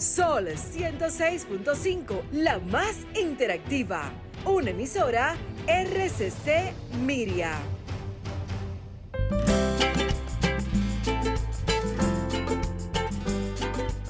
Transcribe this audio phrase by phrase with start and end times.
[0.00, 4.10] Sol 106.5, la más interactiva.
[4.46, 6.72] Una emisora RCC
[7.04, 7.52] Miria.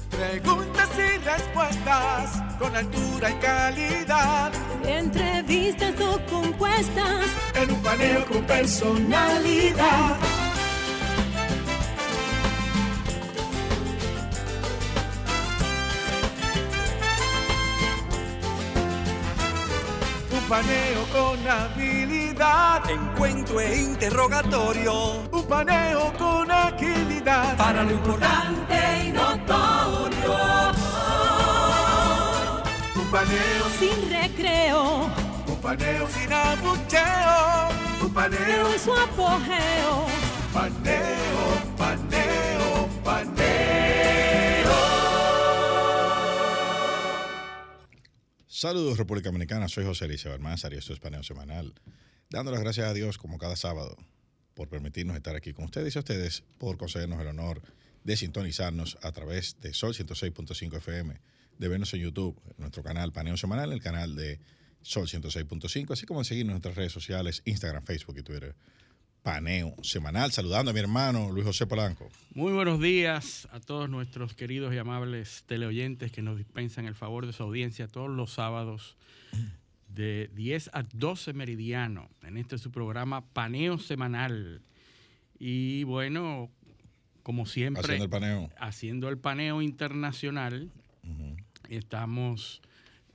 [0.09, 4.53] Preguntas y respuestas con altura y calidad.
[4.85, 7.25] Entrevistas o compuestas.
[7.53, 10.30] En un paneo con personalidad.
[20.51, 22.81] Paneo con habilidad.
[22.89, 25.23] Encuentro e interrogatorio.
[25.31, 27.55] Un paneo con agilidad.
[27.55, 28.75] Para lo importante
[29.05, 30.35] y notorio.
[32.95, 35.09] Un paneo Sin recreo.
[35.47, 37.69] Un paneo sin abucheo.
[38.03, 38.73] Un paneo.
[38.73, 40.05] En su apogeo.
[40.53, 41.30] Paneo, paneo,
[48.61, 51.73] Saludos República Dominicana, soy José Eliseo Almanzar y esto es Paneo Semanal.
[52.29, 53.97] Dando las gracias a Dios como cada sábado
[54.53, 57.63] por permitirnos estar aquí con ustedes y a ustedes por concedernos el honor
[58.03, 61.19] de sintonizarnos a través de Sol 106.5 FM,
[61.57, 64.39] de vernos en YouTube, nuestro canal Paneo Semanal, el canal de
[64.83, 68.55] Sol 106.5, así como en seguirnos en nuestras redes sociales, Instagram, Facebook y Twitter.
[69.23, 72.09] Paneo Semanal, saludando a mi hermano Luis José Polanco.
[72.33, 77.27] Muy buenos días a todos nuestros queridos y amables teleoyentes que nos dispensan el favor
[77.27, 78.97] de su audiencia todos los sábados
[79.89, 82.09] de 10 a 12 meridiano.
[82.23, 84.61] En este su programa Paneo Semanal.
[85.37, 86.49] Y bueno,
[87.21, 88.49] como siempre, Haciendo el paneo.
[88.57, 90.71] haciendo el paneo internacional,
[91.69, 92.61] estamos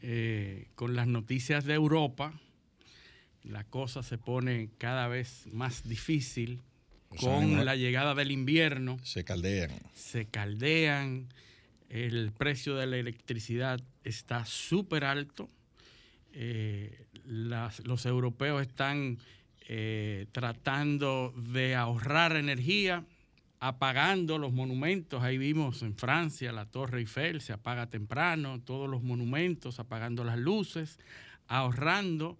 [0.02, 2.32] eh, con las noticias de Europa.
[3.48, 6.60] La cosa se pone cada vez más difícil
[7.20, 8.98] con la llegada del invierno.
[9.02, 9.70] Se caldean.
[9.94, 11.28] se caldean,
[11.88, 15.48] el precio de la electricidad está súper alto,
[16.32, 19.18] eh, las- los europeos están
[19.68, 23.04] eh, tratando de ahorrar energía,
[23.58, 29.02] apagando los monumentos, ahí vimos en Francia la Torre Eiffel, se apaga temprano, todos los
[29.02, 31.00] monumentos, apagando las luces,
[31.48, 32.38] ahorrando,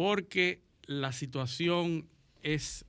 [0.00, 2.06] porque la situación
[2.42, 2.86] es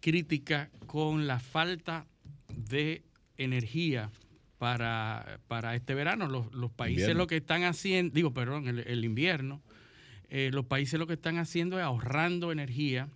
[0.00, 2.04] crítica con la falta
[2.48, 3.04] de
[3.36, 4.10] energía
[4.58, 6.26] para, para este verano.
[6.26, 7.22] Los, los países Invierno.
[7.22, 9.62] lo que están haciendo, digo, perdón, el, el invierno,
[10.30, 13.08] eh, los países lo que están haciendo es ahorrando energía.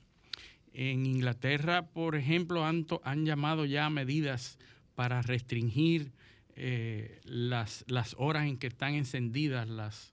[0.72, 4.56] En Inglaterra, por ejemplo, han, to- han llamado ya a medidas
[4.94, 6.12] para restringir
[6.54, 10.11] eh, las, las horas en que están encendidas las,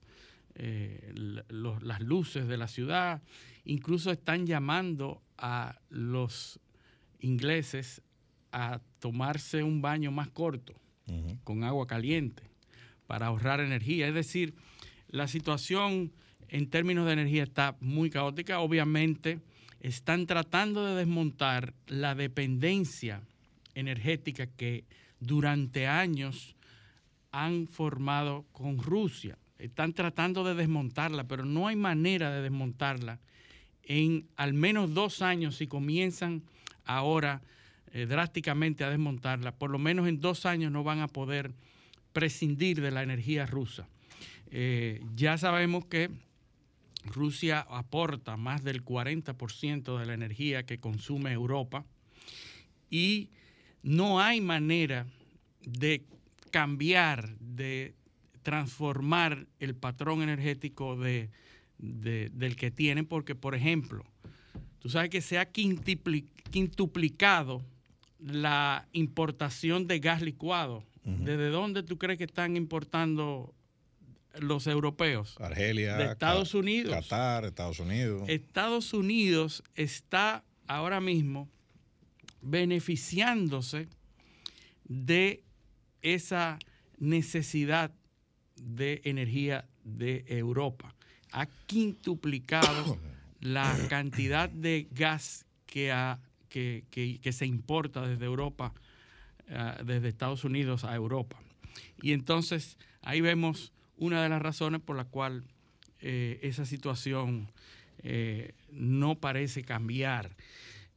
[0.54, 1.12] eh,
[1.48, 3.22] los- las luces de la ciudad.
[3.64, 6.60] Incluso están llamando a los
[7.20, 8.02] ingleses
[8.52, 10.74] a tomarse un baño más corto
[11.44, 12.44] con agua caliente
[13.06, 14.06] para ahorrar energía.
[14.06, 14.54] Es decir,
[15.08, 16.12] la situación
[16.48, 18.60] en términos de energía está muy caótica.
[18.60, 19.40] Obviamente,
[19.80, 23.22] están tratando de desmontar la dependencia
[23.74, 24.84] energética que
[25.20, 26.54] durante años
[27.32, 29.38] han formado con Rusia.
[29.60, 33.20] Están tratando de desmontarla, pero no hay manera de desmontarla
[33.84, 36.42] en al menos dos años si comienzan
[36.84, 37.42] ahora
[37.92, 39.52] eh, drásticamente a desmontarla.
[39.52, 41.52] Por lo menos en dos años no van a poder
[42.12, 43.88] prescindir de la energía rusa.
[44.50, 46.10] Eh, ya sabemos que
[47.04, 51.84] Rusia aporta más del 40% de la energía que consume Europa
[52.90, 53.30] y
[53.82, 55.06] no hay manera
[55.62, 56.04] de
[56.50, 57.94] cambiar, de
[58.42, 61.30] transformar el patrón energético de,
[61.78, 64.04] de- del que tienen, porque, por ejemplo,
[64.80, 67.62] tú sabes que se ha quintuplicado
[68.18, 70.84] la importación de gas licuado.
[71.04, 71.24] Ujú.
[71.24, 73.54] ¿Desde dónde tú crees que están importando
[74.38, 75.36] los europeos?
[75.40, 76.94] Argelia, De Estados Ca- Unidos.
[76.94, 78.22] Qatar, Estados Unidos.
[78.28, 81.48] Estados Unidos está ahora mismo
[82.42, 83.88] beneficiándose
[84.84, 85.42] de
[86.02, 86.58] esa
[86.98, 87.92] necesidad
[88.60, 90.94] de energía de Europa.
[91.32, 92.98] Ha quintuplicado
[93.40, 98.74] la cantidad de gas que, ha- que- que- que se importa desde Europa,
[99.50, 101.40] ah, desde Estados Unidos a Europa.
[102.02, 105.44] Y entonces ahí vemos una de las razones por la cual
[106.00, 107.48] eh, esa situación
[108.02, 110.34] eh, no parece cambiar.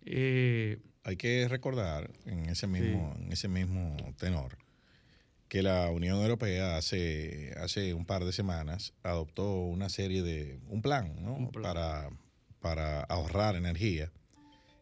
[0.05, 4.57] Eh, Hay que recordar en ese mismo, en ese mismo tenor
[5.53, 10.81] que la Unión Europea hace, hace un par de semanas adoptó una serie de, un
[10.81, 11.35] plan, ¿no?
[11.35, 11.61] Un plan.
[11.61, 12.09] Para,
[12.59, 14.11] para ahorrar energía.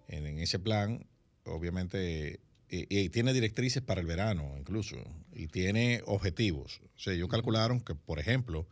[0.08, 1.06] En, en ese plan,
[1.44, 2.40] obviamente,
[2.70, 4.96] y, tiene directrices para el verano incluso,
[5.34, 6.80] y tiene objetivos.
[6.96, 8.66] O sea, ellos calcularon que, por ejemplo,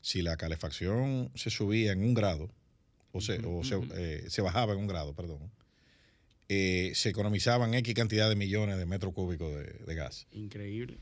[0.00, 2.50] si la calefacción se subía en un grado,
[3.12, 5.52] o se, o se, eh, se bajaba en un grado, perdón,
[6.48, 10.26] eh, se economizaban X cantidad de millones de metros cúbicos de, gas.
[10.32, 10.98] Increíble.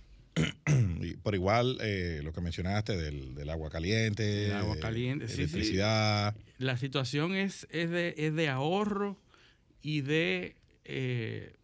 [1.23, 6.35] Por igual, eh, lo que mencionaste del, agua caliente, el agua caliente, electricidad.
[6.59, 9.19] La situación es, es, de, es de ahorro
[9.83, 11.55] y de, eh,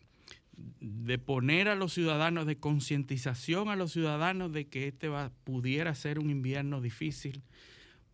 [0.81, 5.95] de poner a los ciudadanos, de concientización a los ciudadanos de que este va, pudiera
[5.95, 7.43] ser un invierno difícil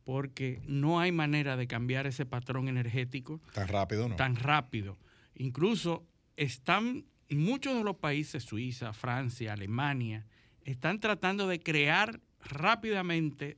[0.05, 3.41] porque no hay manera de cambiar ese patrón energético.
[3.55, 4.17] Tan rápido, ¿no?
[4.17, 4.99] Tan rápido.
[5.35, 6.06] Incluso
[6.37, 10.27] están muchos de los países, Suiza, Francia, Alemania,
[10.65, 13.57] están tratando de crear rápidamente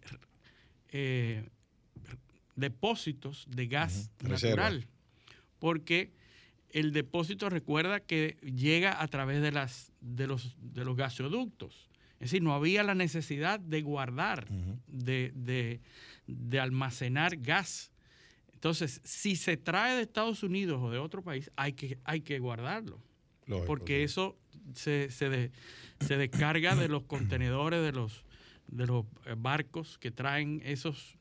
[0.91, 1.49] eh,
[2.55, 4.87] depósitos de gas natural.
[5.59, 6.13] Porque
[6.71, 11.89] el depósito recuerda que llega a través de, las, de, los, de los gasoductos.
[12.15, 14.49] Es decir, no había la necesidad de guardar,
[14.87, 15.81] de,
[16.27, 17.93] de almacenar gas
[18.57, 22.39] entonces, si se trae de Estados Unidos o de otro país, hay que, hay que
[22.39, 23.01] guardarlo.
[23.65, 24.37] porque eso
[24.75, 25.51] se, se,
[26.01, 28.25] se, descarga de los contenedores, de los,
[28.69, 31.17] de los eh, barcos que traen esos,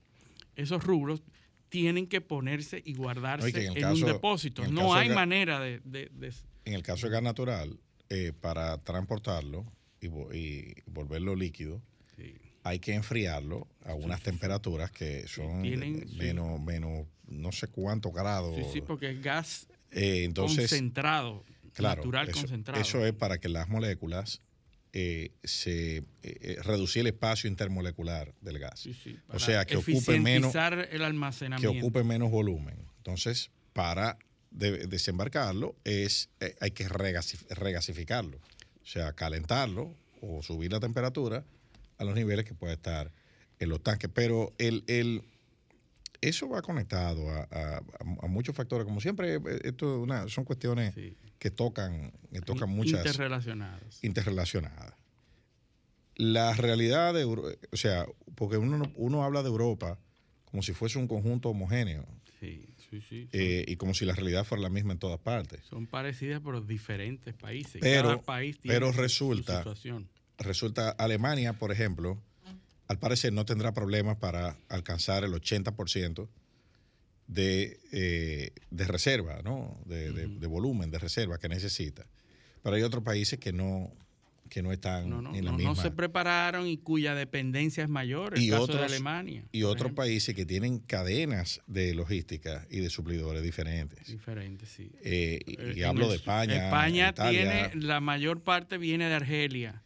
[0.55, 1.21] esos rubros,
[1.69, 4.67] tienen que ponerse y guardarse en, un depósito.
[4.67, 5.81] No hay manera de,
[6.65, 9.65] En el caso de gas natural, eh, para transportarlo
[9.99, 11.81] y, y volverlo líquido,
[12.65, 18.55] hay que enfriarlo a unas temperaturas que son menos, menos no sé cuántos grados.
[18.55, 21.45] Sí, sí, porque es gas eh, concentrado,
[21.79, 22.81] natural concentrado.
[22.81, 24.41] Eso es para que las moléculas
[24.93, 28.79] eh, se eh, reducir el espacio intermolecular del gas.
[28.79, 31.71] Sí, sí, o sea, que ocupe menos el almacenamiento.
[31.71, 32.75] Que ocupe menos volumen.
[32.97, 34.17] Entonces, para
[34.51, 36.29] desembarcarlo es
[36.61, 41.43] hay que regasificarlo, o sea, calentarlo o subir la temperatura
[41.97, 43.11] a los niveles que puede estar
[43.59, 44.09] en los tanques.
[44.13, 45.23] Pero el, el
[46.21, 47.81] eso va conectado a,
[48.27, 48.85] muchos factores.
[48.85, 50.95] Como siempre, eh, esto una, son cuestiones
[51.45, 53.05] que tocan, que tocan muchas.
[53.05, 54.03] Interrelacionadas.
[54.03, 54.95] Interrelacionadas.
[56.15, 59.99] La realidad de o sea, porque uno, uno habla de Europa
[60.45, 62.03] como si fuese un conjunto homogéneo.
[62.39, 63.29] Sí, sí, sí.
[63.31, 65.61] Eh, y como si la realidad fuera la misma en todas partes.
[65.65, 67.79] Son parecidas por diferentes países.
[67.79, 69.63] Pero, Cada país tiene pero resulta,
[70.39, 72.23] resulta Alemania, por ejemplo,
[72.87, 76.27] al parecer no tendrá problemas para alcanzar el 80%
[77.27, 79.79] de, eh, de reserva, ¿no?
[79.85, 82.05] De, de, volumen de reserva que necesita.
[82.61, 83.91] Pero hay otros países que no,
[84.49, 85.05] que no están
[85.35, 85.69] en la misma.
[85.69, 89.43] No se prepararon y cuya dependencia es mayor, el y caso de Alemania.
[89.51, 94.07] Y otros países que tienen cadenas de logística y de suplidores diferentes.
[94.07, 94.91] Diferentes, sí.
[95.03, 96.65] Eh, y, eh, hablo de España.
[96.65, 99.81] España tiene, la mayor parte viene de Argelia.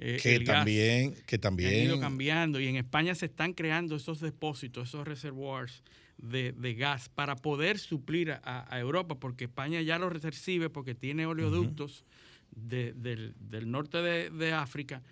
[0.00, 4.90] Eh, que, también, que también ido cambiando y en España se están creando esos depósitos,
[4.90, 5.82] esos reservoirs
[6.18, 12.04] de, gas para poder suplir a, Europa, porque España ya lo recibe porque tiene oleoductos
[12.50, 13.34] del,
[13.66, 15.02] norte de, África,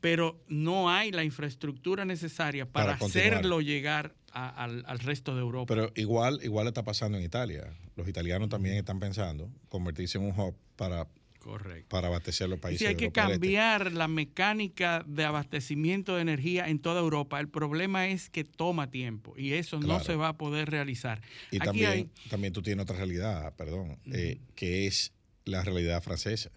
[0.00, 5.74] pero no hay la infraestructura necesaria para, hacerlo llegar al, al, resto de Europa.
[5.74, 7.72] Pero igual, igual está pasando en Italia.
[7.96, 11.08] Los italianos también están pensando convertirse en un hub para
[11.48, 11.88] Correcto.
[11.88, 12.80] para abastecer los países.
[12.80, 13.20] Sí, hay que este.
[13.20, 17.40] cambiar la mecánica de abastecimiento de energía en toda Europa.
[17.40, 21.22] El problema es que toma tiempo y eso no se va a poder realizar.
[21.50, 25.14] Y también, también tú tienes otra realidad, perdón, eh, que es
[25.46, 26.50] la realidad francesa,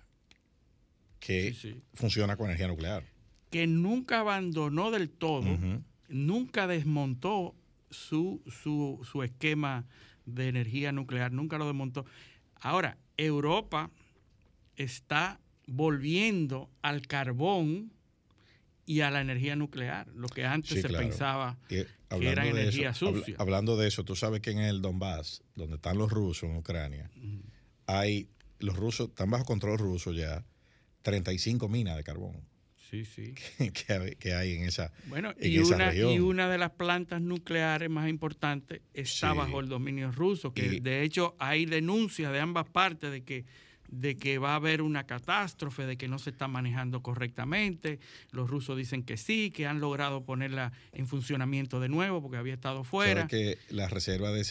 [1.22, 1.56] que
[1.94, 3.06] funciona con energía nuclear.
[3.50, 5.58] Que nunca abandonó del todo,
[6.10, 7.56] nunca desmontó
[7.89, 9.86] su, su, su esquema
[10.25, 12.06] de energía nuclear, nunca lo desmontó.
[12.56, 13.89] Ahora, Europa
[14.75, 17.92] está volviendo al carbón
[18.86, 23.36] y a la energía nuclear, lo que antes se pensaba que era energía sucia.
[23.38, 27.10] hablando de eso, tú sabes que en el Donbass, donde están los rusos en Ucrania,
[27.86, 28.28] hay
[28.60, 30.44] los rusos, están bajo control ruso ya,
[31.04, 32.51] 35 minas de carbón.
[32.90, 33.34] Sí, sí.
[34.20, 38.82] Que, hay, en esa, bueno, y, una, y una de las plantas nucleares más importantes
[38.94, 43.46] está bajo el dominio ruso, que de hecho hay denuncias de ambas partes de que
[43.92, 48.00] de que va a haber una catástrofe, de que no se está manejando correctamente.
[48.32, 52.54] Los rusos dicen que sí, que han logrado ponerla en funcionamiento de nuevo porque había
[52.54, 53.28] estado fuera.
[53.28, 54.46] que la reserva de el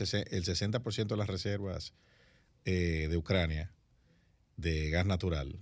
[0.44, 1.94] 60% de las reservas
[2.64, 3.72] eh, de Ucrania
[4.56, 5.58] de gas natural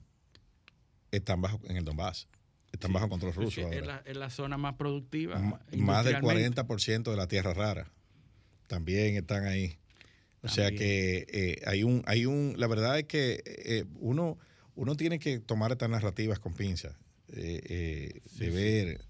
[1.13, 2.29] están bajo en el Donbass.
[2.73, 3.73] Están bajo control ruso.
[3.73, 5.41] Es la, la, zona más productiva.
[5.75, 7.91] más del 40% de la tierra rara
[8.69, 9.79] también están ahí.
[10.49, 14.39] O sea que eh, hay un, hay un, la verdad es que eh, uno,
[14.75, 16.95] uno tiene que tomar estas narrativas con pinzas,
[17.29, 19.01] eh, eh, de ver,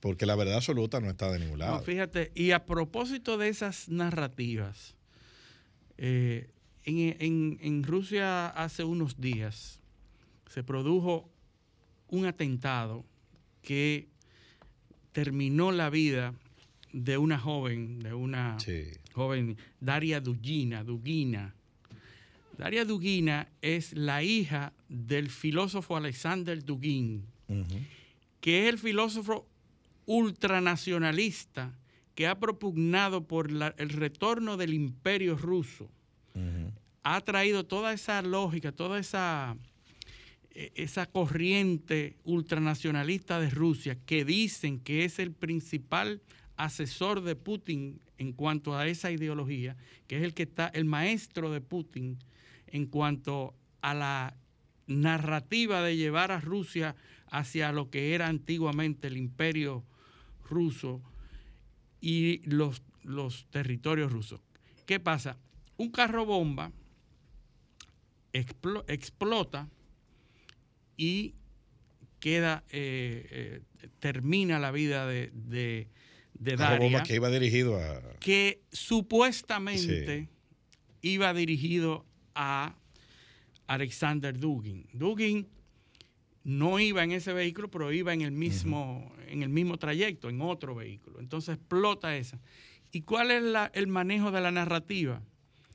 [0.00, 1.76] porque la verdad absoluta no está de ningún lado.
[1.78, 4.94] No, fíjate, y a propósito de esas narrativas,
[5.96, 6.48] eh,
[6.84, 9.80] en, en- en Rusia hace unos días
[10.50, 11.28] se produjo
[12.08, 13.04] un atentado
[13.62, 14.08] que
[15.12, 16.34] terminó la vida
[16.92, 18.84] de una joven, de una Sí.
[19.18, 21.52] Joven, Daria Dugina, Dugina.
[22.56, 27.24] Daria Dugina es la hija del filósofo Alexander Dugin,
[28.40, 29.46] que es el filósofo
[30.06, 31.72] ultranacionalista
[32.14, 35.88] que ha propugnado por la- el retorno del imperio ruso.
[37.02, 39.56] Ha traído toda esa lógica, toda esa,
[40.54, 46.20] e- esa corriente ultranacionalista de Rusia que dicen que es el principal
[46.56, 51.50] asesor de Putin en cuanto a esa ideología, que es el que está, el maestro
[51.50, 52.18] de Putin
[52.66, 54.36] en cuanto a la
[54.86, 56.96] narrativa de llevar a Rusia
[57.30, 59.84] hacia lo que era antiguamente el imperio
[60.48, 61.00] ruso
[62.00, 64.40] y los, los territorios rusos.
[64.86, 65.36] ¿Qué pasa?
[65.76, 66.72] Un carro bomba
[68.32, 69.68] explo- explota
[70.96, 71.34] y
[72.18, 75.88] queda, eh, eh, termina la vida de, de,
[76.38, 78.00] de Daria que iba dirigido a...
[78.20, 80.28] que supuestamente
[81.02, 82.04] iba dirigido
[82.34, 82.74] a
[83.66, 84.86] Alexander Dugin.
[84.92, 85.46] Dugin
[86.44, 90.40] no iba en ese vehículo, pero iba en el mismo, en el mismo trayecto, en
[90.40, 91.20] otro vehículo.
[91.20, 92.40] Entonces explota esa.
[92.90, 95.22] ¿Y cuál es la- el manejo de la narrativa?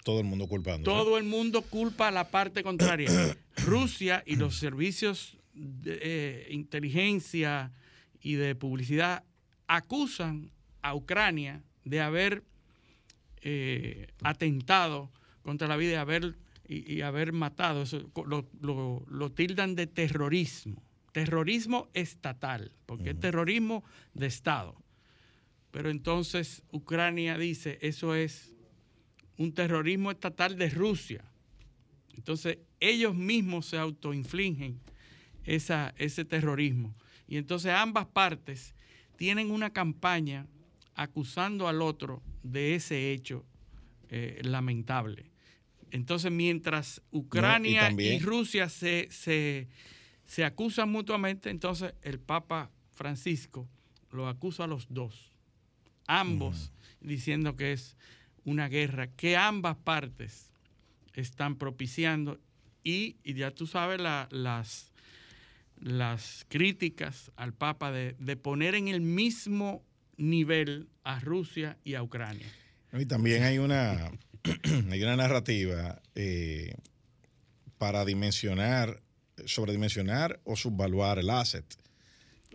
[0.04, 0.84] Todo el mundo culpando.
[0.90, 3.10] Todo el mundo culpa a la parte contraria.
[3.66, 7.72] Rusia y los servicios de eh, inteligencia
[8.20, 9.24] y de publicidad
[9.68, 10.52] acusan
[10.82, 12.44] a Ucrania de haber
[13.42, 16.36] eh, atentado contra la vida y haber,
[16.68, 17.84] y, y haber matado.
[17.84, 20.82] Eso, co- lo, lo- lo tildan de terrorismo.
[21.12, 24.76] Terrorismo estatal, porque es terrorismo de Estado.
[25.72, 28.54] Pero entonces Ucrania dice, eso es
[29.38, 31.24] un terrorismo estatal de Rusia.
[32.16, 34.80] Entonces, ellos mismos se autoinfligen
[35.46, 36.96] esa, ese terrorismo.
[37.28, 38.76] Y entonces ambas partes
[39.18, 40.48] tienen una campaña
[40.96, 43.46] acusando al otro de ese hecho
[44.10, 45.32] eh, lamentable.
[45.92, 49.68] Entonces, mientras Ucrania y, también- Rusia se, se,
[50.26, 53.68] se acusan mutuamente, entonces el Papa Francisco
[54.12, 55.32] lo acusa a los dos,
[56.08, 57.98] ambos, diciendo que es
[58.46, 60.52] una guerra que ambas partes
[61.14, 62.40] están propiciando
[62.84, 64.93] y, y ya tú sabes la- las,
[65.84, 69.84] las críticas al Papa de, de poner en el mismo
[70.18, 72.48] nivel a Rusia y a Ucrania.
[72.94, 74.12] Y también hay una,
[74.92, 76.76] hay una narrativa eh,
[77.78, 79.02] para dimensionar,
[79.46, 81.66] sobredimensionar o subvaluar el asset.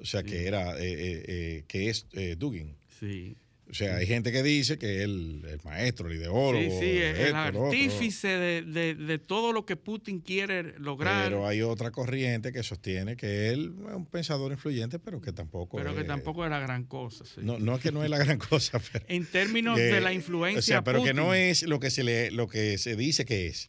[0.01, 2.07] O sea, que era, eh, eh, eh, que es
[2.39, 2.77] Dugin.
[2.99, 3.37] Sí.
[3.71, 6.59] O sea, hay gente que dice que es el, maestro, el ideólogo.
[6.59, 11.37] Sí, sí, el esto, artífice de, de- de todo lo que Putin quiere lograr, Pero
[11.39, 15.77] pero, hay otra corriente que sostiene que él es un pensador influyente, pero que tampoco
[15.77, 17.25] que es- tampoco es la gran cosa.
[17.27, 17.43] sí.
[17.43, 19.05] No, no es que no es la gran cosa, pero...
[19.09, 22.05] en términos que- de la influencia O sea, pero que no es lo que se
[22.05, 23.69] le, lo que se dice que es.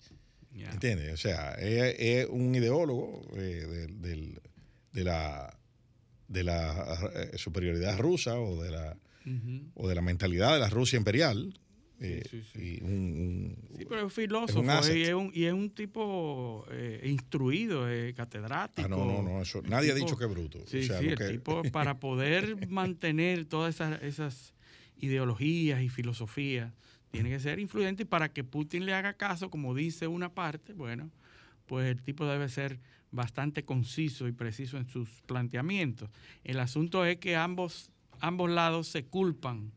[0.54, 0.72] Ya.
[0.72, 1.14] ¿Entiendes?
[1.14, 4.42] O sea, es, es un ideólogo eh, del- del-
[4.94, 5.60] de la
[6.30, 8.98] de la eh, superioridad rusa o de la
[9.76, 11.60] O de la mentalidad de la Rusia imperial.
[12.02, 12.78] eh, sí, sí.
[12.80, 14.96] Y un, un- Sí, pero es filósofo asset.
[14.96, 18.86] y, es un, y es un tipo eh, instruido, eh, catedrático.
[18.86, 20.60] ah, no, no, no, eso, nadie ha dicho que es bruto.
[20.66, 24.54] Sí, O sea, sí, lo el que- tipo para poder mantener todas esas, esas
[24.98, 26.74] ideologías y filosofías
[27.12, 30.74] tiene que ser influyente y para que Putin le haga caso, como dice una parte,
[30.74, 31.10] bueno,
[31.66, 32.80] pues el tipo debe ser
[33.12, 36.10] bastante conciso y preciso en sus planteamientos.
[36.44, 39.72] El asunto es que ambos, ambos lados se culpan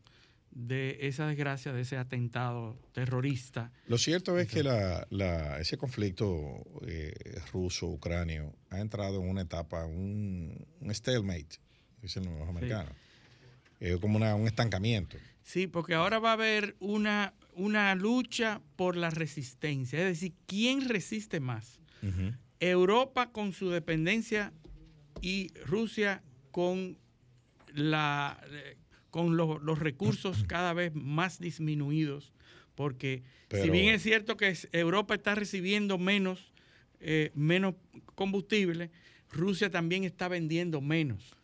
[0.51, 3.71] de esa desgracia, de ese atentado terrorista.
[3.87, 7.11] Lo cierto es que la, la- ese conflicto eh,
[7.51, 11.57] ruso-ucranio ha entrado en una etapa, un, un stalemate,
[12.01, 12.93] dicen los americanos.
[13.79, 15.17] Es como una- un estancamiento.
[15.41, 20.87] Sí, porque ahora va a haber una, una lucha por la resistencia, es decir, ¿quién
[20.87, 21.79] resiste más?
[22.59, 24.53] Europa con su dependencia
[25.21, 26.21] y Rusia
[26.51, 26.97] con,
[27.73, 28.77] la, eh,
[29.09, 32.31] con los, los recursos cada vez más disminuidos,
[32.75, 36.51] porque si bien es cierto que Europa está recibiendo menos,
[36.99, 37.75] eh, menos
[38.15, 38.89] combustible,
[39.29, 41.35] Rusia también está vendiendo menos.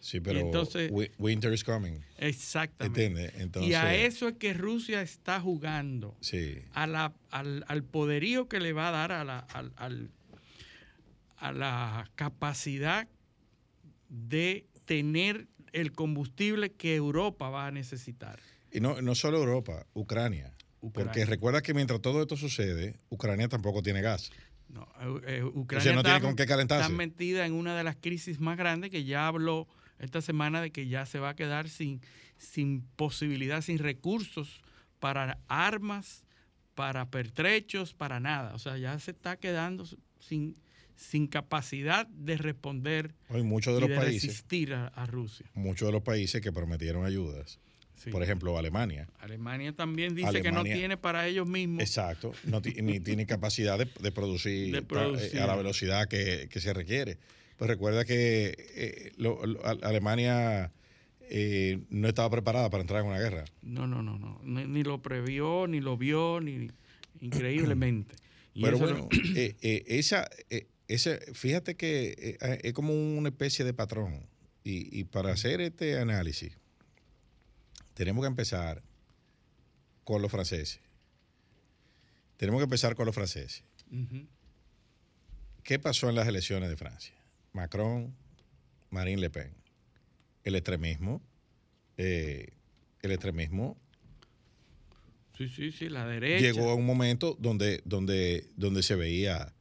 [0.00, 2.00] Sí, pero entonces- wi- winter is coming.
[2.18, 3.32] Exactamente.
[3.40, 6.14] Entonces, y a eso es que Rusia está jugando.
[6.20, 6.58] Sí.
[6.74, 10.10] a la- al, al poderío que le va a dar a la- al, al-
[11.36, 13.08] a la capacidad
[14.08, 18.40] de tener el combustible que Europa va a necesitar.
[18.70, 20.52] Y no, no solo Europa, Ucrania.
[20.80, 21.12] Ucrania.
[21.12, 24.30] Porque recuerda que mientras todo esto sucede, Ucrania tampoco tiene gas.
[24.68, 26.84] No, eh, eh, Ucrania O sea, no está, tiene con qué calentarse.
[26.84, 29.66] está metida en una de las crisis más grandes que ya habló
[29.98, 32.00] esta semana de que ya se va a quedar sin,
[32.38, 34.60] sin posibilidad, sin recursos
[35.00, 36.24] para armas,
[36.74, 38.54] para pertrechos, para nada.
[38.54, 39.84] O sea, ya se está quedando
[40.20, 40.56] sin,
[40.96, 45.46] sin capacidad de responder Hay muchos de y los de países, resistir a, a Rusia.
[45.54, 47.58] muchos de los países que prometieron ayudas.
[47.96, 48.10] Sí.
[48.10, 49.08] Por ejemplo, Alemania.
[49.18, 51.80] Alemania también dice que no tiene para ellos mismos.
[51.82, 55.36] Exacto, no ni tiene capacidad de, de producir, De ta- producir.
[55.36, 57.16] eh, a la velocidad que, que se requiere.
[57.56, 60.70] Pues recuerda que eh, lo- lo- A- Alemania
[61.30, 63.44] eh, no estaba preparada para entrar en una guerra.
[63.62, 64.40] No, no, no, no.
[64.42, 66.68] Ni, ni lo previó, ni lo vio, ni
[67.20, 68.14] increíblemente.
[68.56, 69.56] Y Pero bueno, lo- eh,
[69.88, 70.28] esa,
[70.88, 74.28] ese, fíjate que eh, es como una especie de patrón.
[74.62, 76.56] Y, y para hacer este análisis,
[77.94, 78.82] tenemos que empezar
[80.04, 80.80] con los franceses.
[82.36, 83.62] Tenemos que empezar con los franceses.
[85.62, 87.14] ¿Qué pasó en las elecciones de Francia?
[87.52, 88.14] Macron,
[88.90, 89.54] Marine Le Pen.
[90.42, 91.22] El extremismo,
[91.96, 92.48] eh,
[93.02, 93.78] el extremismo
[95.36, 96.40] Sí, sí, sí, la derecha.
[96.40, 99.52] llegó a un momento donde, donde, donde se veía,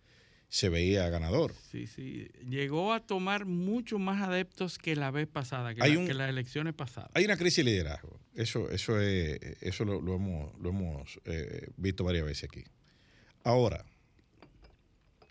[0.54, 1.52] se veía ganador.
[1.72, 2.28] Sí, sí.
[2.48, 6.14] Llegó a tomar mucho más adeptos que la vez pasada, que, Hay la- un- que
[6.14, 7.10] las elecciones pasadas.
[7.16, 8.20] Hay una crisis de liderazgo.
[8.36, 12.64] Eso, eso, es, eso lo, lo hemos, lo hemos eh, visto varias veces aquí.
[13.44, 13.84] Ahora,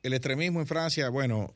[0.02, 1.54] el extremismo en Francia, bueno,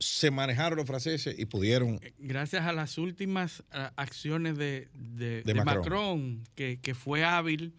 [0.00, 3.62] se manejaron los franceses y pudieron Gracias a las últimas
[3.94, 5.76] acciones de, de- De de Macron.
[5.78, 7.72] Macron, que, que fue hábil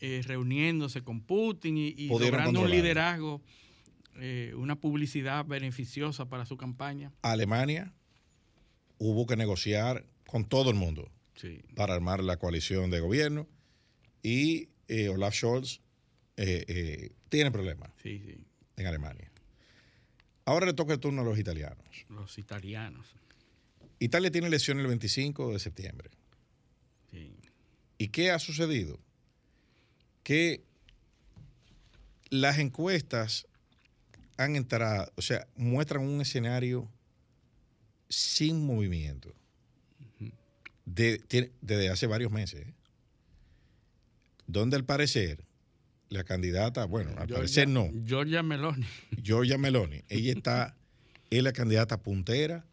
[0.00, 3.42] eh, reuniéndose con Putin y, logrando un liderazgo,
[4.20, 7.12] eh, una publicidad beneficiosa para su campaña.
[7.22, 7.92] Alemania
[8.98, 11.60] hubo que negociar con todo el mundo Sí.
[11.76, 13.46] para armar la coalición de gobierno
[14.22, 15.80] y eh, Olaf Scholz
[16.36, 18.44] eh, tiene problemas Sí, sí,
[18.76, 19.30] en Alemania.
[20.44, 21.84] Ahora le toca el turno a los italianos.
[22.08, 23.06] los italianos.
[24.00, 26.10] Italia tiene elecciones el 25 de septiembre.
[27.98, 29.00] ¿Y qué ha sucedido?
[30.22, 30.62] Que
[32.30, 33.47] las encuestas
[34.38, 36.88] han entrado, o sea, muestran un escenario
[38.08, 39.34] sin movimiento
[40.86, 42.66] de- tiene- desde hace varios meses.
[42.66, 42.72] ¿eh?
[44.46, 45.44] Donde al parecer
[46.08, 48.86] la candidata, bueno, al parecer no, Giorgia Meloni.
[49.22, 50.74] Giorgia Meloni, ella está,
[51.30, 52.64] es la candidata puntera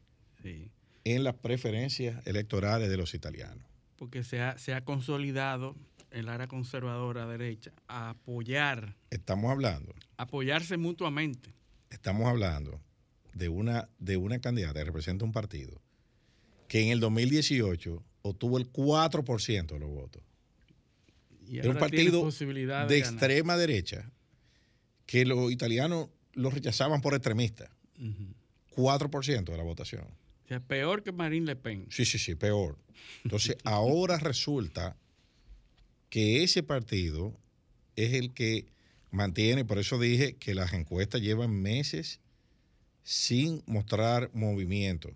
[0.41, 0.69] Sí.
[1.03, 3.65] en las preferencias electorales de los italianos.
[3.97, 5.75] Porque se ha, se ha consolidado
[6.15, 11.53] el área conservadora derecha a apoyar, Estamos hablando apoyarse mutuamente.
[11.89, 12.81] estamos hablando
[13.33, 15.81] de una, de una candidata que representa un partido
[16.69, 20.23] que en el 2018 obtuvo el 4% de los votos.
[21.47, 22.27] Y Era un partido
[22.87, 24.09] de extrema derecha
[25.05, 27.69] que los italianos lo rechazaban por extremista.
[27.99, 28.33] Ujú.
[28.75, 30.05] 4% de la votación.
[30.45, 31.85] O sea, peor que Marine Le Pen.
[31.89, 32.77] Sí, sí, sí, peor.
[33.23, 34.97] Entonces, ahora resulta
[36.09, 37.37] que ese partido
[37.95, 38.67] es el que
[39.11, 42.19] mantiene, por eso dije que las encuestas llevan meses
[43.03, 45.11] sin mostrar movimiento.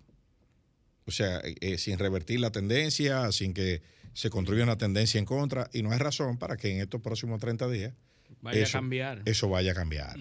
[1.06, 5.24] O sea, eh, eh, sin revertir la tendencia, sin que se construya una tendencia en
[5.24, 7.94] contra, y no hay razón para que en estos próximos 30 días
[8.42, 9.22] Vaya eso- a cambiar.
[9.24, 10.16] eso vaya a cambiar.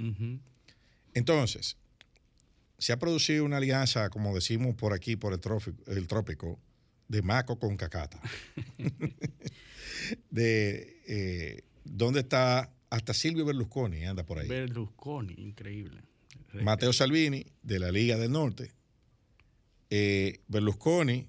[1.13, 1.77] Entonces,
[2.77, 6.60] se ha producido una alianza, como decimos por aquí, por el trópico, el trópico
[7.08, 8.19] de Maco con Cacata.
[10.29, 14.47] de eh, dónde está hasta Silvio Berlusconi, anda por ahí.
[14.47, 16.01] Berlusconi, increíble.
[16.53, 18.71] Mateo Salvini, de la Liga del Norte.
[19.91, 21.27] eh, Berlusconi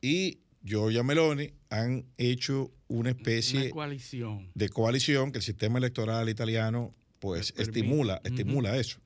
[0.00, 4.50] y Giorgia Meloni han hecho una especie Una coalición.
[4.54, 8.20] de coalición que el sistema electoral italiano pues estimula,
[8.78, 9.00] eso.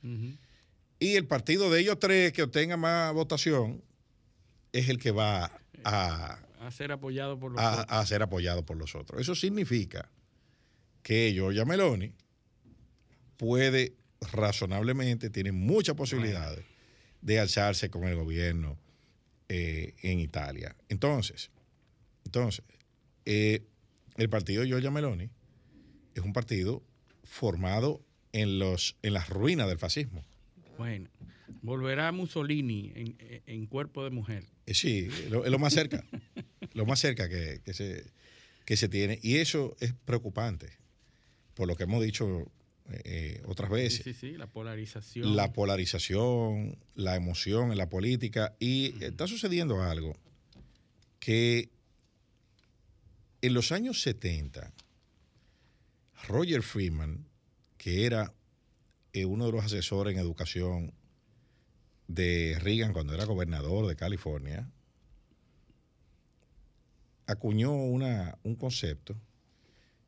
[0.98, 3.82] Y el partido de ellos tres que obtenga más votación
[4.72, 5.50] es el que va
[5.84, 7.86] a, A ser apoyado por los a- otros.
[7.88, 9.20] a ser apoyado por los otros.
[9.20, 10.10] Eso significa
[11.02, 12.12] que Giorgia Meloni
[13.36, 13.94] puede
[14.32, 16.64] razonablemente, tiene muchas posibilidades
[17.20, 18.78] de alzarse con el gobierno
[19.48, 20.76] eh, en Italia.
[20.88, 21.50] Entonces,
[22.24, 22.64] entonces
[23.24, 23.64] eh,
[24.16, 25.28] el partido de Giorgia Meloni
[26.14, 26.82] es un partido
[27.24, 28.00] formado
[28.32, 30.24] en, los, en las ruinas del fascismo.
[30.78, 31.10] Bueno,
[31.62, 34.44] volverá Mussolini en, en cuerpo de mujer.
[34.66, 36.04] Eh, Sí, lo- es lo más cerca,
[36.74, 38.04] lo más cerca que, que se,
[38.64, 39.18] que se tiene.
[39.22, 40.70] Y eso es preocupante,
[41.54, 42.50] por lo que hemos dicho
[43.04, 44.02] eh, otras veces.
[44.04, 45.34] Sí, sí, la polarización.
[45.36, 48.54] La polarización, la emoción en la política.
[48.60, 50.16] Y está sucediendo algo
[51.18, 51.70] que
[53.40, 54.72] en los años 70,
[56.28, 57.26] Roger Freeman,
[57.78, 58.32] que era
[59.12, 60.92] eh, uno de los asesores en educación
[62.14, 64.68] de Reagan cuando era gobernador de California,
[67.26, 69.16] acuñó una, un concepto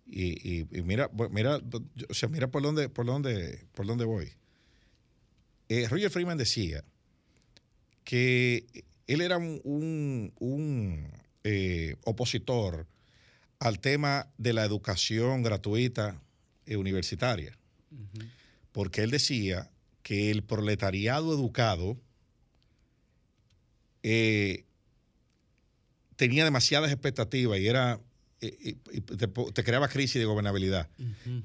[0.07, 1.61] y, mira, mira,
[2.09, 4.33] o sea, mira por dónde, por dónde, por dónde voy.
[5.69, 6.85] Eh, Roger Freeman decía
[8.05, 8.67] que
[9.07, 11.11] él era un, un,
[11.43, 12.87] eh, opositor
[13.59, 16.21] al tema de la educación gratuita
[16.67, 17.57] e universitaria,
[18.73, 19.71] porque él decía
[20.05, 21.97] que el proletariado educado
[24.05, 24.65] eh,
[26.15, 28.01] tenía demasiadas expectativas y era
[28.41, 30.91] y, te, creaba crisis de gobernabilidad.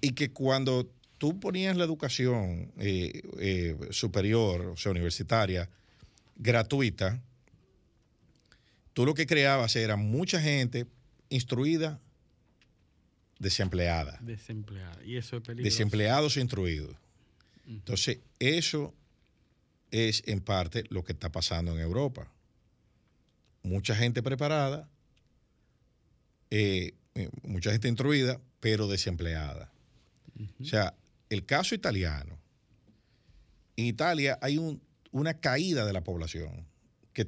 [0.02, 5.70] Y que cuando tú ponías la educación eh, eh, superior, o sea, universitaria,
[6.36, 7.22] gratuita,
[8.92, 10.86] tú lo que creabas era mucha gente
[11.30, 12.02] instruida,
[13.40, 14.20] desempleada.
[14.22, 15.02] Desempleada.
[15.06, 15.64] Y eso es peligroso.
[15.64, 16.98] Desempleados instruidos.
[17.70, 18.96] Entonces, eso
[19.92, 22.32] es en parte lo que está pasando en Europa.
[23.62, 24.90] Mucha gente preparada,
[26.50, 29.72] eh, eh, mucha gente instruida, pero desempleada.
[30.60, 30.96] O sea,
[31.30, 32.40] el caso italiano,
[33.76, 34.58] en Italia hay
[35.12, 36.66] una caída de la población,
[37.14, 37.28] que,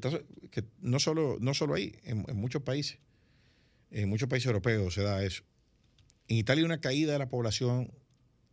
[0.50, 2.98] que no, solo, no solo ahí, en, muchos países,
[3.92, 5.44] en muchos países europeos se da eso.
[6.28, 7.92] En Italia hay una caída de la población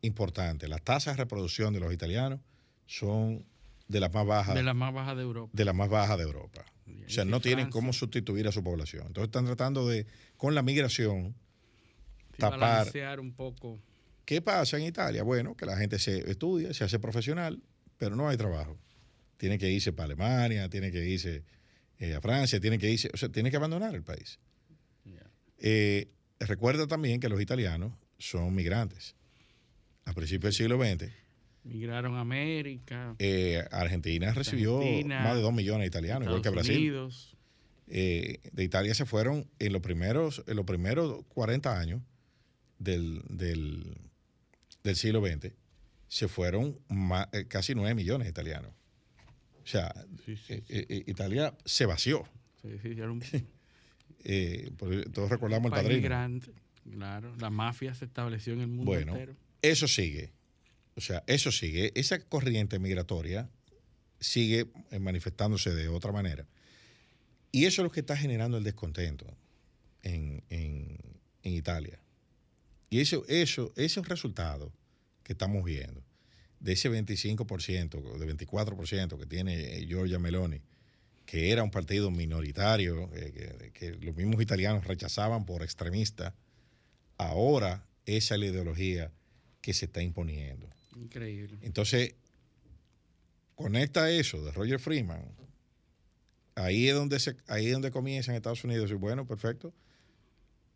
[0.03, 0.69] importante.
[0.69, 2.41] Las tasas de reproducción de los italianos
[2.87, 3.45] son
[3.89, 4.55] de las más bajas.
[4.55, 5.51] De las más bajas de Europa.
[5.53, 6.65] De las más bajas de Europa.
[7.07, 9.07] O sea, no tienen cómo sustituir a su población.
[9.07, 10.07] Entonces están tratando de,
[10.37, 11.35] con la migración,
[12.37, 12.89] tapar.
[13.21, 13.81] un poco.
[14.25, 15.23] ¿Qué pasa en Italia?
[15.23, 17.63] Bueno, que la gente se estudia, se hace profesional,
[17.97, 18.79] pero no hay trabajo.
[19.37, 21.45] Tiene que irse para Alemania, tiene que irse
[21.99, 24.39] eh, a Francia, tiene que irse, o sea, tiene que abandonar el país.
[25.61, 26.09] Eh,
[26.39, 29.17] recuerda también que los italianos son migrantes.
[30.09, 31.13] A principios del siglo XX
[31.69, 33.15] Migraron a América.
[33.19, 36.95] Eh, Argentina recibió más de dos millones de italianos, igual que Brasil.
[37.89, 42.01] Eh, de Italia se fueron en los primeros, en los primeros 40 años
[42.79, 43.23] del,
[44.95, 45.53] siglo XX,
[46.07, 46.79] se fueron
[47.33, 48.73] eh, casi 9 millones de italianos.
[49.63, 49.95] O sea,
[51.07, 52.25] Italia se vació.
[55.13, 56.03] todos recordamos el padrino.
[56.03, 56.51] Grande,
[56.91, 57.37] claro.
[57.37, 59.15] La mafia se estableció en el mundo bueno,
[59.63, 60.33] Eso sigue.
[60.95, 63.49] O sea, eso sigue, esa corriente migratoria
[64.21, 66.47] sigue eh, manifestándose de otra manera.
[67.53, 69.27] Y eso es lo que está generando el descontento
[70.03, 70.43] en,
[71.43, 71.99] Italia.
[72.91, 74.71] Y eso, eso, esos resultados
[75.23, 76.03] que estamos viendo,
[76.61, 80.61] de ese 25%, de 24% que tiene Giorgia Meloni,
[81.25, 86.35] que era un partido minoritario, eh, que, que, los mismos italianos rechazaban por extremista,
[87.17, 89.13] ahora esa es la ideología
[89.69, 90.67] que se está imponiendo.
[90.97, 91.59] Increíble.
[91.61, 92.15] Entonces,
[93.55, 95.23] conecta eso de Roger Freeman.
[96.55, 98.91] Ahí es donde, se, ahí es donde comienza en Estados Unidos.
[98.91, 99.75] Y bueno, perfecto.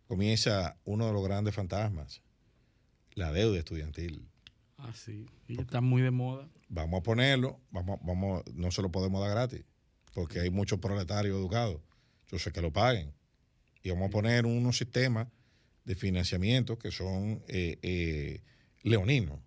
[0.08, 2.20] Comienza uno de los grandes fantasmas,
[3.14, 4.28] la deuda estudiantil.
[4.76, 5.24] Ah, sí.
[5.48, 6.46] Y está muy de moda.
[6.68, 9.64] Vamos a ponerlo, vamos, vamos, no se lo podemos dar gratis,
[10.12, 11.80] porque hay muchos proletarios educados.
[12.30, 13.14] Yo sé que lo paguen.
[13.82, 15.28] Y vamos a poner unos sistemas
[15.86, 18.42] de financiamiento que son eh, eh,
[18.82, 19.38] leoninos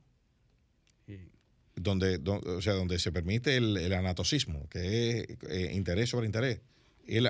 [1.75, 6.61] donde, o sea, donde se permite el, el anatocismo, que es eh, interés sobre interés.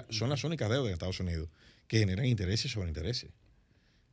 [0.09, 1.49] son las únicas deudas en Estados Unidos
[1.87, 3.31] que generan intereses sobre intereses.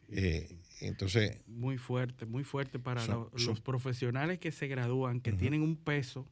[0.09, 1.39] Eh, entonces.
[1.47, 6.27] Muy fuerte, muy fuerte para los profesionales que se gradúan, que tienen un peso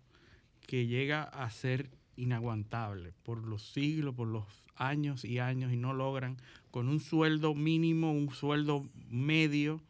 [0.67, 4.45] que llega a ser inaguantable por los siglos, por los
[4.77, 6.37] años y años y no logran
[6.71, 9.83] con un sueldo mínimo, un sueldo medio,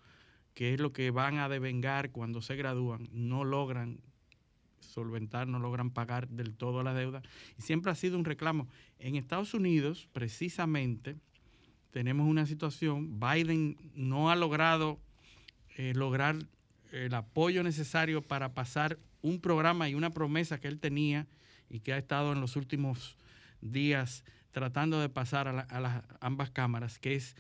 [0.55, 4.01] que es lo que van a devengar cuando se gradúan, no logran
[4.81, 7.23] solventar, no logran pagar del todo la deuda.
[7.59, 8.69] Y siempre ha sido un reclamo.
[8.99, 11.17] En Estados Unidos, precisamente,
[11.91, 14.99] tenemos una situación, Biden no ha logrado
[15.77, 16.37] eh, lograr
[16.93, 21.27] el apoyo necesario para pasar un programa y una promesa que él tenía
[21.69, 23.17] y que ha estado en los últimos
[23.61, 27.37] días tratando de pasar a, a las ambas cámaras, que es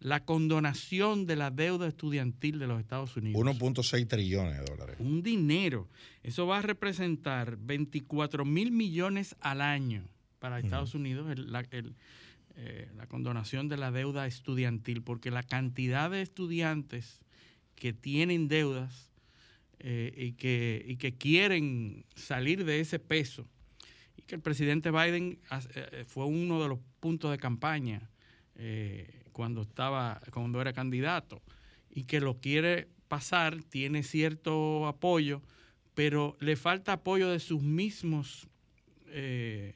[0.00, 3.42] la condonación de la deuda estudiantil de los Estados Unidos.
[3.42, 4.96] 1.6 trillones de dólares.
[4.98, 5.88] Un dinero.
[6.22, 10.08] Eso va a representar 24 mil millones al año
[10.38, 17.20] para Estados Unidos, eh, la, condonación de la deuda estudiantil, porque la cantidad de estudiantes
[17.74, 19.10] que tienen deudas
[19.80, 23.48] eh, y, que, y que quieren salir de ese peso.
[24.16, 25.40] Y que el presidente Biden
[25.74, 28.08] eh, fue uno de los puntos de campaña
[29.38, 31.40] cuando, estaba, cuando era candidato
[31.88, 35.42] y que lo quiere pasar, tiene cierto apoyo,
[35.94, 38.48] pero le falta apoyo de sus mismos
[39.06, 39.74] de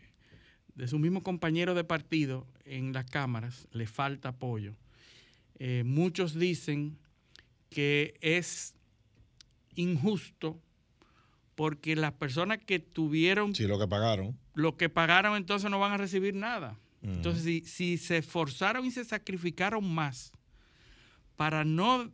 [0.88, 4.75] sus mismos compañeros de partido en las cámaras, le falta apoyo.
[5.85, 6.98] muchos dicen
[7.70, 8.75] que es
[9.77, 10.61] injusto
[11.55, 13.55] porque las personas que tuvieron...
[13.55, 14.37] Sí, lo que pagaron.
[14.55, 16.77] Lo que pagaron entonces no van a recibir nada.
[17.02, 20.30] Entonces, si, si, se esforzaron y se sacrificaron más
[21.36, 22.12] para no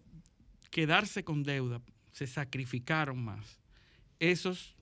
[0.70, 3.59] quedarse con deuda, se sacrificaron más.
[4.18, 4.74] Esos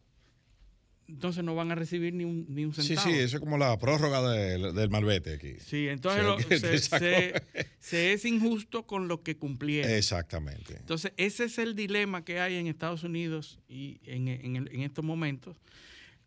[1.09, 3.07] entonces no van a recibir ni un, ni un centavo.
[3.07, 5.55] Sí, sí, eso es como la prórroga del malvete aquí.
[5.61, 6.91] Sí, entonces
[7.79, 9.93] se, es injusto con lo que cumplieron.
[9.93, 10.77] Exactamente.
[10.77, 15.57] Entonces ese es el dilema que hay en Estados Unidos y en, en estos momentos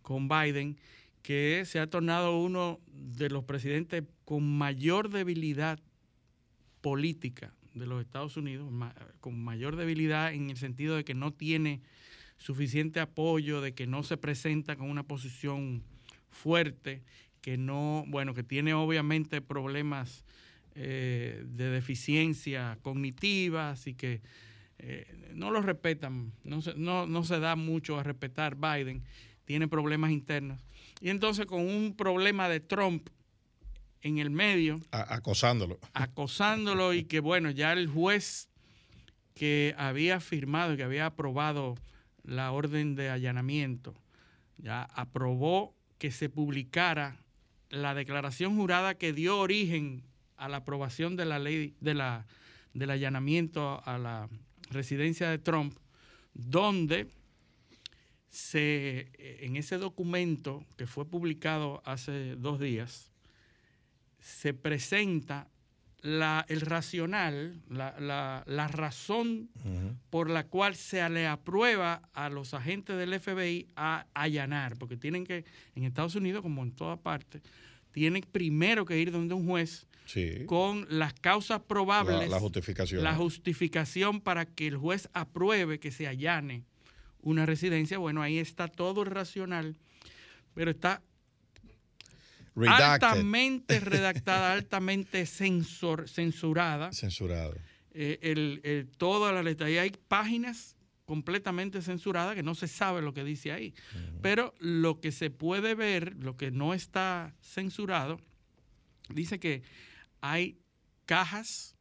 [0.02, 0.78] con Biden,
[1.22, 5.80] que se ha tornado uno de los presidentes con mayor debilidad
[6.82, 8.72] política de los Estados Unidos,
[9.20, 11.82] con mayor debilidad en el sentido de que no tiene
[12.38, 15.84] suficiente apoyo, de que no se presenta con una posición
[16.30, 17.04] fuerte,
[17.42, 20.26] que no, bueno, que tiene obviamente problemas
[20.76, 24.22] eh, de deficiencia cognitiva, así que
[24.78, 29.04] eh, no lo respetan, no se, no, no se da mucho a respetar Biden,
[29.46, 30.64] tiene problemas internos.
[31.00, 33.10] Y entonces con un problema de Trump
[34.02, 34.80] en el medio.
[34.92, 35.80] acosándolo.
[35.94, 38.50] Acosándolo y que bueno, ya el juez
[39.34, 41.76] que había firmado, que había aprobado
[42.24, 43.94] la orden de allanamiento,
[44.58, 47.18] ya aprobó que se publicara
[47.70, 50.04] la declaración jurada que dio origen
[50.38, 52.26] a la aprobación de la ley de la,
[52.74, 54.30] del allanamiento a la
[54.70, 55.78] residencia de Trump,
[56.34, 57.08] donde
[58.30, 59.12] se,
[59.46, 63.12] en ese documento que fue publicado hace dos días,
[64.20, 65.48] se presenta
[66.02, 69.50] la, el racional, la, la, razón
[70.10, 75.26] por la cual se le aprueba a los agentes del FBI a allanar, porque tienen
[75.26, 75.44] que,
[75.76, 77.42] en Estados Unidos, como en toda parte,
[77.92, 79.88] tienen primero que ir donde un juez
[80.46, 83.04] con las causas probables, la, justificación.
[83.04, 86.64] la justificación para que el juez apruebe que se allane
[87.22, 87.98] una residencia.
[87.98, 89.78] Bueno, ahí está todo el racional,
[90.54, 91.02] pero está
[92.68, 96.92] altamente redactada, altamente censor, censurada.
[96.92, 97.56] Censurado.
[97.92, 99.70] Eh, el, toda la letra.
[99.70, 103.74] Y hay páginas completamente censuradas que no se sabe lo que dice ahí.
[104.22, 108.20] Pero lo que se puede ver, lo que no está censurado,
[109.10, 109.64] dice que
[110.22, 110.60] hay
[111.06, 111.76] cajas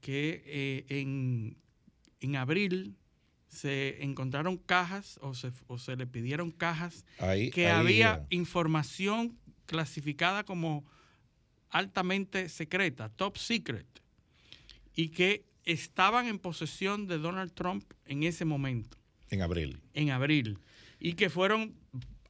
[0.00, 1.56] que eh, en,
[2.20, 2.96] en, abril
[3.58, 7.04] se encontraron cajas o se, o se le pidieron cajas
[7.52, 10.86] que había información clasificada como
[11.68, 13.86] altamente secreta, top secret,
[14.94, 18.96] y que estaban en posesión de Donald Trump en ese momento.
[19.28, 19.80] En abril.
[19.92, 20.58] En abril.
[21.00, 21.74] Y que fueron,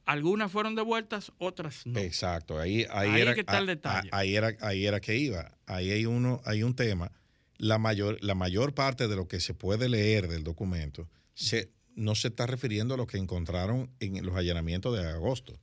[0.05, 1.99] algunas fueron devueltas, otras no.
[1.99, 4.09] Exacto, ahí, ahí, era, que está el detalle.
[4.11, 5.55] ahí, era, ahí era que iba.
[5.67, 7.11] Ahí hay, uno, hay un tema.
[7.57, 11.07] La mayor, la mayor parte de lo que se puede leer del documento
[11.39, 15.57] se, no se está refiriendo a lo que encontraron en los allanamientos de agosto.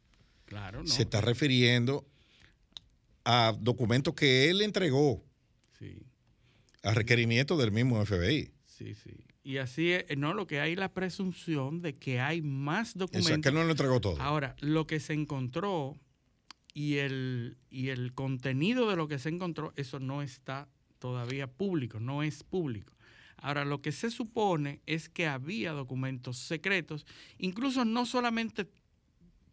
[0.85, 2.07] Se está refiriendo
[3.25, 5.23] a documentos que él entregó.
[5.79, 6.03] Sí.
[6.83, 8.53] A requerimiento del mismo FBI.
[8.65, 9.11] Sí, sí.
[9.43, 13.31] Y así es, no, lo que hay la presunción de que hay más documentos.
[13.31, 14.21] Exacto, que él no lo entregó todo.
[14.21, 15.97] Ahora, lo que se encontró
[16.73, 22.01] y el, y el contenido de lo que se encontró, eso no está todavía público,
[22.01, 22.96] no es público.
[23.37, 27.07] Ahora, lo que se supone es que había documentos secretos,
[27.39, 28.69] incluso no solamente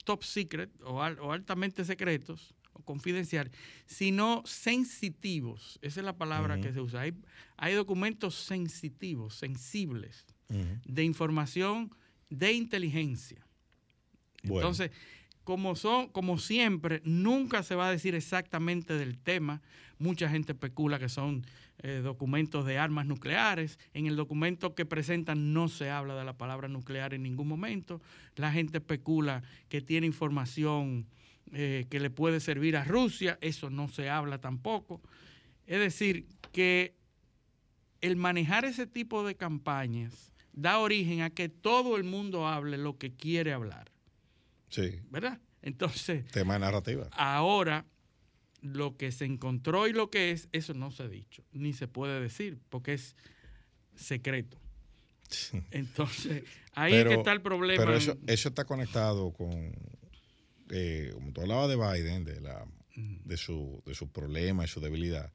[0.04, 3.54] top secret o, altamente secretos o confidenciales,
[3.86, 5.80] sino sensitivos.
[5.82, 7.02] Esa es la palabra que se usa.
[7.02, 7.14] Hay,
[7.58, 10.26] hay documentos sensitivos, sensibles,
[10.86, 11.90] de información
[12.30, 13.46] de inteligencia.
[14.44, 14.92] Entonces,
[15.44, 19.62] como son, como siempre, nunca se va a decir exactamente del tema.
[20.00, 21.46] Mucha gente especula que son
[21.86, 23.78] eh, documentos de armas nucleares.
[23.94, 28.02] En el documento que presentan no se habla de la palabra nuclear en ningún momento.
[28.38, 31.06] La gente especula que tiene información
[31.52, 33.38] eh, que le puede servir a Rusia.
[33.42, 35.02] Eso no se habla tampoco.
[35.68, 36.96] Es decir, que
[38.00, 42.98] el manejar ese tipo de campañas da origen a que todo el mundo hable lo
[42.98, 43.92] que quiere hablar.
[44.70, 45.02] Sí.
[45.10, 45.42] ¿Verdad?
[45.62, 46.26] Entonces.
[46.32, 47.10] Tema de narrativa.
[47.12, 47.86] Ahora,
[48.64, 51.88] lo que se encontró y lo que es, eso no se ha dicho, ni se
[51.88, 53.16] puede decir, porque es
[53.94, 54.58] secreto.
[55.72, 57.84] Entonces, ahí es que está el problema.
[57.84, 59.74] Pero eso, eso está conectado con,
[60.72, 64.80] eh, como tú hablabas de Biden, de, la, de, su, de su problema y su
[64.80, 65.32] debilidad.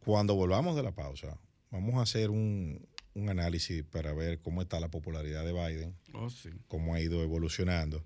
[0.00, 1.38] Cuando volvamos de la pausa,
[1.70, 6.30] vamos a hacer un, un análisis para ver cómo está la popularidad de Biden, Oh,
[6.30, 6.50] sí.
[6.66, 8.04] cómo ha ido evolucionando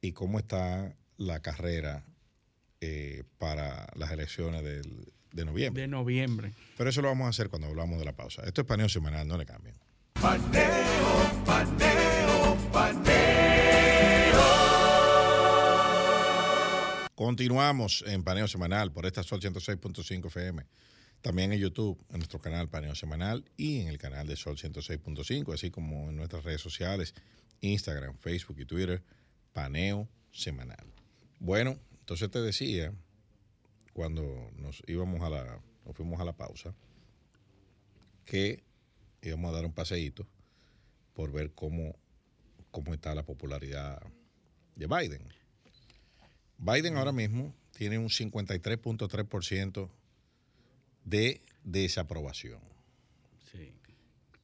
[0.00, 2.04] y cómo está la carrera
[2.80, 5.82] eh, para las elecciones del- de noviembre.
[5.82, 6.52] De noviembre.
[6.76, 8.42] Pero eso lo vamos a hacer cuando hablamos de la pausa.
[8.44, 9.74] Esto es paneo semanal, no le cambien.
[10.14, 12.56] Paneo, paneo,
[17.14, 20.64] Continuamos en Paneo Semanal por esta Sol 106.5 FM.
[21.20, 25.52] También en YouTube, en nuestro canal Paneo Semanal y en el canal de Sol 106.5,
[25.52, 27.14] así como en nuestras redes sociales,
[27.60, 29.02] Instagram, Facebook y Twitter,
[29.52, 30.86] Paneo Semanal.
[31.40, 31.76] Bueno,
[32.08, 32.94] entonces te decía,
[33.92, 36.74] cuando nos íbamos a la, nos fuimos a la pausa,
[38.24, 38.64] que
[39.20, 40.26] íbamos a dar un paseíto
[41.12, 41.94] por ver cómo,
[42.70, 44.00] cómo está la popularidad
[44.74, 45.22] de Biden.
[46.56, 49.90] Biden ahora mismo tiene un 53.3%
[51.04, 52.58] de desaprobación
[53.52, 53.74] Sí.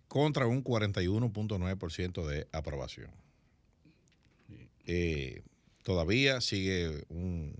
[0.08, 3.10] contra un 41.9% de aprobación.
[4.84, 5.42] Eh,
[5.84, 7.54] todavía sigue un-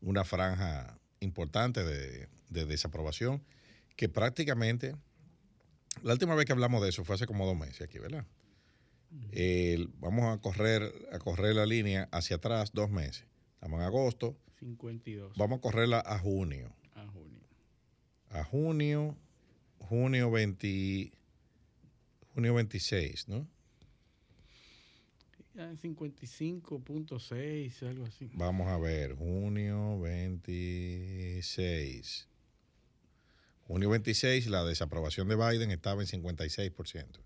[0.00, 3.42] una franja importante de, de desaprobación
[3.96, 4.94] que prácticamente,
[6.02, 8.24] la última vez que hablamos de eso fue hace como dos meses aquí, ¿verdad?
[10.00, 13.24] Vamos a correr, a correr la línea hacia atrás dos meses.
[13.54, 16.72] Estamos en agosto, 52 vamos a correrla a junio.
[16.94, 17.40] a junio.
[18.30, 19.16] A junio,
[19.80, 21.12] junio 20,
[22.34, 23.46] junio 26, ¿no?
[25.58, 28.30] En 55.6, algo así.
[28.34, 32.28] Vamos a ver, junio 26.
[33.66, 37.18] Junio 26, la desaprobación de Biden estaba en 56%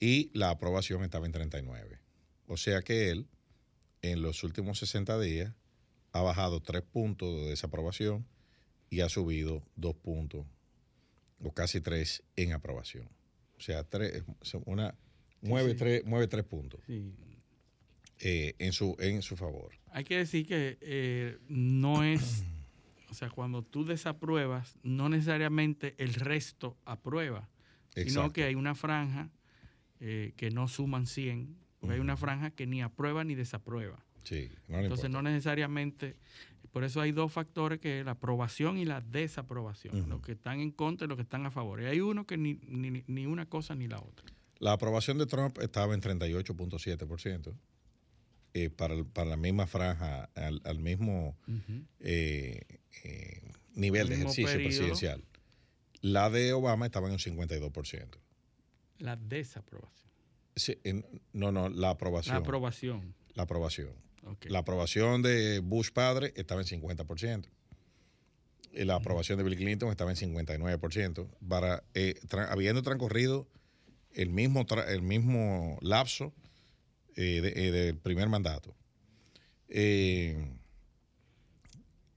[0.00, 1.98] y la aprobación estaba en 39%.
[2.46, 3.26] O sea que él,
[4.00, 5.52] en los últimos 60 días,
[6.12, 8.26] ha bajado 3 puntos de desaprobación
[8.88, 10.46] y ha subido 2 puntos,
[11.42, 13.10] o casi 3 en aprobación.
[13.58, 14.24] O sea, tres,
[14.64, 14.94] una,
[15.46, 15.76] mueve, sí.
[15.78, 17.12] Tres, mueve 3 puntos Sí.
[18.20, 19.72] eh, en, su, en su favor.
[19.92, 22.44] Hay que decir que eh, no es,
[23.10, 27.48] o sea, cuando tú desapruebas, no necesariamente el resto aprueba,
[27.94, 29.30] sino que hay una franja
[30.00, 34.04] eh, que no suman 100, porque hay una franja que ni aprueba ni desaprueba.
[34.24, 35.22] Sí, no Entonces importa.
[35.22, 36.16] no necesariamente,
[36.72, 40.60] por eso hay dos factores que es la aprobación y la desaprobación, los que están
[40.60, 41.80] en contra y los que están a favor.
[41.80, 44.26] Y hay uno que ni, ni, ni una cosa ni la otra.
[44.58, 47.54] La aprobación de Trump estaba en 38.7%.
[48.54, 51.36] Eh, para, para la misma franja, al, al mismo
[52.00, 52.62] eh,
[53.04, 53.42] eh,
[53.74, 54.64] nivel de ejercicio periodo.
[54.68, 55.24] presidencial.
[56.00, 58.06] La de Obama estaba en un 52%.
[58.98, 60.10] La desaprobación.
[60.54, 62.34] Sí, en- no, no, la aprobación.
[62.34, 63.14] La aprobación.
[63.34, 63.92] La aprobación.
[64.48, 67.46] La aprobación de Bush padre estaba en 50%.
[68.72, 71.28] Y La aprobación de Bill Clinton estaba en 59%.
[71.46, 73.46] Para, eh, tra- habiendo transcurrido
[74.16, 76.32] el mismo, el mismo lapso
[77.16, 78.74] eh, eh, del primer mandato.
[79.68, 80.36] Eh,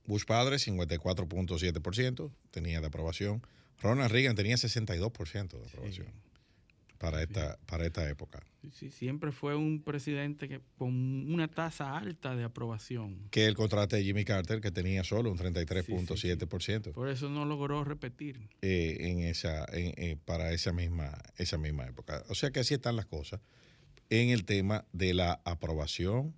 [0.06, 3.42] Bush padre, 54.7% tenía de aprobación.
[3.80, 6.29] Ronald Reagan tenía 62% de aprobación
[7.00, 8.42] para, esta, para esta época.
[8.60, 10.92] Sí, sí, siempre fue un presidente que con
[11.32, 13.26] una tasa alta de aprobación.
[13.30, 17.84] que el contrato de Jimmy Carter, que tenía solo un 33.7% Por eso no logró
[17.84, 18.50] repetir.
[18.60, 22.22] eh, en esa, en- eh, para esa misma, esa misma época.
[22.28, 23.40] O sea que así están las cosas
[24.10, 26.34] en el tema de la aprobación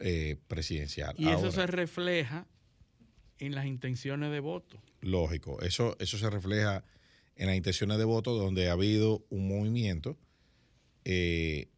[0.00, 1.14] eh, presidencial.
[1.18, 2.46] Y eso Ahora, se refleja
[3.38, 4.80] en las intenciones de voto.
[5.02, 6.82] lógico, eso, eso se refleja
[7.36, 10.16] en las intenciones de voto donde ha habido un movimiento
[11.04, 11.68] eh,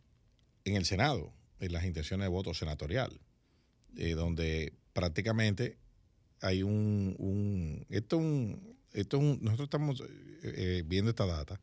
[0.64, 3.19] en el Senado, en las intenciones de voto senatorial,
[3.97, 5.77] eh, donde prácticamente
[6.40, 8.19] hay un, un- esto,
[8.92, 10.03] es un, nosotros estamos
[10.42, 11.61] eh, viendo esta data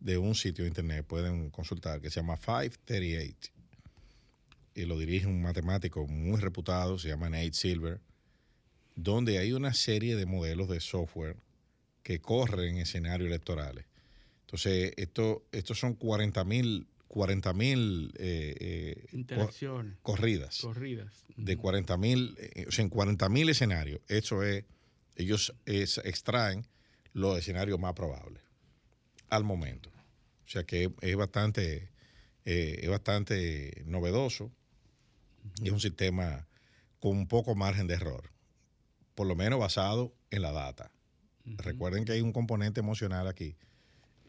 [0.00, 3.52] de un sitio de internet, pueden consultar, que se llama 538,
[4.74, 8.00] y lo dirige un matemático muy reputado, se llama Nate Silver,
[8.96, 11.36] donde hay una serie de modelos de software
[12.04, 13.86] que corren en escenarios electorales.
[14.42, 19.06] Entonces, esto, estos son 40 mil 40 mil eh, eh,
[20.02, 21.24] corridas Corridas.
[21.36, 21.62] de Ujú.
[21.62, 22.36] 40 mil,
[22.66, 24.00] o sea, en 40 mil escenarios.
[24.08, 24.64] Eso es,
[25.14, 26.66] ellos es- extraen
[27.12, 28.42] los escenarios más probables
[29.30, 29.90] al momento.
[30.44, 31.88] O sea que es, es bastante,
[32.44, 34.50] eh, es bastante novedoso
[35.62, 36.48] y es un sistema
[36.98, 38.30] con un poco margen de error,
[39.14, 40.90] por lo menos basado en la data.
[41.44, 43.56] Recuerden que hay un componente emocional aquí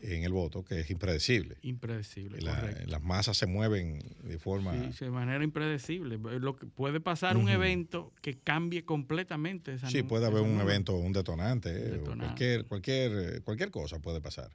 [0.02, 1.58] en el voto que es impredecible.
[1.62, 2.84] Impredecible, La- correcto.
[2.88, 4.74] las masas se mueven de forma...
[4.92, 6.18] Sí, de manera impredecible.
[6.18, 10.96] Lo que puede pasar un evento que cambie completamente esa Sí, puede haber un evento,
[10.96, 12.26] un detonante, eh, Detonante.
[12.26, 14.52] cualquier, cualquier, eh, cualquier cosa puede pasar.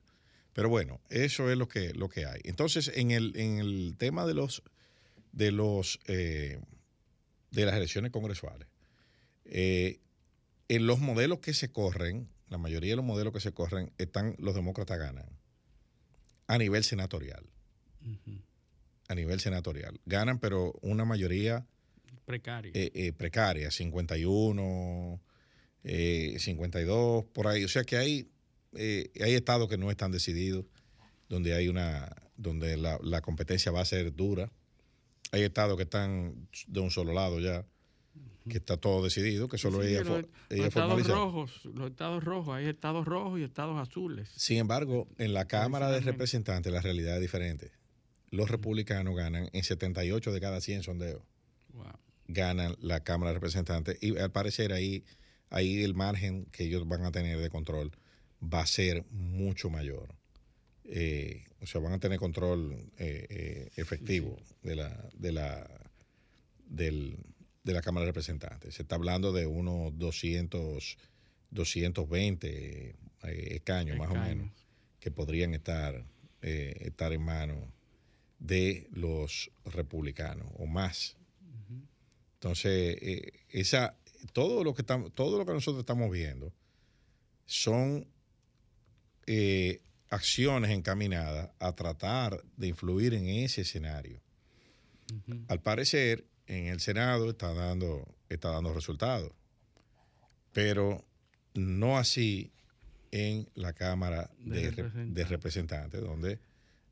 [0.53, 2.41] Pero bueno, eso es lo que, lo que hay.
[2.45, 4.63] Entonces, en el, en el tema de los
[5.33, 6.59] de los eh,
[7.53, 8.69] de las elecciones congresuales,
[9.45, 10.01] eh,
[10.69, 14.35] en los modelos que se corren, la mayoría de los modelos que se corren, están
[14.39, 15.41] los demócratas ganan
[16.47, 17.49] a nivel senatorial.
[19.09, 20.01] A nivel senatorial.
[20.05, 21.65] Ganan, pero una mayoría
[22.27, 22.73] Precario.
[22.75, 25.21] eh, eh, precaria, 51,
[25.85, 27.63] eh, 52, por ahí.
[27.63, 28.33] O sea que hay,
[28.75, 30.65] eh, hay estados que no están decididos,
[31.29, 34.51] donde hay una, donde la, la competencia va a ser dura.
[35.31, 37.65] Hay estados que están de un solo lado ya,
[38.51, 42.55] que está todo decidido, que solo Sí, ella, los, los estados rojos, los estados rojos,
[42.57, 44.29] hay estados rojos y estados azules.
[44.37, 46.01] Sin embargo, en la Cámara de.
[46.01, 47.73] Representantes la realidad es diferente.
[48.31, 51.23] Los republicanos ganan en 78 de cada 100 sondeos.
[51.73, 51.87] Wow.
[52.29, 55.05] ganan la Cámara de Representantes y al parecer ahí,
[55.51, 57.93] ahí el margen que ellos van a tener de control
[58.43, 60.15] va a ser mucho mayor.
[60.85, 65.69] Eh, o sea, van a tener control eh, eh, efectivo de la de la
[66.67, 67.19] del-
[67.63, 68.75] de la Cámara de Representantes.
[68.75, 70.99] Se está hablando de unos 200,
[71.51, 72.95] 220 eh,
[73.51, 74.51] escaños más o menos
[74.99, 76.05] que podrían estar
[76.43, 77.59] eh, estar en manos
[78.39, 81.19] de los republicanos o más.
[82.35, 83.95] Entonces, eh, esa,
[84.33, 86.51] todo lo que estamos, todo lo que nosotros estamos viendo
[87.45, 88.07] son
[89.27, 94.23] eh, acciones encaminadas a tratar de influir en ese escenario.
[95.49, 99.31] Al parecer, en el Senado está dando, está dando resultados,
[100.53, 101.05] pero
[101.55, 102.51] no así
[103.13, 105.29] en la Cámara De de, Re- de Representantes.
[105.29, 106.39] Representantes, donde,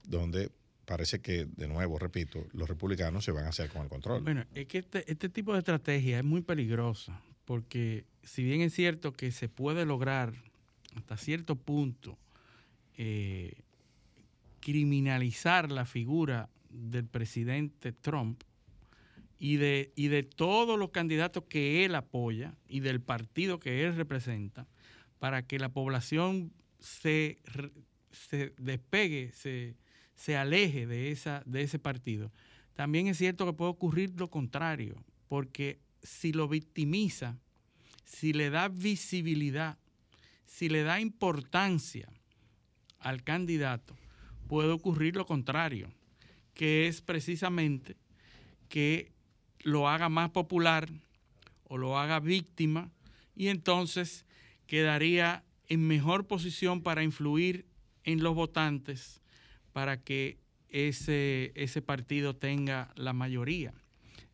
[0.04, 0.50] donde
[0.84, 4.22] parece que, de nuevo, repito, los republicanos se van a hacer con el control.
[4.22, 8.72] Bueno, es que este, este tipo de estrategia es muy peligrosa, porque si bien es
[8.74, 10.32] cierto que se puede lograr
[10.94, 12.16] hasta cierto punto
[12.96, 13.54] eh,
[14.60, 18.42] criminalizar la figura del presidente Trump
[19.38, 23.94] y de, y de todos los candidatos que él apoya y del partido que él
[23.96, 24.66] representa,
[25.18, 27.38] para que la población se,
[28.10, 29.76] se despegue, se,
[30.14, 32.32] se aleje de, esa, de ese partido.
[32.74, 37.38] También es cierto que puede ocurrir lo contrario, porque si lo victimiza,
[38.04, 39.78] si le da visibilidad,
[40.44, 42.08] si le da importancia
[42.98, 43.96] al candidato,
[44.48, 45.92] puede ocurrir lo contrario,
[46.54, 47.96] que es precisamente
[48.68, 49.12] que
[49.62, 50.88] lo haga más popular
[51.64, 52.90] o lo haga víctima
[53.34, 54.24] y entonces
[54.66, 57.66] quedaría en mejor posición para influir
[58.04, 59.20] en los votantes
[59.72, 60.38] para que
[60.68, 63.72] ese, ese partido tenga la mayoría.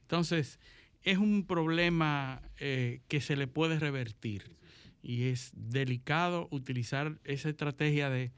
[0.02, 0.58] Entonces,
[1.02, 4.56] es un problema eh, que se le puede revertir
[5.02, 8.32] y es delicado utilizar esa estrategia de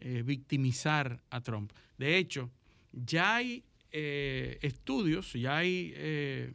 [0.00, 1.72] eh, victimizar a Trump.
[1.98, 2.50] De hecho,
[2.92, 6.52] ya hay eh, estudios, ya hay eh,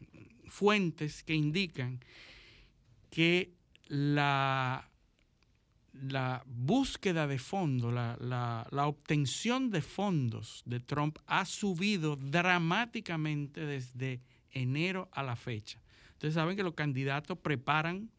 [0.48, 2.00] fuentes que indican
[3.10, 3.52] que
[3.88, 4.90] la,
[5.94, 13.66] la búsqueda de fondos, la, la- la obtención de fondos de Trump ha subido dramáticamente
[13.66, 14.22] desde
[14.52, 15.82] enero a la fecha.
[16.14, 18.10] Ustedes saben que los candidatos preparan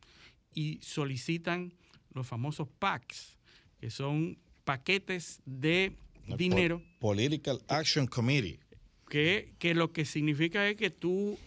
[0.54, 1.72] y solicitan
[2.14, 3.36] los famosos PACs,
[3.80, 5.96] que son paquetes de
[6.26, 8.58] El dinero Po- Political Action Committee.
[9.08, 11.38] Que, que lo que significa es que tú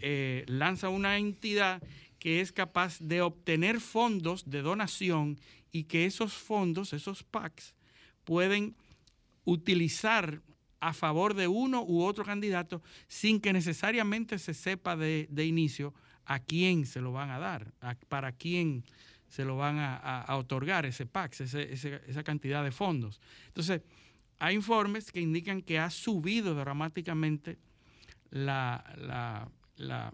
[0.00, 1.82] eh, lanzas una entidad
[2.18, 5.38] que es capaz de obtener fondos de donación
[5.72, 7.74] y que esos fondos, esos PACs,
[8.24, 8.74] pueden
[9.44, 10.40] utilizar
[10.80, 15.94] a favor de uno u otro candidato sin que necesariamente se sepa de, de inicio
[16.24, 18.84] a quién se lo van a dar, a- para quién
[19.28, 23.20] se lo van a, a- a otorgar ese PAC, ese- ese- esa cantidad de fondos.
[23.48, 23.82] Entonces,
[24.38, 27.58] hay informes que indican que ha subido dramáticamente
[28.30, 30.12] la, la- la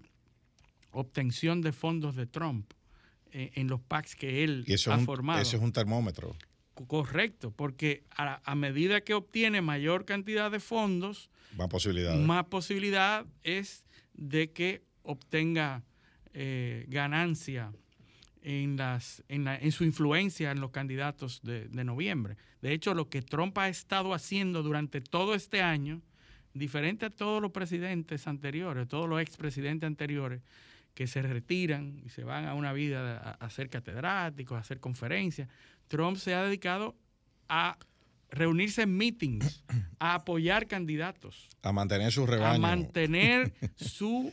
[0.92, 2.72] obtención de fondos de Trump
[3.32, 5.40] eh, en los PACs que él Y eso, ha es un, formado.
[5.40, 6.36] eso es un termómetro.
[6.74, 12.20] Co- Correcto, porque a, a medida que obtiene mayor cantidad de fondos, Más posibilidades.
[12.24, 15.82] más posibilidad es de que obtenga
[16.32, 17.72] eh, ganancia
[18.44, 22.36] en, las, en, la- en su influencia en los candidatos de, de noviembre.
[22.62, 26.00] De hecho, lo que Trump ha estado haciendo durante todo este año,
[26.52, 30.40] diferente a todos los presidentes anteriores, todos los expresidentes anteriores,
[30.94, 34.78] que se retiran y se van a una vida a, a ser catedráticos, a hacer
[34.78, 35.48] conferencias,
[35.88, 36.94] Trump se ha dedicado
[37.48, 37.76] a
[38.30, 39.64] reunirse en meetings,
[39.98, 42.54] a apoyar candidatos, A mantener su rebaño.
[42.54, 44.32] a mantener su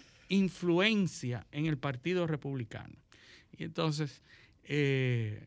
[0.56, 2.96] influencia en el Partido Republicano.
[3.58, 4.22] Y entonces
[4.64, 5.46] eh,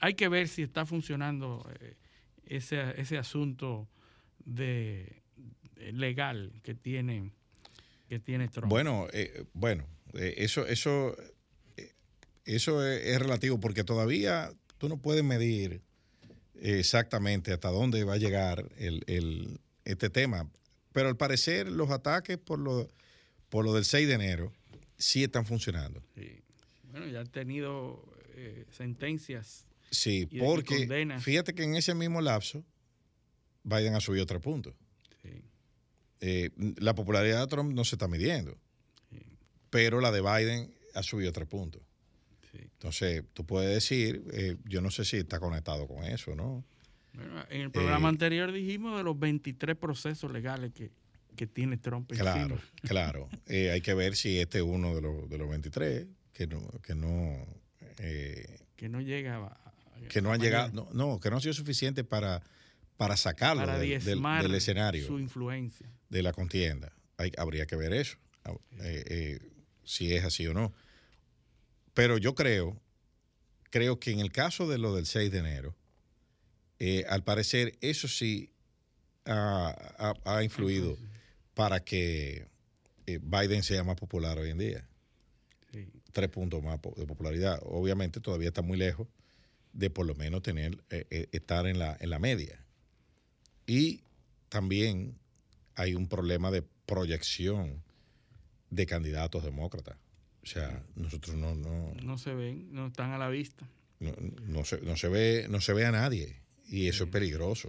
[0.00, 1.94] hay que ver si está funcionando eh,
[2.46, 3.88] ese, ese asunto
[4.44, 5.22] de,
[5.76, 7.32] de legal que tiene,
[8.08, 8.68] que tiene Trump.
[8.70, 11.16] Bueno, eh, bueno, eh, eso, eso,
[11.76, 11.92] eh,
[12.44, 15.82] eso es, es relativo porque todavía tú no puedes medir
[16.60, 20.50] exactamente hasta dónde va a llegar el, el- este tema.
[20.92, 22.88] Pero al parecer los ataques por lo,
[23.48, 24.52] por lo del 6 de enero
[24.96, 26.02] sí están funcionando.
[26.14, 26.42] Sí.
[26.90, 29.66] Bueno, ya han tenido eh, sentencias.
[29.90, 30.86] Sí, porque
[31.20, 32.64] fíjate que en ese mismo lapso
[33.64, 34.74] Biden ha subido otro punto.
[35.22, 35.42] Sí,
[36.20, 38.58] Eh, la popularidad de Trump no se está midiendo,
[39.10, 39.18] sí,
[39.70, 41.80] pero la de Biden ha subido otro punto.
[42.50, 42.58] sí.
[42.60, 46.64] Entonces, tú puedes decir, eh, yo no sé si está conectado con eso, ¿no?
[47.14, 50.90] Bueno, en el programa anterior dijimos de los 23 procesos legales que,
[51.34, 52.32] que tiene Trump encima.
[52.32, 53.28] Claro, claro.
[53.48, 56.06] Hay que ver si este es uno de los, de los 23
[56.38, 57.44] que no, que no,
[57.98, 59.72] eh, Que no llega a,
[60.08, 62.44] que no han llegado, no, no, que no ha sido suficiente para,
[62.96, 65.04] para sacarlo para del, del- escenario.
[65.04, 65.90] su influencia.
[66.08, 66.92] de la contienda.
[67.16, 68.16] Hay- habría que ver eso,
[68.80, 69.38] eh, eh,
[69.82, 70.72] si es así o no.
[71.92, 72.80] Pero yo creo,
[73.70, 75.74] creo que en el caso de lo del 6 de enero,
[76.78, 78.52] eh, al parecer eso sí
[79.24, 80.96] ha, ha- ha influido
[81.54, 82.46] para que
[83.06, 84.88] Biden sea más popular hoy en día.
[86.12, 87.60] Tres puntos más de popularidad.
[87.64, 89.08] Obviamente todavía está muy lejos
[89.72, 92.64] de por lo menos tener eh, eh, estar en la, en la media.
[93.66, 94.00] Y
[94.48, 95.18] también
[95.74, 97.82] hay un problema de proyección
[98.70, 99.96] de candidatos demócratas.
[100.42, 103.66] O sea, nosotros no, no, No se ven, no están a la vista.
[104.00, 104.12] no,
[104.46, 106.40] no se, no se ve, no se ve a nadie.
[106.66, 107.68] Y eso es peligroso.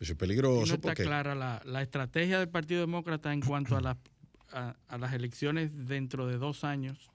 [0.00, 3.76] es Y peligroso no está porque clara la, la estrategia del Partido Demócrata en cuanto
[3.76, 3.96] a, las
[4.50, 7.10] a, a las elecciones dentro de dos años.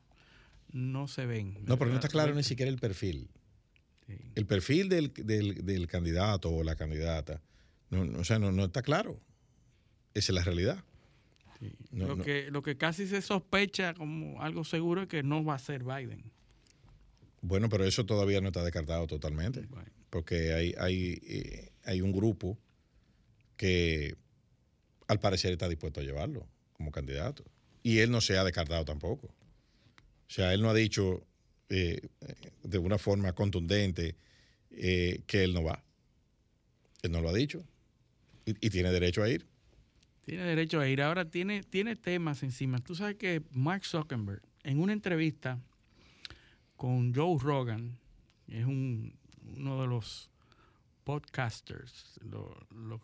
[0.71, 1.57] No se ven.
[1.65, 3.29] no, pero no está claro ni siquiera el perfil.
[4.07, 4.15] Sí.
[4.35, 7.41] El perfil del, del- del candidato o la candidata,
[7.89, 9.19] no, no, o sea, no, no está claro.
[10.13, 10.83] Esa es la realidad.
[11.59, 11.71] Sí.
[11.91, 12.23] No, lo.
[12.23, 15.83] Que, lo que casi se sospecha como algo seguro es que no va a ser
[15.83, 16.23] Biden.
[17.41, 19.61] Bueno, pero eso todavía no está descartado totalmente.
[19.69, 22.57] Bueno, porque hay, hay, eh, hay un grupo
[23.57, 24.15] que
[25.07, 27.43] al parecer está dispuesto a llevarlo como candidato.
[27.83, 29.29] Y él no se ha descartado tampoco.
[30.29, 31.25] O sea, él no ha dicho
[31.69, 32.07] eh,
[32.63, 34.15] de una forma contundente
[34.71, 35.83] eh, que él no va.
[37.01, 37.63] Él no lo ha dicho.
[38.45, 39.45] Y, y tiene derecho a ir.
[40.25, 41.01] tiene derecho a ir.
[41.01, 42.77] Ahora tiene, tiene temas encima.
[42.79, 45.59] Tú sabes que Mark Zuckerberg, en una entrevista
[46.75, 47.97] con Joe Rogan,
[48.47, 49.13] es un-
[49.57, 50.29] uno de los
[51.03, 53.01] podcasters, lo-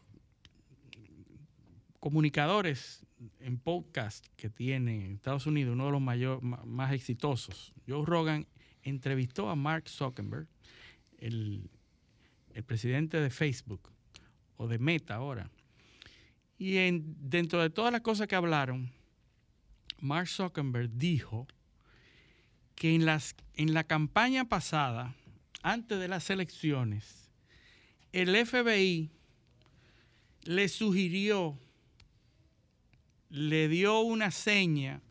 [2.06, 3.04] comunicadores
[3.40, 7.74] en podcast que tiene Estados Unidos, uno de los mayor, ma- más exitosos.
[7.88, 8.46] Joe Rogan
[8.84, 10.48] entrevistó a Mark Zuckerberg,
[11.18, 11.68] el,
[12.54, 13.90] el presidente de Facebook,
[14.58, 15.50] o de Meta ahora.
[16.60, 18.92] Y en, dentro de todas las cosas que hablaron,
[20.00, 21.48] Mark Zuckerberg dijo
[22.76, 25.16] que en, las, en la campaña pasada,
[25.64, 27.32] antes de las elecciones,
[28.12, 29.10] el FBI
[30.44, 31.58] le sugirió,
[33.30, 35.02] le dio una seña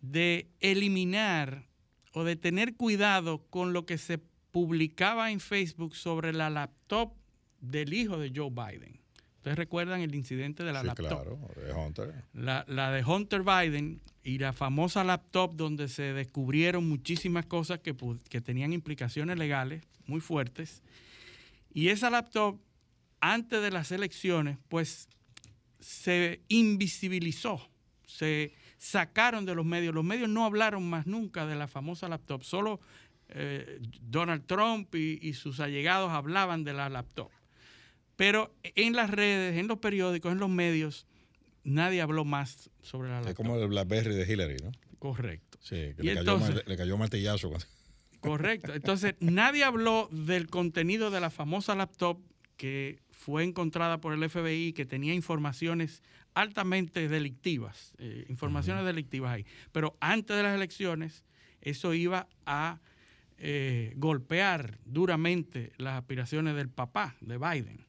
[0.00, 1.66] de eliminar
[2.12, 4.18] o de tener cuidado con lo que se
[4.50, 7.12] publicaba en Facebook sobre la laptop
[7.60, 9.00] del hijo de Joe Biden.
[9.36, 11.06] Ustedes recuerdan el incidente de la sí, laptop.
[11.06, 12.24] claro, de Hunter.
[12.34, 17.96] La, la de Hunter Biden y la famosa laptop donde se descubrieron muchísimas cosas que,
[18.28, 20.82] que tenían implicaciones legales muy fuertes.
[21.72, 22.60] Y esa laptop,
[23.20, 25.08] antes de las elecciones, pues
[25.80, 27.60] se invisibilizó,
[28.06, 29.94] se sacaron de los medios.
[29.94, 32.80] Los medios no hablaron más nunca de la famosa laptop, solo
[33.28, 37.30] eh, Donald Trump y, y sus allegados hablaban de la laptop.
[38.16, 41.06] Pero en las redes, en los periódicos, en los medios,
[41.64, 43.46] nadie habló más sobre la Es laptop.
[43.46, 44.72] como el BlackBerry de Hillary, ¿no?
[44.98, 45.58] Correcto.
[45.62, 47.50] Sí, que le, entonces- le cayó martillazo.
[48.20, 48.74] Correcto.
[48.74, 52.18] Entonces, nadie habló del contenido de la famosa laptop
[52.58, 56.02] que fue encontrada por el FBI, que tenía informaciones
[56.32, 59.44] altamente delictivas, eh, informaciones delictivas ahí.
[59.72, 61.22] Pero antes de las elecciones,
[61.60, 62.80] eso iba a
[63.42, 67.84] eh, golpear duramente las aspiraciones del papá de Biden.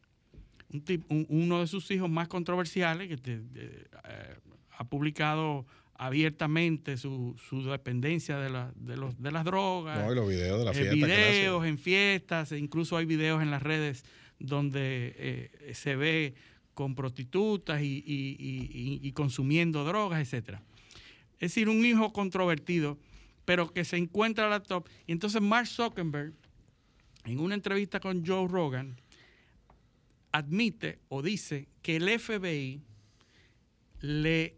[0.74, 4.36] Un tip- un- uno de sus hijos más controversiales, que te- de- eh,
[4.78, 5.66] ha publicado
[5.96, 10.60] abiertamente su, su dependencia de, la- de, los, de las drogas, No, y los videos
[10.60, 10.96] de la eh, fiesta.
[10.96, 11.32] que le hace.
[11.40, 14.04] videos en fiestas, e incluso hay videos en las redes
[14.46, 16.34] donde eh, se ve
[16.74, 20.62] con prostitutas y, y- y- y consumiendo drogas, etcétera.
[21.34, 22.98] Es decir, un hijo controvertido,
[23.46, 24.88] pero que se encuentra la laptop.
[25.08, 26.34] Y entonces Mark Zuckerberg,
[27.26, 28.96] en una entrevista con Joe Rogan,
[30.32, 32.82] admite o dice que el FBI
[34.02, 34.56] le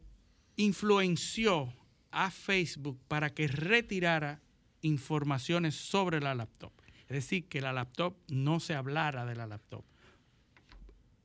[0.55, 1.73] influenció
[2.11, 4.39] a Facebook para que retirara
[4.81, 6.71] informaciones sobre la laptop.
[7.13, 9.83] Es decir, que la laptop no se hablara de la laptop.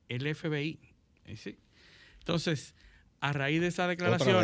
[0.07, 0.79] El FBI.
[1.25, 1.35] ¿eh?
[1.35, 1.57] ¿sí?
[2.19, 2.75] Entonces,
[3.21, 4.35] a raíz de esas declaraciones.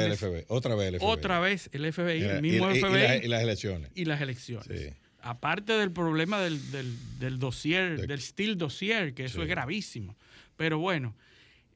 [0.47, 1.07] Otra vez el FBI.
[1.07, 3.91] otra vez el FBI, el mismo y- FBI la- y las elecciones.
[3.95, 4.65] y las elecciones.
[4.81, 4.89] Sí.
[5.21, 9.41] Aparte del problema del, del, del dossier, De- del steel dossier, que eso Sí.
[9.43, 10.15] es gravísimo.
[10.57, 11.15] Pero bueno,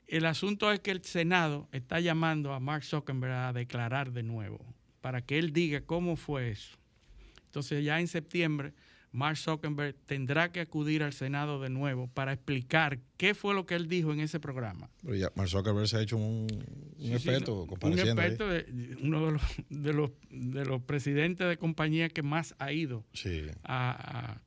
[0.07, 4.59] el asunto es que el Senado está llamando a Mark Zuckerberg a declarar de nuevo,
[5.01, 6.75] para que él diga cómo fue eso.
[7.45, 8.73] Entonces ya en septiembre,
[9.11, 13.73] Mark Zuckerberg tendrá que acudir al Senado de nuevo para explicar qué fue lo que
[13.75, 14.89] él dijo en ese programa.
[15.01, 18.47] Pero ya Mark Zuckerberg se ha hecho un, un Sí, sí, experto no, un experto,
[18.47, 23.03] de- uno de los, de, los, de los presidentes de compañía que más ha ido
[23.13, 23.47] Sí.
[23.63, 24.39] a-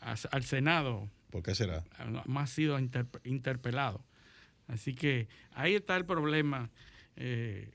[0.00, 1.82] a- a- al Senado, ¿Por qué será?
[2.26, 4.04] más ha sido interp- interpelado.
[4.68, 6.70] Así que ahí está el problema
[7.16, 7.70] eh,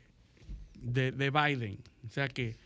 [0.82, 1.80] de, de Biden.
[2.08, 2.58] O sea que,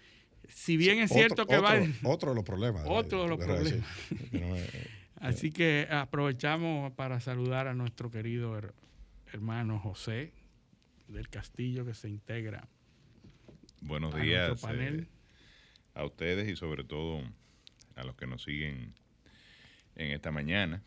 [0.50, 1.96] si bien es cierto otro, que otro- Biden...
[2.04, 2.84] Otro de los problemas.
[2.88, 3.84] Otro de los problemas.
[5.16, 8.74] Así que aprovechamos para saludar a nuestro querido her-
[9.32, 10.34] hermano José
[11.08, 12.68] del Castillo que se integra
[13.82, 15.00] Buenos a días nuestro panel.
[15.02, 15.08] eh,
[15.96, 17.22] a ustedes y sobre todo
[17.96, 18.94] a los que nos siguen
[19.96, 20.82] en esta mañana,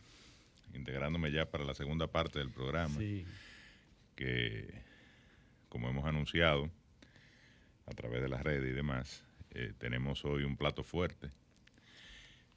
[0.75, 3.25] integrándome ya para la segunda parte del programa, Sí.
[4.17, 4.83] que
[5.69, 6.71] como hemos anunciado
[7.87, 9.23] a través de las redes y demás,
[9.59, 11.31] eh, tenemos hoy un plato fuerte.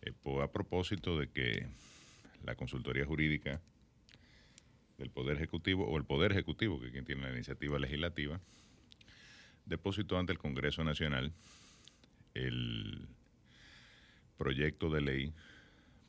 [0.02, 0.12] Eh,
[0.44, 1.66] a propósito de que
[2.44, 3.62] la consultoría jurídica
[4.98, 8.42] del Poder Ejecutivo, o el Poder Ejecutivo, que es quien tiene la iniciativa legislativa,
[9.66, 11.32] depositó ante el Congreso Nacional
[12.34, 13.08] el
[14.38, 15.34] proyecto de ley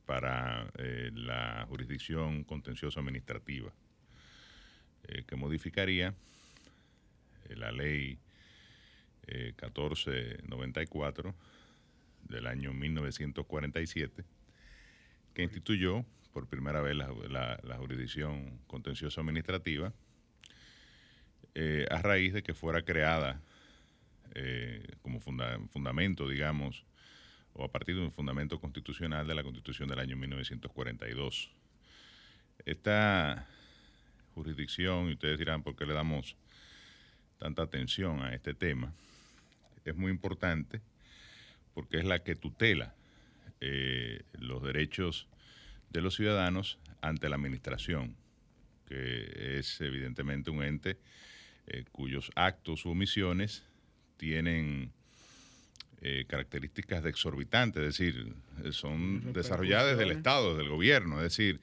[0.07, 3.73] para eh, la jurisdicción contencioso administrativa,
[5.27, 6.15] que modificaría
[7.49, 8.19] la ley
[9.31, 11.35] eh, 1494
[12.29, 14.25] del año 1947,
[15.35, 17.09] que instituyó por primera vez la,
[17.63, 19.93] la- jurisdicción contencioso administrativa,
[21.55, 23.41] eh, a raíz de que fuera creada
[24.35, 26.85] eh, como funda- fundamento, digamos,
[27.53, 31.51] o a partir de un fundamento constitucional de la Constitución del año 1942.
[32.65, 33.49] Esta
[34.35, 36.37] jurisdicción, y ustedes dirán por qué le damos
[37.39, 38.93] tanta atención a este tema,
[39.85, 40.81] es muy importante
[41.75, 42.95] porque es la que tutela
[43.61, 45.29] eh, los derechos
[45.91, 48.17] de los ciudadanos ante la administración,
[48.87, 50.99] que es evidentemente un ente
[51.67, 53.65] eh, cuyos actos u omisiones
[54.17, 54.93] tienen
[56.03, 58.35] eh, características de exorbitantes, es decir,
[58.73, 61.61] son desarrolladas desde el Estado, desde el gobierno, es decir,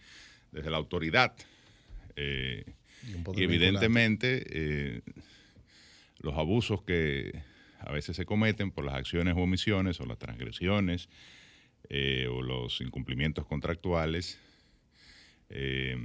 [0.51, 1.33] desde la autoridad.
[2.15, 2.63] Eh,
[3.35, 5.01] Y evidentemente eh,
[6.19, 7.41] los abusos que
[7.79, 11.09] a veces se cometen por las acciones o omisiones o las transgresiones
[11.89, 14.39] eh, o los incumplimientos contractuales,
[15.49, 15.95] eh,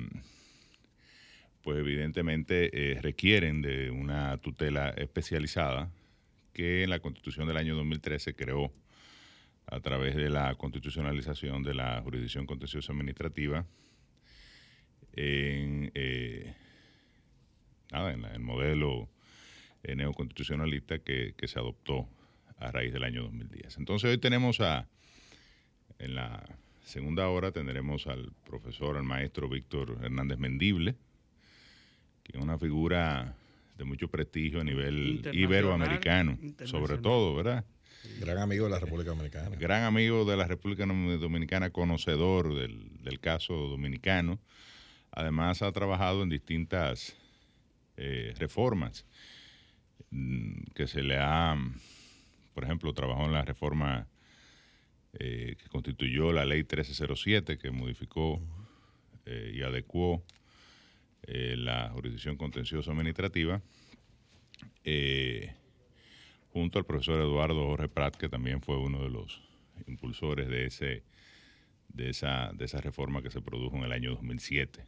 [1.62, 5.90] pues evidentemente eh, requieren de una tutela especializada
[6.52, 8.72] que en la Constitución del año 2013 creó
[9.66, 13.64] a través de la constitucionalización de la jurisdicción contenciosa administrativa
[15.14, 16.54] en, el
[18.40, 19.08] modelo
[19.82, 22.08] neoconstitucionalista que, que se adoptó
[22.58, 23.78] a raíz del año 2010.
[23.78, 24.86] Entonces hoy tenemos a,
[25.98, 26.44] en la
[26.84, 30.94] segunda hora tendremos al profesor, al maestro Víctor Hernández Mendible,
[32.22, 33.34] que es una figura
[33.76, 37.64] de mucho prestigio a nivel iberoamericano, sobre todo, ¿verdad?
[38.20, 39.56] Gran amigo de la República Dominicana.
[39.56, 44.40] gran amigo de la República Dominicana, conocedor del, del caso dominicano.
[45.12, 47.16] Además ha trabajado en distintas
[47.96, 49.06] eh, reformas
[50.74, 51.56] que se le ha,
[52.54, 54.06] por ejemplo, trabajó en la reforma
[55.14, 58.40] eh, que constituyó la ley 1307, que modificó
[59.26, 60.22] eh, y adecuó
[61.24, 63.62] eh, la jurisdicción contenciosa administrativa.
[66.52, 69.42] Junto al profesor Eduardo Jorge Prat, que también fue uno de los
[69.86, 71.02] impulsores de, ese,
[71.88, 74.84] de, esa, de esa reforma que se produjo en el año 2007.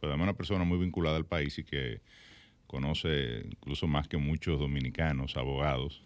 [0.00, 2.00] Pues además una persona muy vinculada al país y que
[2.66, 6.02] conoce incluso más que muchos dominicanos, abogados,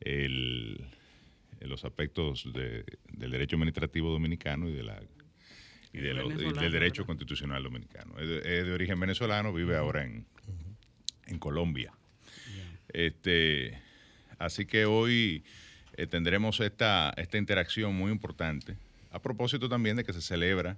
[0.00, 0.84] el-
[1.60, 5.00] los aspectos de- del derecho administrativo dominicano y de la
[5.92, 5.98] y,
[6.60, 8.18] del derecho constitucional dominicano.
[8.18, 10.26] Es de, origen venezolano, vive ahora en,
[11.26, 11.92] en Colombia.
[12.92, 13.78] Este,
[14.38, 15.44] así que hoy
[15.96, 18.76] eh, tendremos esta, esta interacción muy importante,
[19.10, 20.76] a propósito también de que se celebra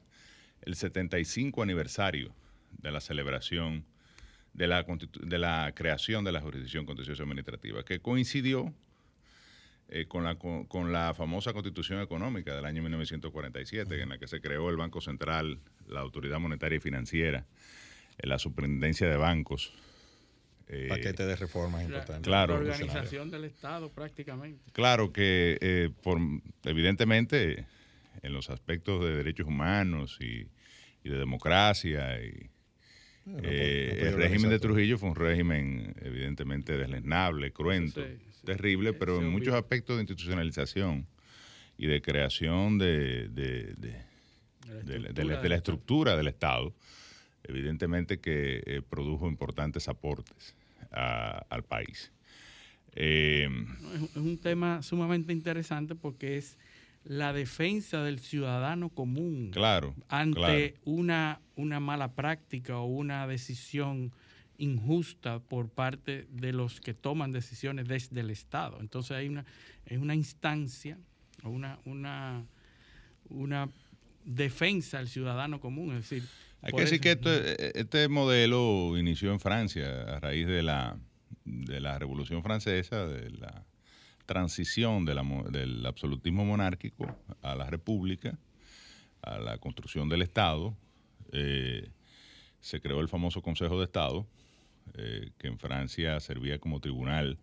[0.63, 2.33] el 75 aniversario
[2.79, 3.85] de la celebración
[4.57, 8.73] de la, de la creación de la jurisdicción contenciosa administrativa, que coincidió
[9.89, 14.41] eh, con, la, con, la famosa constitución económica del año 1947, en la que se
[14.41, 17.47] creó el Banco Central, la Autoridad Monetaria y Financiera,
[18.19, 19.75] eh, la Superintendencia de Bancos.
[20.69, 22.27] Eh, Paquete de reformas importantes.
[22.27, 24.73] Claro, la organización del Estado prácticamente.
[24.73, 26.19] Claro que, por,
[26.65, 27.67] evidentemente,
[28.23, 30.49] en los aspectos de derechos humanos y,
[31.05, 32.51] y de democracia y
[33.43, 38.01] eh, el régimen de Trujillo fue un régimen evidentemente deslesnable, cruento,
[38.45, 41.07] terrible, pero en muchos aspectos de institucionalización
[41.77, 43.29] y de creación de,
[45.49, 46.73] la, estructura del Estado,
[47.43, 50.55] evidentemente que eh, produjo importantes aportes
[50.91, 52.13] al país.
[52.95, 53.49] Eh,
[53.93, 56.57] es un tema sumamente interesante porque es
[57.07, 64.13] la defensa del ciudadano común claro, ante Una, una mala práctica o una decisión
[64.59, 68.79] injusta por parte de los que toman decisiones desde el Estado.
[68.81, 69.45] Entonces hay una,
[69.85, 70.99] es una instancia
[71.45, 72.45] o una, una,
[73.29, 73.69] una
[74.25, 75.95] defensa al ciudadano común.
[75.95, 76.29] Es decir,
[76.63, 80.99] hay que decir que este, este modelo inició en Francia a raíz de la,
[81.45, 83.65] de la Revolución Francesa, de la
[84.27, 87.07] transición del absolutismo monárquico
[87.43, 88.39] a la república,
[89.23, 90.77] a la construcción del Estado,
[91.33, 91.89] eh,
[92.61, 94.27] se creó el famoso Consejo de Estado,
[94.95, 97.39] eh, que en Francia servía como tribunal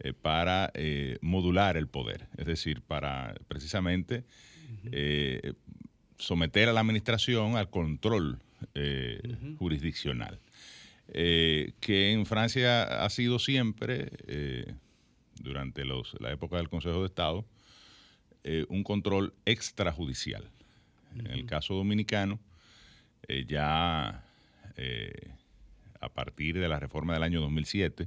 [0.00, 0.72] eh, para
[1.20, 4.24] modular el poder, es decir, para precisamente
[6.18, 8.40] someter a la administración al control
[9.58, 10.40] jurisdiccional.
[11.06, 14.10] que en Francia ha sido siempre
[15.40, 17.44] durante los, la época del Consejo de Estado
[18.46, 20.50] eh, un control extrajudicial.
[21.16, 22.38] En el caso dominicano,
[23.26, 24.22] eh, ya
[24.76, 25.30] eh,
[26.00, 28.06] a partir de la reforma del año 2007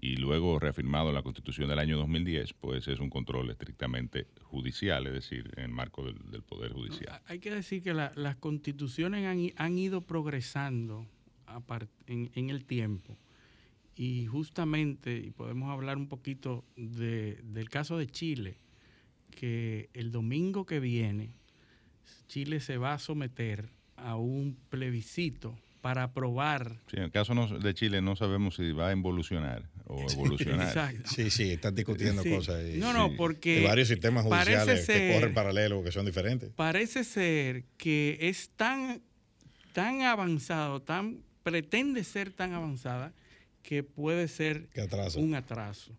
[0.00, 5.08] y luego reafirmado en la Constitución del año 2010, pues es un control estrictamente judicial,
[5.08, 7.20] es decir, en el marco del, Poder Judicial.
[7.26, 11.04] hay que decir que las constituciones han, han ido progresando
[12.06, 13.16] en, en el tiempo
[13.98, 18.56] y justamente, y podemos hablar un poquito del caso de Chile,
[19.32, 21.32] que el domingo que viene
[22.28, 26.78] Chile se va a someter a un plebiscito para aprobar.
[26.88, 30.94] Sí, en el caso de Chile no sabemos si va a evolucionar o evolucionar.
[31.04, 32.62] Sí, sí, están discutiendo cosas.
[32.76, 33.64] no, no, porque.
[33.64, 36.50] varios sistemas judiciales que corren paralelo, que son diferentes.
[36.54, 39.02] Parece ser que es tan,
[39.72, 43.12] tan avanzado, tan pretende ser tan avanzada
[43.68, 44.70] que puede ser
[45.16, 45.92] un atraso.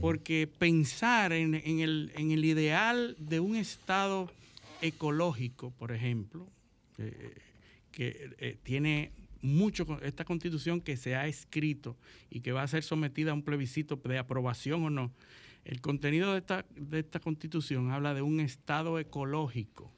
[0.00, 4.30] Porque pensar en, el, en, el, ideal de un Estado
[4.82, 6.46] ecológico, por ejemplo,
[6.98, 7.34] eh,
[7.90, 9.10] que eh, tiene
[9.42, 11.96] mucho, esta constitución que se ha escrito
[12.30, 15.10] y que va a ser sometida a un plebiscito de aprobación o no,
[15.64, 19.90] el contenido de esta, de esta constitución habla de un Estado ecológico,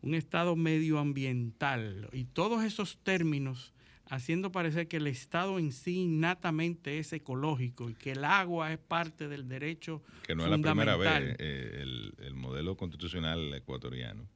[0.00, 3.74] un Estado medioambiental y todos esos términos
[4.10, 8.78] haciendo parecer que el Estado en sí innatamente es ecológico y que el agua es
[8.78, 11.84] parte del derecho Que no es la primera vez eh,
[12.18, 14.28] el, modelo constitucional ecuatoriano.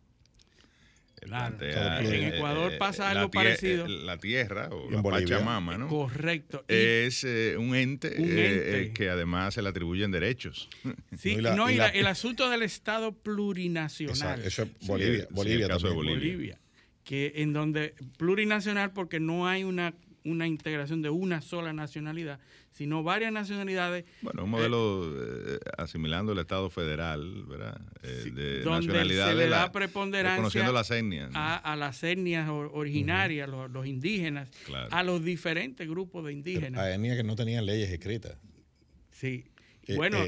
[1.20, 1.56] Claro.
[1.60, 3.86] en eh, Ecuador eh, pasa algo parecido.
[3.86, 5.86] La tierra o la Pachamama, ¿no?
[5.86, 6.64] Correcto.
[6.66, 7.22] es
[7.56, 10.68] un ente, que además se le atribuyen derechos.
[11.16, 14.42] Sí, no, y, el asunto del Estado plurinacional.
[14.42, 15.28] eso es Bolivia.
[15.30, 16.61] Bolivia, caso de Bolivia
[17.04, 19.94] que en donde plurinacional porque no hay una,
[20.24, 22.38] una integración de una sola nacionalidad,
[22.70, 24.04] sino varias nacionalidades.
[24.22, 27.80] Bueno, un modelo eh, asimilando el Estado federal, ¿verdad?
[28.02, 34.48] Eh, de donde se le da preponderancia las etnias, a, las etnias originarias, los, indígenas,
[34.90, 36.80] a los diferentes grupos de indígenas.
[36.80, 38.36] A etnias que no tenían leyes escritas.
[39.10, 39.44] Sí.
[39.84, 40.18] Eh, bueno,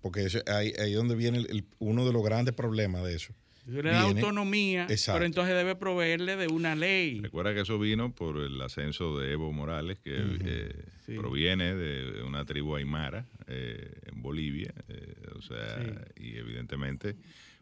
[0.00, 1.44] porque ahí, ahí donde viene
[1.80, 3.34] uno de los grandes problemas de eso
[3.66, 7.20] le da autonomía, pero entonces debe proveerle de una ley.
[7.20, 12.44] Recuerda que eso vino por el ascenso de Evo Morales, que eh, proviene de una
[12.44, 15.78] tribu aymara eh, en Bolivia, eh, o sea,
[16.16, 17.16] y evidentemente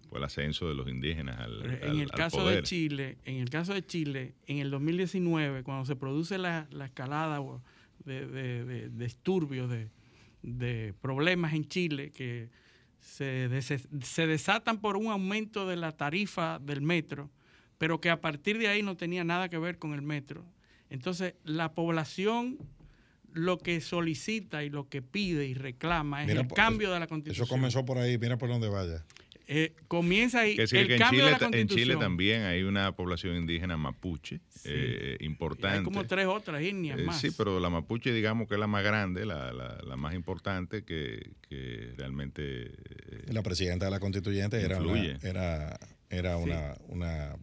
[0.09, 3.73] fue el ascenso de los indígenas al, en el caso de Chile en el caso
[3.75, 7.41] de Chile en el 2019 cuando se produce la, escalada
[8.05, 9.89] de, de, de, disturbios de,
[10.43, 12.49] de problemas en Chile que
[13.01, 17.31] se, se, desatan por un aumento de la tarifa del metro
[17.81, 20.45] pero que a partir de ahí no tenía nada que ver con el metro.
[20.91, 22.59] Entonces, la población
[23.33, 27.07] lo que solicita y lo que pide y reclama es Mira, el cambio de la
[27.07, 27.47] constitución.
[27.47, 29.03] Eso comenzó por ahí, mira por donde vaya.
[29.53, 31.67] Eh, comienza ahí Que decir el que en cambio Chile, de la ta- en.
[31.67, 35.79] Chile también hay una población indígena mapuche eh, importante.
[35.79, 37.21] Hay como tres otras etnias Eh, más.
[37.21, 40.85] sí, pero la mapuche, digamos que es la más grande, la, la- la más importante
[40.85, 42.67] que, que realmente.
[42.67, 45.77] eh, La presidenta de la constituyente era una, era,
[46.11, 46.43] era Sí.
[46.45, 47.37] una, una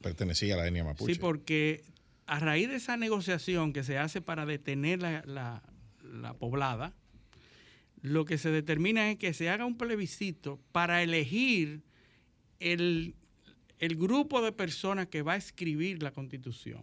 [0.00, 1.14] pertenecía a la etnia mapuche.
[1.14, 1.84] Sí, porque
[2.26, 5.62] a raíz de esa negociación que se hace para detener la, la-
[6.02, 6.92] la poblada,
[8.02, 11.80] lo que se determina es que se haga un plebiscito para elegir
[12.60, 13.14] el,
[13.78, 16.82] el grupo de personas que va a escribir la constitución,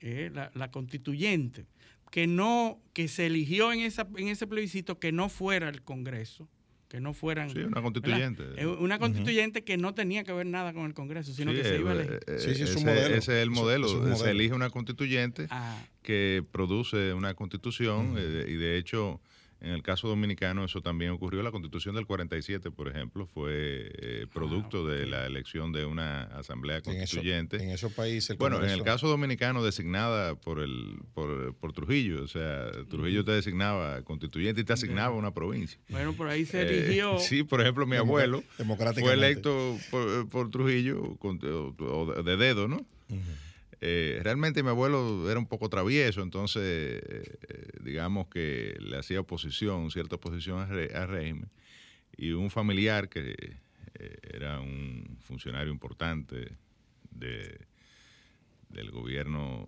[0.00, 1.66] eh, la, la constituyente,
[2.10, 6.48] que no, que se eligió en, esa, en ese plebiscito que no fuera el Congreso,
[6.88, 7.50] que no fueran...
[7.50, 8.42] Sí, una constituyente.
[8.56, 11.62] Eh, Una constituyente que no tenía que ver nada con el Congreso, sino Sí, que
[11.64, 12.18] se iba a elegir.
[12.26, 13.14] eh, Sí, sí, es ese- modelo.
[13.14, 14.12] Ese es el modelo.
[14.12, 19.20] es Se elige una constituyente Ah, que produce una constitución eh, y de hecho
[19.60, 21.42] en el caso dominicano eso también ocurrió.
[21.42, 26.76] La constitución del 47, por ejemplo, fue eh, producto de la elección de una asamblea
[26.78, 27.62] en, eso- constituyente.
[27.62, 28.30] en esos países.
[28.30, 33.24] el Bueno, en el caso dominicano designada por el por, por Trujillo, o sea, Trujillo
[33.24, 35.78] te designaba constituyente y te asignaba una provincia.
[35.90, 37.18] bueno, por ahí se Eh, eligió...
[37.20, 38.42] sí, por ejemplo, mi abuelo
[38.94, 42.84] fue electo por, por Trujillo con- o- o de dedo, ¿no?
[43.82, 49.20] Eh, realmente mi abuelo era un poco travieso, entonces eh, eh, digamos que le hacía
[49.20, 51.48] oposición, cierta oposición al, re- al régimen.
[52.16, 53.56] Y un familiar que
[54.32, 56.52] era un funcionario importante
[57.10, 57.58] de,
[58.68, 59.66] del gobierno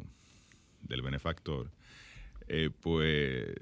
[0.82, 1.70] del benefactor,
[2.80, 3.54] pues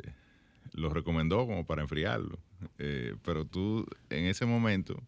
[0.73, 2.39] lo recomendó como para enfriarlo.
[2.77, 5.01] Pero tú en ese momento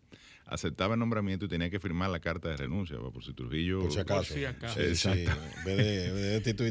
[0.46, 3.80] aceptaba el nombramiento y tenía que firmar la carta de renuncia, pa, por si Trujillo...
[3.80, 4.34] Por si acaso.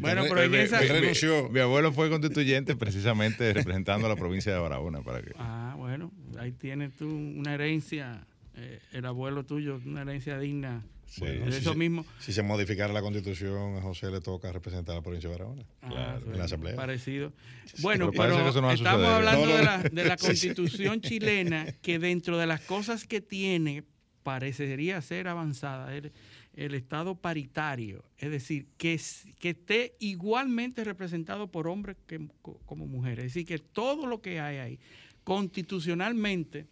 [0.01, 1.49] Bueno, pero en esa- renunció.
[1.49, 5.31] Mi abuelo fue constituyente precisamente representando a la provincia de Barahona para que...
[5.37, 10.83] Ah, bueno, ahí tienes tú una herencia, eh, el abuelo tuyo, una herencia digna.
[11.19, 12.05] Bueno, si eso se- mismo.
[12.19, 15.63] Si se modificara la constitución, a José le toca representar a la provincia de Barahona.
[15.81, 16.75] Ah, en la asamblea.
[16.75, 17.33] Parecido.
[17.79, 18.29] Bueno, Pero
[18.61, 22.61] no estamos hablando No, no, de, la, de la constitución chilena, que dentro de las
[22.61, 23.83] cosas que tiene,
[24.23, 26.11] parecería ser avanzada, el,
[26.55, 28.99] el Estado paritario, es decir, que,
[29.39, 33.25] que esté igualmente representado por hombres que, co- como mujeres.
[33.25, 34.79] Es decir, que todo lo que hay ahí,
[35.23, 36.67] constitucionalmente,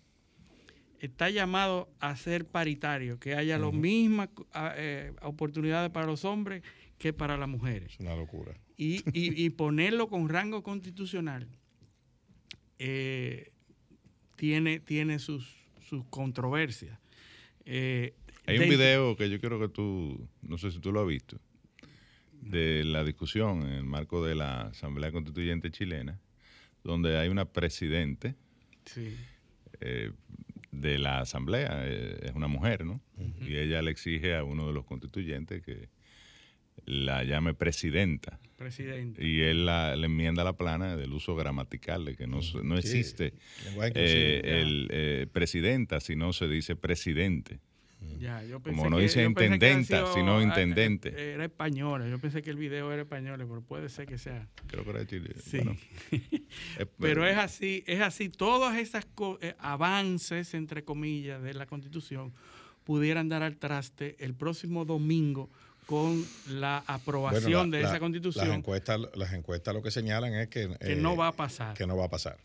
[0.99, 6.63] está llamado a ser paritario, que haya las mismas ah, eh, oportunidades para los hombres
[6.97, 8.53] que para las mujeres Es una locura.
[8.77, 11.47] y, y- y ponerlo con rango constitucional
[12.79, 13.51] eh,
[14.35, 16.97] tiene, tiene sus, sus controversias.
[17.65, 18.13] Eh,
[18.45, 21.39] Hay un video que yo quiero que tú, no sé si tú lo has visto,
[22.41, 26.19] de la discusión en el marco de la Asamblea Constituyente chilena,
[26.83, 28.35] donde hay una presidente
[28.85, 29.13] Sí,
[29.81, 30.11] eh,
[30.71, 33.01] de la Asamblea, eh, es una mujer, ¿no?
[33.41, 35.89] Y ella le exige a uno de los constituyentes que
[36.85, 38.39] la llame presidenta.
[38.57, 39.25] presidente.
[39.25, 43.33] Y él la, le enmienda la plana del uso gramatical, de que no, no existe
[43.95, 47.59] eh, el eh, presidenta, sino se dice presidente.
[48.19, 51.09] Ya, yo Como no que- dice intendenta, sino ah, intendente.
[51.09, 52.07] eh, Era española.
[52.07, 54.47] Yo pensé que el video era español, pero puede ser que sea.
[54.67, 55.35] Creo que era Chile.
[55.43, 55.57] Sí.
[55.57, 55.77] Bueno,
[56.11, 58.29] eh, Pero es así, es así.
[58.29, 59.03] Todos esos
[59.59, 62.33] avances, entre comillas, de la Constitución
[62.83, 65.49] pudieran dar al traste el próximo domingo
[65.85, 69.91] con la aprobación Bueno, la- de la- esa Constitución, Las encuestas, las encuestas lo que
[69.91, 71.75] señalan es que, que eh, no va a pasar.
[71.75, 72.37] que no va a pasar.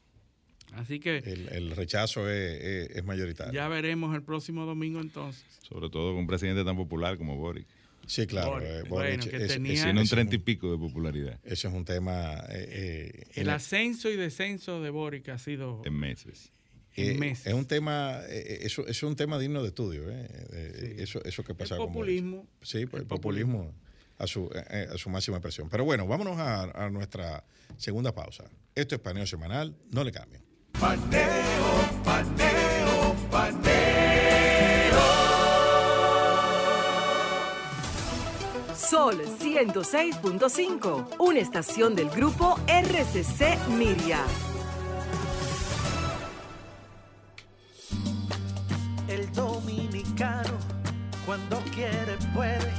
[0.77, 2.61] Así que El, el rechazo es,
[2.91, 3.53] es- es mayoritario.
[3.53, 5.45] ya veremos el próximo domingo entonces.
[5.69, 7.67] sobre todo con un presidente tan popular como Boric.
[8.07, 8.53] Sí, claro.
[8.53, 11.75] Boric, eh, bueno, que tenía- Tiene un es treinta y pico de popularidad Eso es
[11.75, 12.35] un tema.
[12.51, 12.69] eh,
[13.15, 16.53] eh, El en- ascenso y descenso de Boric ha sido en meses.
[16.97, 17.47] en eh, meses.
[17.47, 20.11] Es un tema, eh, eso, es un tema digno de estudio.
[20.11, 22.23] eh, eh, Eso, eso que el pasa con Boric.
[22.23, 22.47] populismo.
[22.61, 23.73] Sí, pues, el el populismo
[24.19, 25.69] a su, a su máxima expresión.
[25.71, 27.43] Pero bueno, vámonos a, a nuestra
[27.79, 28.45] segunda pausa.
[28.75, 30.44] Esto es Paneo Semanal, no le cambien.
[30.81, 31.69] Paneo,
[32.05, 33.75] paneo, paneo.
[38.75, 44.21] Sol 106.5, una estación del grupo RCC Miria.
[49.09, 50.59] El dominicano,
[51.25, 52.73] cuando quiere, puede,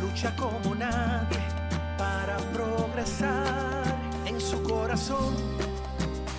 [0.00, 1.40] lucha como nadie
[1.98, 3.82] para progresar.
[4.26, 5.34] En su corazón,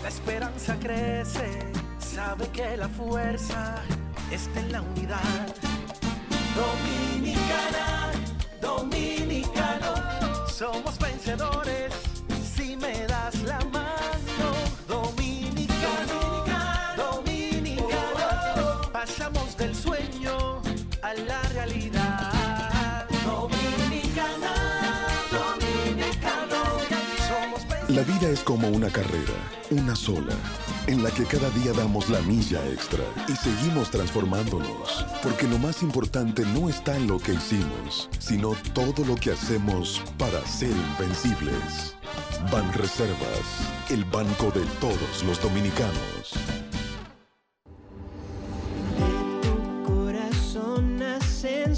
[0.04, 3.82] la esperanza crece, sabe que la fuerza
[4.30, 5.56] está en la unidad.
[6.54, 8.12] Dominicana,
[8.60, 11.94] dominicano, somos vencedores
[12.54, 14.03] si me das la mano.
[28.34, 29.34] Es como una carrera,
[29.70, 30.34] una sola,
[30.88, 35.84] en la que cada día damos la milla extra y seguimos transformándonos, porque lo más
[35.84, 41.96] importante no está en lo que hicimos, sino todo lo que hacemos para ser invencibles.
[42.52, 46.34] Ban Reservas, el banco de todos los dominicanos.
[49.44, 51.76] tu corazón nacen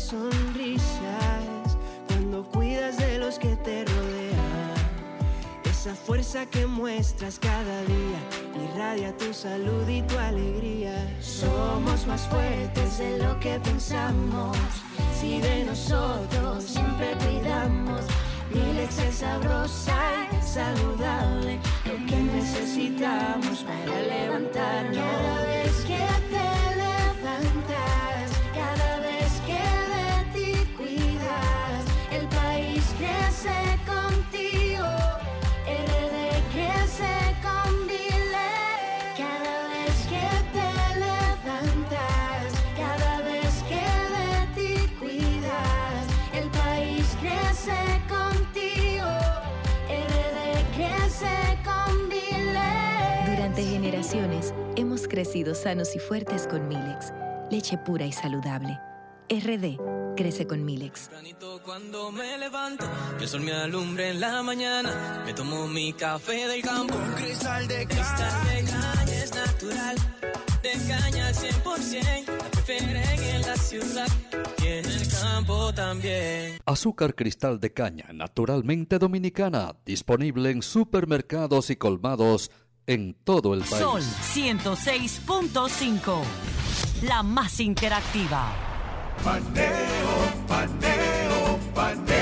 [5.86, 8.20] Esa fuerza que muestras cada día
[8.72, 10.96] irradia tu salud y tu alegría.
[11.22, 14.58] Somos más fuertes de lo que pensamos.
[15.22, 18.02] Si de nosotros siempre cuidamos.
[18.52, 21.60] Milex es sabrosa y saludable.
[21.86, 24.96] Lo que necesitamos para levantarnos.
[24.96, 26.35] Cada vez que
[55.16, 57.14] crecido sanos y fuertes con Milex,
[57.50, 58.78] leche pura y saludable.
[59.30, 59.80] RD
[60.18, 61.10] crece con Milex.
[61.64, 62.86] Cuando me levanto,
[63.18, 66.96] que el sol me alumbre en la mañana, me tomo mi café del campo.
[66.98, 69.96] Un cristal de cristal de caña es natural,
[70.62, 74.08] de caña al 100%, la prefieren en la ciudad
[74.62, 76.60] y en el campo también.
[76.66, 82.52] Azúcar cristal de caña, naturalmente dominicana, disponible en supermercados y colmados
[82.88, 83.78] en todo el país.
[83.78, 86.24] Sol 106.5.
[87.04, 88.54] La más interactiva.
[89.24, 92.16] Paneo, paneo, paneo.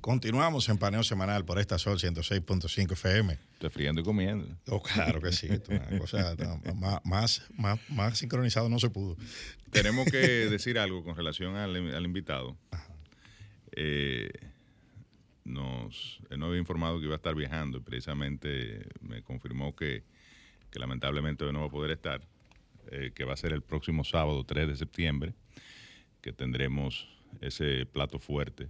[0.00, 3.38] Continuamos en paneo semanal por esta Sol 106.5 FM.
[3.52, 4.46] Estoy friendo y comiendo.
[4.66, 5.48] Oh, claro que sí.
[5.68, 6.34] una cosa,
[6.74, 9.16] más, más, más, más sincronizado no se pudo.
[9.70, 12.56] Tenemos que decir algo con relación al, al invitado.
[13.76, 14.30] Eh,
[15.44, 20.04] nos, él nos había informado que iba a estar viajando y precisamente me confirmó que,
[20.70, 22.22] que lamentablemente hoy no va a poder estar,
[22.90, 25.34] eh, que va a ser el próximo sábado 3 de septiembre,
[26.20, 27.08] que tendremos
[27.40, 28.68] ese plato fuerte.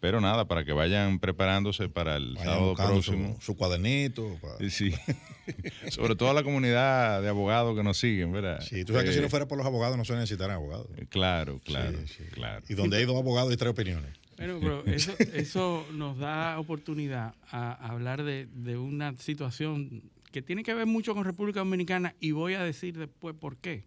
[0.00, 3.40] Pero nada, para que vayan preparándose para el Vayan sábado buscando su- próximo.
[3.40, 4.38] Su, cuadernito.
[4.68, 4.92] Sí,
[5.90, 8.60] sobre todo la comunidad de abogados que nos siguen, ¿verdad?
[8.60, 10.88] Sí, tú sabes que si Eh, no fuera por los abogados no se necesitaran abogados.
[11.08, 12.24] Claro, claro, Sí, sí.
[12.30, 12.62] claro.
[12.68, 14.10] Y donde hay dos abogados hay tres opiniones.
[14.36, 14.84] Bueno, pero
[15.32, 21.24] eso, nos da oportunidad a hablar de, una situación que tiene que ver mucho con
[21.24, 23.84] República Dominicana y voy a decir después por qué.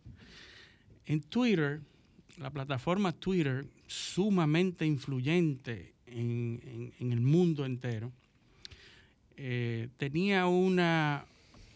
[1.06, 1.82] En Twitter,
[2.38, 8.12] la plataforma Twitter, sumamente influyente en, el mundo entero,
[9.38, 11.26] eh, tenía una,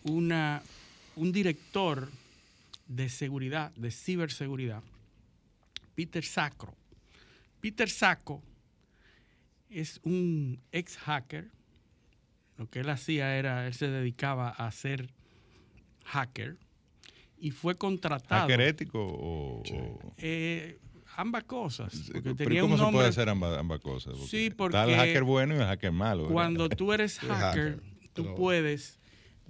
[0.04, 2.10] un director
[2.88, 4.82] de seguridad, de ciberseguridad,
[5.94, 6.74] Peter Sacro.
[7.62, 8.42] Peter Sacco
[9.74, 11.50] es un ex hacker.
[12.58, 15.10] Lo que él hacía era, él se dedicaba a ser
[16.06, 16.58] hacker
[17.38, 18.42] y fue contratado.
[18.44, 19.62] ¿Hacker ético o...?
[19.62, 20.78] o- Eh,
[21.18, 22.10] ambas cosas.
[22.12, 24.16] Porque Pero tenía ¿Cómo un se puede hacer ambas, ambas cosas?
[24.30, 26.24] Sí, Está porque el hacker bueno y el hacker malo.
[26.24, 26.34] ¿verdad?
[26.34, 29.00] Cuando tú eres hacker, hacker, tú pero puedes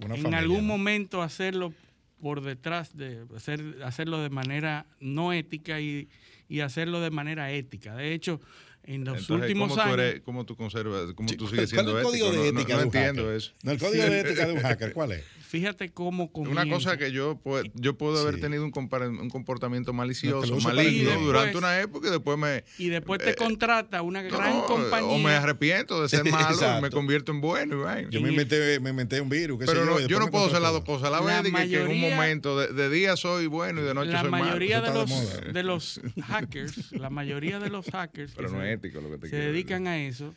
[0.00, 0.76] en familia, algún ¿no?
[0.76, 1.72] momento hacerlo
[2.20, 6.08] por detrás de hacer, hacerlo de manera no ética y,
[6.48, 7.94] y hacerlo de manera ética.
[7.94, 8.40] De hecho,
[8.86, 11.70] en los Entonces, últimos ¿cómo años Tú eres, ¿Cómo tú conservas, cómo tú ¿cuál- sigues
[11.70, 12.42] siendo cuál es el código ético?
[12.44, 13.36] de no- ética no, de un entiendo hacker?
[13.36, 13.52] eso.
[13.62, 15.24] No, el código de ética de un hacker, ¿cuál es?
[15.54, 16.96] Fíjate cómo Una cosa comienza.
[16.98, 18.40] que yo, pu- yo puedo haber Sí.
[18.40, 18.72] tenido un,
[19.20, 22.64] un comportamiento malicioso, el maligno durante después- una época y después me...
[22.76, 25.10] y después te eh, contrata una no, gran no, compañía.
[25.12, 27.76] O me arrepiento de ser malo y me convierto en bueno.
[27.76, 28.10] y vaina.
[28.10, 30.46] Yo me inventé, me inventé un virus, qué sé Pero yo, no, yo no puedo
[30.46, 31.48] hacer las dos cosas la La vez.
[31.48, 34.22] y que, en un mayoría- momento de, de día soy bueno y de noche la
[34.22, 34.44] soy malo.
[34.46, 38.72] mayoría de los, de los hackers, la mayoría de los hackers que Pero no se,
[38.72, 40.34] es ético lo que te se dedican a eso,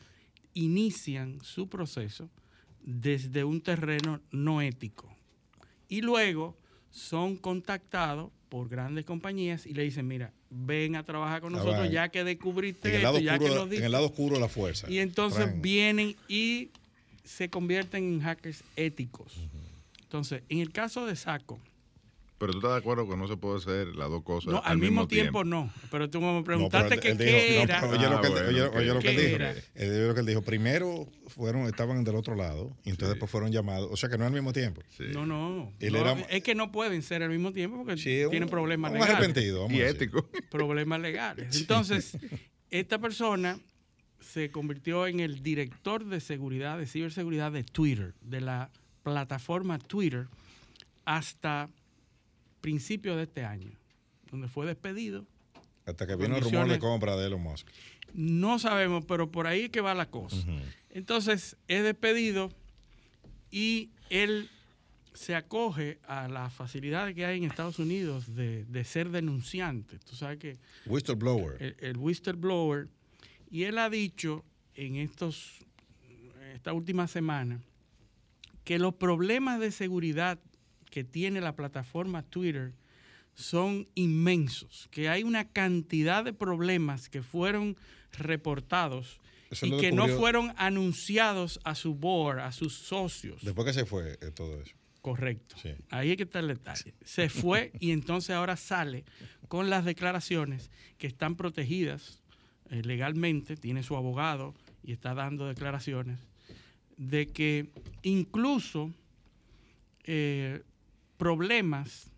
[0.54, 2.30] inician su proceso
[2.88, 5.14] desde un terreno no ético.
[5.90, 6.58] Y luego
[6.90, 12.08] son contactados por grandes compañías y le dicen, mira, ven a trabajar con nosotros ya
[12.08, 13.90] que descubriste esto, ya que nos en el diste".
[13.90, 14.90] lado oscuro de la fuerza.
[14.90, 16.70] Y entonces vienen y
[17.26, 19.34] se convierten en hackers éticos.
[20.04, 21.60] Entonces, en el caso de Saco,
[22.40, 24.78] Pero tú estás de acuerdo que no se puede hacer las dos cosas No, al,
[24.78, 25.72] mismo, tiempo, no.
[25.90, 27.82] Pero tú me preguntaste que qué era.
[27.82, 30.08] pero oye lo que él- Ah, oye- lo que él ¿qué dijo.
[30.08, 30.42] lo que dijo.
[30.44, 33.90] Primero fueron, estaban del otro lado, y entonces después fueron llamados.
[33.92, 34.82] O sea que no al mismo tiempo.
[35.14, 35.74] No, no.
[35.80, 37.94] Él No, era- es que no pueden ser al mismo tiempo porque
[38.26, 39.16] un- tienen problemas un legales.
[39.18, 40.30] arrepentido, vamos Y ético.
[40.52, 41.56] Problemas legales.
[41.60, 42.18] Entonces,
[42.70, 43.60] esta persona
[44.20, 48.70] se convirtió en el director de seguridad, de ciberseguridad de Twitter, de la
[49.02, 50.28] plataforma Twitter,
[51.06, 51.70] hasta
[52.68, 53.72] principios de este año,
[54.30, 55.26] donde fue despedido.
[55.86, 57.66] Hasta que vino el rumor de compra de Elon Musk.
[58.14, 60.36] No sabemos, pero por ahí es que va la cosa.
[60.90, 62.50] Entonces, es despedido
[63.52, 64.50] y él
[65.14, 69.98] se acoge a las facilidades que hay en Estados Unidos de, de ser denunciante.
[70.00, 70.58] Tú sabes que
[70.88, 71.64] Whistleblower.
[71.64, 72.90] el, el whistleblower,
[73.50, 74.44] y él ha dicho
[74.76, 75.60] en estos
[76.54, 77.62] esta última semana
[78.66, 80.38] que los problemas de seguridad
[80.90, 82.74] que tiene la plataforma Twitter
[83.34, 87.78] son inmensos, que hay una cantidad de problemas que fueron
[88.12, 89.20] reportados
[89.52, 93.44] Eso y que no fueron anunciados a su board, a sus socios.
[93.44, 94.74] Después que se fue eh, todo eso.
[95.02, 95.56] Correcto.
[95.62, 95.70] Sí.
[95.90, 96.96] Ahí es que está el detalle.
[97.06, 99.06] Se fue y entonces ahora sale
[99.48, 102.24] con las declaraciones que están protegidas
[102.70, 106.20] eh, legalmente, tiene su abogado y está dando declaraciones
[106.98, 107.70] de que
[108.02, 108.92] incluso
[110.04, 110.64] eh,
[111.18, 112.12] problemas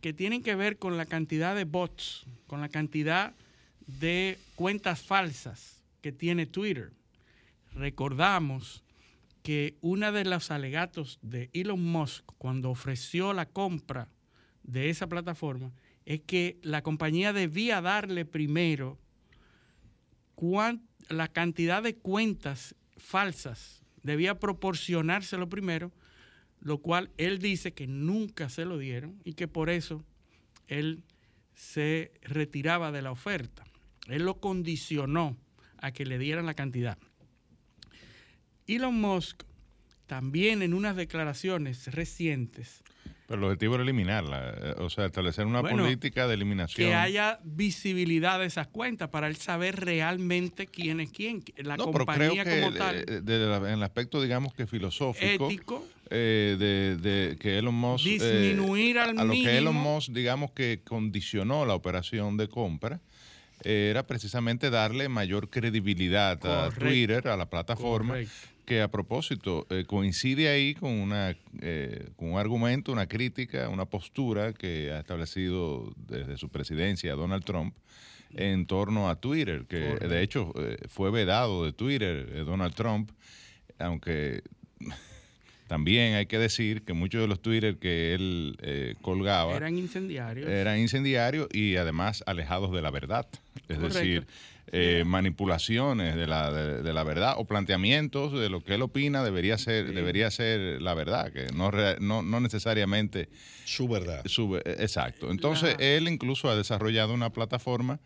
[0.00, 3.34] que tienen que ver con la cantidad de bots, con la cantidad
[3.86, 6.92] de cuentas falsas que tiene Twitter.
[7.74, 8.82] Recordamos
[9.42, 14.08] que uno de los alegatos de Elon Musk cuando ofreció la compra
[14.62, 15.72] de esa plataforma
[16.04, 18.98] es que la compañía debía darle primero
[21.08, 25.92] la cantidad de cuentas falsas, debía proporcionárselo primero,
[26.62, 30.04] lo cual él dice que nunca se lo dieron y que por eso
[30.68, 31.02] él
[31.54, 33.64] se retiraba de la oferta.
[34.08, 35.36] Él lo condicionó
[35.78, 36.98] a que le dieran la cantidad.
[38.66, 39.42] Elon Musk
[40.06, 42.82] también en unas declaraciones recientes
[43.32, 46.90] Pero el objetivo era eliminarla, eh, o sea, establecer una Bueno, política de eliminación.
[46.90, 51.90] que haya visibilidad de esas cuentas para él saber realmente quién es quién, la no,
[51.90, 52.96] pero creo compañía que como tal.
[52.96, 55.82] eh, de en el aspecto, digamos que filosófico, Ético.
[56.10, 59.76] eh, de, de que Elon Musk, eh, Disminuir al a lo que Elon.
[59.76, 63.00] Musk, digamos que condicionó la operación de compra,
[63.64, 66.70] eh, era precisamente darle mayor credibilidad a.
[66.70, 68.32] Twitter, a la plataforma, Correcto.
[68.64, 73.86] Que a propósito eh, coincide ahí con una eh, con un argumento, una crítica, una
[73.86, 77.74] postura que ha establecido desde su presidencia Donald Trump
[78.34, 80.08] en torno a Twitter, que Correcto.
[80.08, 83.10] de hecho eh, fue vedado de Twitter eh, Donald Trump,
[83.78, 84.42] aunque
[85.72, 90.46] también hay que decir que muchos de los Twitter que él eh, colgaba Eran incendiarios.
[90.46, 93.26] eran incendiarios y además alejados de la verdad.
[93.68, 93.98] Es Correcto.
[93.98, 94.26] decir,
[94.70, 99.24] eh, manipulaciones de la, de, de la verdad o planteamientos de lo que él opina
[99.24, 103.30] debería ser, debería ser la verdad, que no, re- no, no necesariamente
[103.64, 104.20] su verdad.
[104.26, 105.30] Su, ve- exacto.
[105.30, 107.98] Entonces, él incluso ha desarrollado una plataforma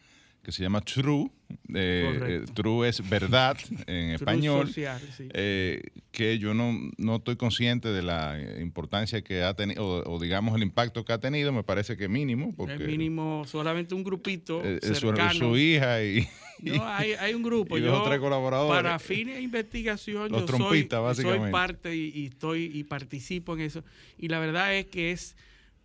[0.47, 1.29] que se llama True.
[1.75, 3.57] eh, eh, True es verdad
[3.89, 4.69] en español.
[4.69, 5.29] social, sí.
[5.35, 5.83] eh,
[6.13, 10.55] que yo no, no estoy consciente de la importancia que ha tenido, o, o digamos
[10.55, 14.63] el impacto que ha tenido, me parece que mínimo, porque el mínimo, solamente un grupito
[14.65, 16.29] eh, su, hija y,
[16.63, 17.77] No, hay, hay un grupo.
[17.77, 18.81] y yo, tres colaboradores.
[18.81, 21.51] Para fines de investigación, Los yo trompistas, soy, soy básicamente.
[21.51, 23.83] parte y, y estoy y participo en eso.
[24.17, 25.37] Y la verdad es que es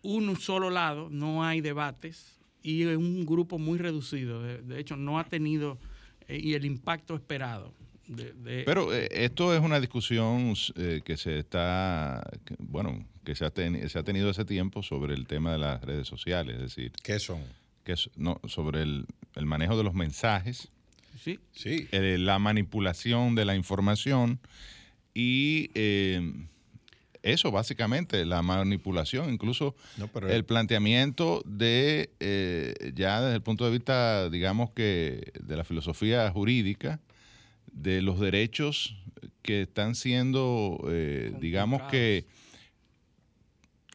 [0.04, 4.42] un solo lado, no hay debates y es un grupo muy reducido.
[4.42, 5.80] De, de hecho, no ha tenido
[6.28, 7.74] eh, y el impacto esperado.
[8.08, 13.36] de- de- Pero eh, esto es una discusión eh, que se está, que, bueno, que
[13.36, 16.56] se ha, teni- se ha tenido hace tiempo sobre el tema de las redes sociales,
[16.56, 17.42] es decir, ¿Qué son?
[17.86, 19.06] que es, no, sobre el,
[19.36, 20.70] el manejo de los mensajes,
[21.18, 21.40] Sí.
[21.52, 21.88] Sí.
[21.92, 24.40] eh, la manipulación de la información
[25.14, 26.22] y eh,
[27.24, 33.66] eso básicamente, la manipulación, incluso No, pero el planteamiento de, eh, ya desde el punto
[33.66, 37.00] de vista, digamos que de la filosofía jurídica,
[37.72, 38.96] de los derechos
[39.42, 42.26] que están siendo, eh, digamos que,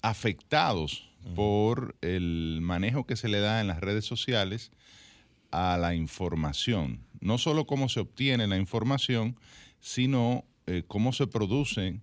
[0.03, 4.71] afectados por el manejo que se le da en las redes sociales
[5.51, 7.01] a la información.
[7.21, 9.37] No solo cómo se obtiene la información,
[9.81, 12.03] sino eh, cómo se producen,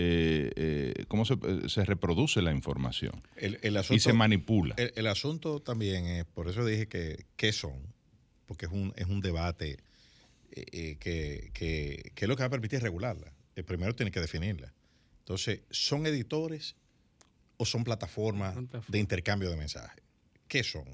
[0.00, 4.74] eh, eh, cómo se, eh, se reproduce la información El, el y se manipula.
[4.78, 7.78] El, el asunto también es, por eso dije que qué son,
[8.46, 9.78] porque es un, es un debate
[10.52, 13.32] eh, eh, que, que, que es lo que va a permitir regularla.
[13.56, 14.72] El primero tiene que definirla.
[15.18, 16.76] Entonces, ¿son editores
[17.56, 18.56] o son plataformas
[18.86, 20.02] de intercambio de mensajes?
[20.46, 20.86] ¿Qué son?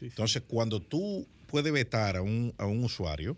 [0.00, 3.36] Entonces, cuando tú puedes vetar a un, a un usuario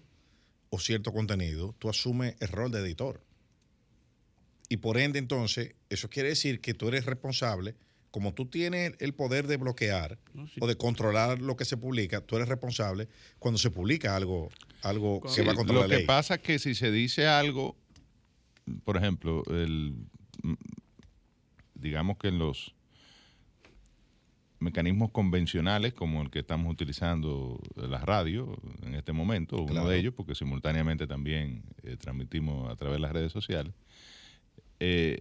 [0.71, 3.21] o cierto contenido, tú asumes el rol de editor.
[4.71, 7.75] Y por ende, entonces, eso quiere decir que tú eres responsable,
[8.13, 10.17] como tú tienes el poder de bloquear
[10.61, 13.09] o de controlar lo que se publica, tú eres responsable
[13.41, 14.49] cuando se publica algo,
[14.83, 16.07] algo que va contra Lo la que ley.
[16.07, 17.77] pasa es que si se dice algo,
[18.85, 19.97] por ejemplo, el,
[21.75, 22.73] digamos que en los
[24.61, 30.15] mecanismos convencionales como el que estamos utilizando la radio en este momento, uno de ellos,
[30.15, 33.73] porque simultáneamente también eh, transmitimos a través de las redes sociales,
[34.81, 35.19] eh,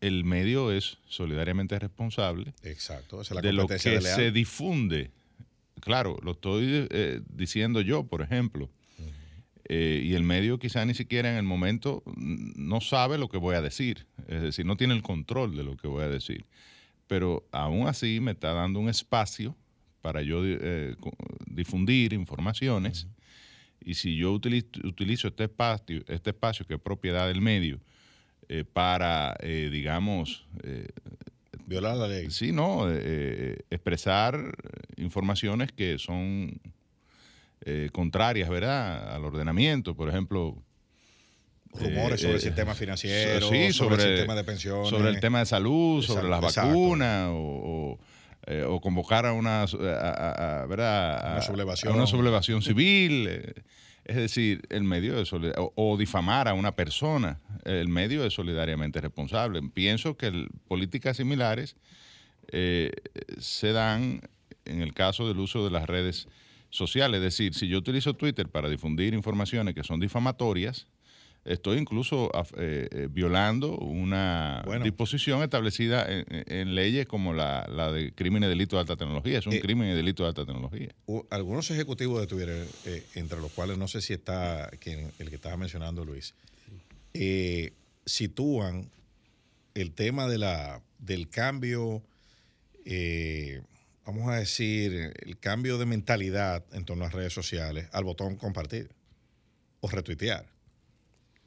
[0.00, 5.10] el medio es solidariamente responsable Exacto, esa es la de lo que se difunde.
[5.80, 8.70] Claro, lo estoy eh, diciendo yo, por ejemplo.
[9.70, 13.54] Eh, y el medio quizá ni siquiera en el momento no sabe lo que voy
[13.54, 14.06] a decir.
[14.26, 16.46] Es decir, no tiene el control de lo que voy a decir.
[17.06, 19.54] Pero aún así me está dando un espacio
[20.00, 20.96] para yo eh,
[21.46, 23.08] difundir informaciones.
[23.80, 27.78] Y si yo utilizo, utilizo este espacio, este espacio que es propiedad del medio,
[28.48, 30.88] eh, para, eh, digamos, eh,
[31.66, 32.30] violar la ley.
[32.30, 34.54] Sí, no, eh, eh, expresar
[34.96, 36.60] informaciones que son
[37.92, 40.56] contrarias, ¿verdad?, al ordenamiento, por ejemplo.
[41.74, 44.88] Rumores sobre el sistema financiero, sí, sobre el sistema de pensiones.
[44.88, 46.68] sobre el tema de salud, sobre las exacto.
[46.70, 47.98] vacunas o, o,
[48.46, 51.32] eh, o convocar a una, a- a- a- ¿verdad?
[51.32, 51.92] Una sublevación.
[51.92, 53.54] a una sublevación civil.
[54.08, 59.60] Es decir, el medio de o, difamar a una persona, el medio es solidariamente responsable.
[59.74, 61.76] Pienso que políticas similares
[62.50, 62.90] eh,
[63.38, 64.22] se dan
[64.64, 66.26] en el caso del uso de las redes
[66.70, 67.18] sociales.
[67.18, 70.86] Es decir, si yo utilizo Twitter para difundir informaciones que son difamatorias,
[71.48, 74.84] estoy incluso eh, eh, violando una Bueno.
[74.84, 79.38] disposición establecida en, en leyes como la, la de crimen y delito de alta tecnología.
[79.38, 80.88] Es un Eh, crimen y delito de alta tecnología.
[81.30, 85.36] Algunos ejecutivos de Twitter, eh, entre los cuales no sé si está quien- el que
[85.36, 86.34] estaba mencionando Luis,
[87.14, 87.72] eh,
[88.04, 88.90] sitúan
[89.74, 92.02] el tema de la, del cambio,
[92.84, 93.60] eh,
[94.04, 98.36] vamos a decir, el cambio de mentalidad en torno a las redes sociales al botón
[98.36, 98.90] compartir
[99.80, 100.46] o retuitear.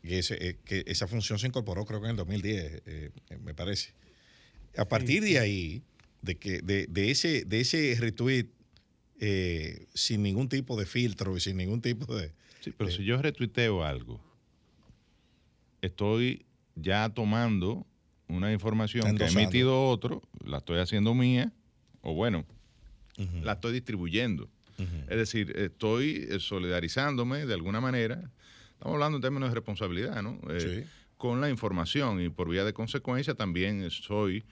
[0.04, 3.12] Ese, eh, que esa función se incorporó creo que en el 2010, eh,
[3.42, 3.94] me parece.
[4.78, 5.84] A partir de ahí,
[6.22, 8.48] de, que, de, de ese, de ese retweet
[9.20, 12.34] eh, sin ningún tipo de filtro y sin ningún tipo de...
[12.62, 14.20] Sí, pero si yo retuiteo algo,
[15.82, 16.46] estoy
[16.76, 17.86] ya tomando
[18.28, 21.52] una información que ha emitido otro, la estoy haciendo mía,
[22.02, 22.46] o bueno,
[23.44, 24.50] la estoy distribuyendo.
[25.08, 28.32] Es decir, estoy solidarizándome de alguna manera,
[28.82, 30.40] estamos hablando en términos de responsabilidad, ¿no?
[30.50, 34.44] Eh, Con la información y por vía de consecuencia también soy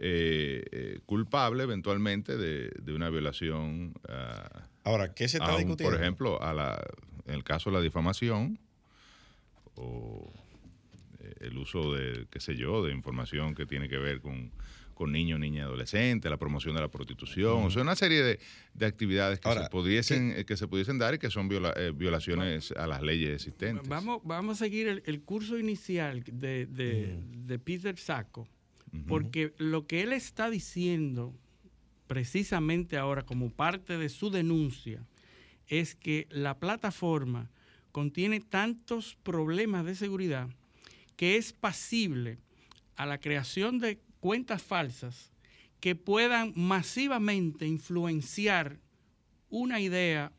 [0.00, 3.94] eh, eh, culpable eventualmente de, de una violación.
[4.08, 5.92] ah, Ahora, ¿qué se está un- discutiendo?
[5.96, 6.84] Por ejemplo, a la,
[7.26, 8.58] en el caso de la difamación
[9.76, 10.28] o
[11.20, 14.50] eh, el uso de, qué sé yo, de información que tiene que ver con,
[14.98, 18.40] con niños, niñas y adolescentes, la promoción de la prostitución, o sea, una serie de,
[18.74, 21.72] de actividades que, Ahora, se pudiesen, eh, que se pudiesen dar y que son viola-
[21.76, 23.88] eh, violaciones a las leyes existentes.
[23.88, 28.48] Vamos, vamos a seguir el, el curso inicial de, de- de Peter Sacco,
[29.06, 31.32] porque lo que él está diciendo
[32.08, 35.04] precisamente ahora como parte de su denuncia
[35.68, 37.50] es que la plataforma
[37.92, 40.48] contiene tantos problemas de seguridad
[41.16, 42.38] que es pasible
[42.96, 45.32] a la creación de cuentas falsas
[45.80, 48.78] que puedan masivamente influenciar
[49.48, 50.32] una idea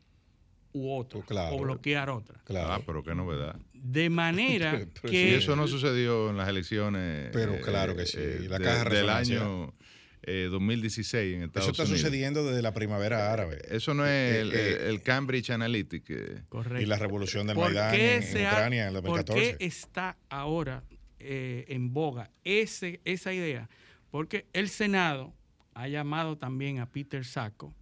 [0.72, 1.56] u otra claro.
[1.56, 2.40] o bloquear otra.
[2.56, 3.56] Ah, pero qué novedad.
[3.72, 8.06] De manera Pero que si eso no sucedió en las elecciones Pero eh, claro que
[8.06, 9.74] sí, eh, la de- caja de del año
[10.22, 12.00] eh, 2016 en Estados Eso está Unidos.
[12.02, 13.58] sucediendo desde la primavera árabe.
[13.70, 16.12] Eso no es Eh, el, eh, el Cambridge Analytica.
[16.14, 16.42] eh.
[16.80, 19.56] Y la revolución del ¿Por Maidán en, en Ucrania en el ¿Por 2014.
[19.58, 20.84] qué está ahora
[21.20, 23.68] eh, en boga ese, esa idea?
[24.10, 25.32] Porque el Senado
[25.74, 27.74] ha llamado también a Peter Sacco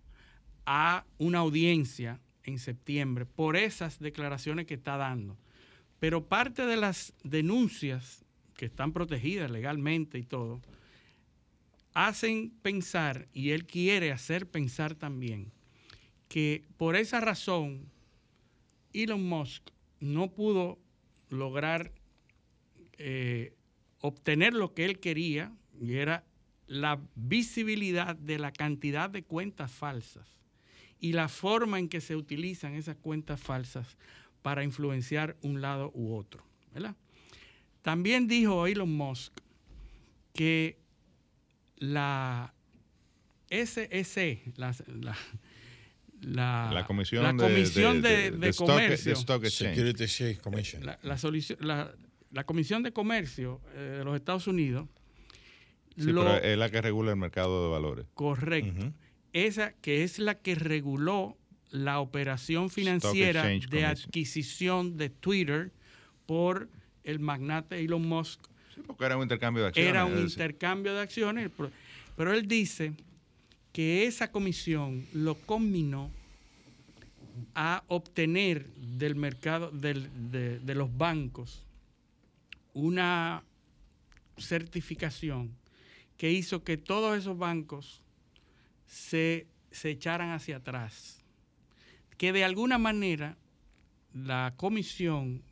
[0.67, 5.39] a una audiencia en septiembre por esas declaraciones que está dando.
[5.99, 8.25] Pero parte de las denuncias
[8.55, 10.61] que están protegidas legalmente y todo,
[11.95, 15.53] hacen pensar, y él quiere hacer pensar también,
[16.29, 17.91] que por esa razón
[18.93, 19.71] Elon Musk
[20.01, 20.79] no pudo
[21.31, 21.93] lograr
[22.99, 23.55] eh,
[24.01, 26.25] obtener lo que él quería, y era
[26.67, 30.27] la visibilidad de la cantidad de cuentas falsas
[31.01, 33.97] y la forma en que se utilizan esas cuentas falsas
[34.43, 36.45] para influenciar un lado u otro.
[36.75, 36.95] ¿verdad?
[37.83, 39.33] También dijo Elon Musk
[40.35, 40.79] que
[41.77, 42.53] la
[43.51, 45.17] SEC, la, la,
[46.21, 49.45] la, La Comisión la de- Comisión de- de, de- de de Stock- Comercio, de Stock
[49.45, 49.75] Exchange.
[49.77, 50.85] Security Exchange Commission.
[50.85, 51.95] la,
[52.31, 54.89] la Comisión de Comercio eh, de los Estados Unidos,
[55.97, 58.07] Sí, lo- pero es la que regula el mercado de valores.
[58.15, 58.93] correcto,
[59.33, 61.37] esa que es la que reguló
[61.71, 63.85] la operación financiera de Commission.
[63.85, 65.71] adquisición de Twitter
[66.27, 66.69] por
[67.05, 68.41] el magnate Elon Musk
[68.87, 69.91] Porque era un intercambio de acciones.
[69.91, 71.71] era un intercambio de acciones, pero-
[72.17, 72.93] pero él dice
[73.73, 76.11] que esa comisión lo combinó
[77.55, 81.63] a obtener del mercado del- de, de los bancos
[82.79, 83.43] una
[84.37, 85.57] certificación
[86.17, 88.03] que hizo que todos esos bancos
[88.87, 91.25] se, se echaran hacia atrás.
[92.17, 93.37] Que de alguna manera
[94.13, 95.43] la comisión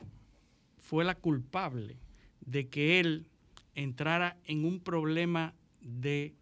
[0.79, 1.97] fue la culpable
[2.41, 3.27] de que él
[3.75, 6.35] entrara en un problema de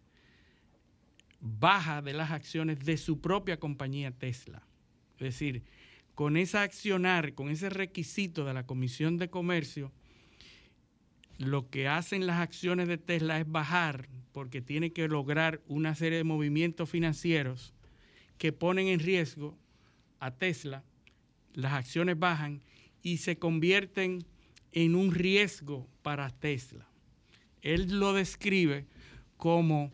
[1.39, 4.61] baja de las acciones de su propia compañía Tesla.
[5.15, 5.63] Es decir,
[6.13, 9.91] con ese accionar, con ese requisito de la Comisión de Comercio,
[11.37, 16.17] lo que hacen las acciones de Tesla es bajar porque tiene que lograr una serie
[16.17, 17.73] de movimientos financieros
[18.37, 19.57] que ponen en riesgo
[20.19, 20.83] a Tesla,
[21.53, 22.61] las acciones bajan
[23.01, 24.25] y se convierten
[24.71, 26.87] en un riesgo para Tesla.
[27.61, 28.85] Él lo describe
[29.37, 29.91] como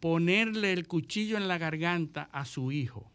[0.00, 3.10] ponerle el cuchillo en la garganta a su hijo.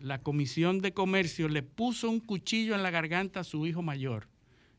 [0.00, 4.28] La Comisión de Comercio le puso un cuchillo en la garganta a su hijo mayor.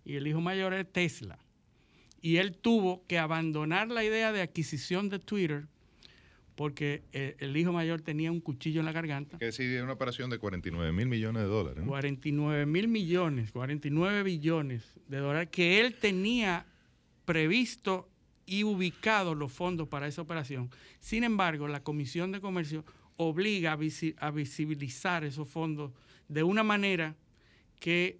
[0.06, 1.40] Y el hijo mayor es Tesla.
[2.22, 5.68] Y él tuvo que abandonar la idea de adquisición de Twitter
[6.56, 9.38] porque eh, el hijo mayor tenía un cuchillo en la garganta.
[9.38, 11.84] Que es una operación de 49 mil millones de dólares.
[11.84, 11.88] ¿no?
[11.90, 16.66] 49 mil millones, 49 billones de dólares que él tenía
[17.24, 18.10] previsto
[18.46, 20.70] y ubicado los fondos para esa operación.
[21.00, 22.84] Sin embargo, la Comisión de Comercio
[23.16, 25.92] obliga a, visi- a visibilizar esos fondos
[26.28, 27.16] de una manera
[27.80, 28.20] que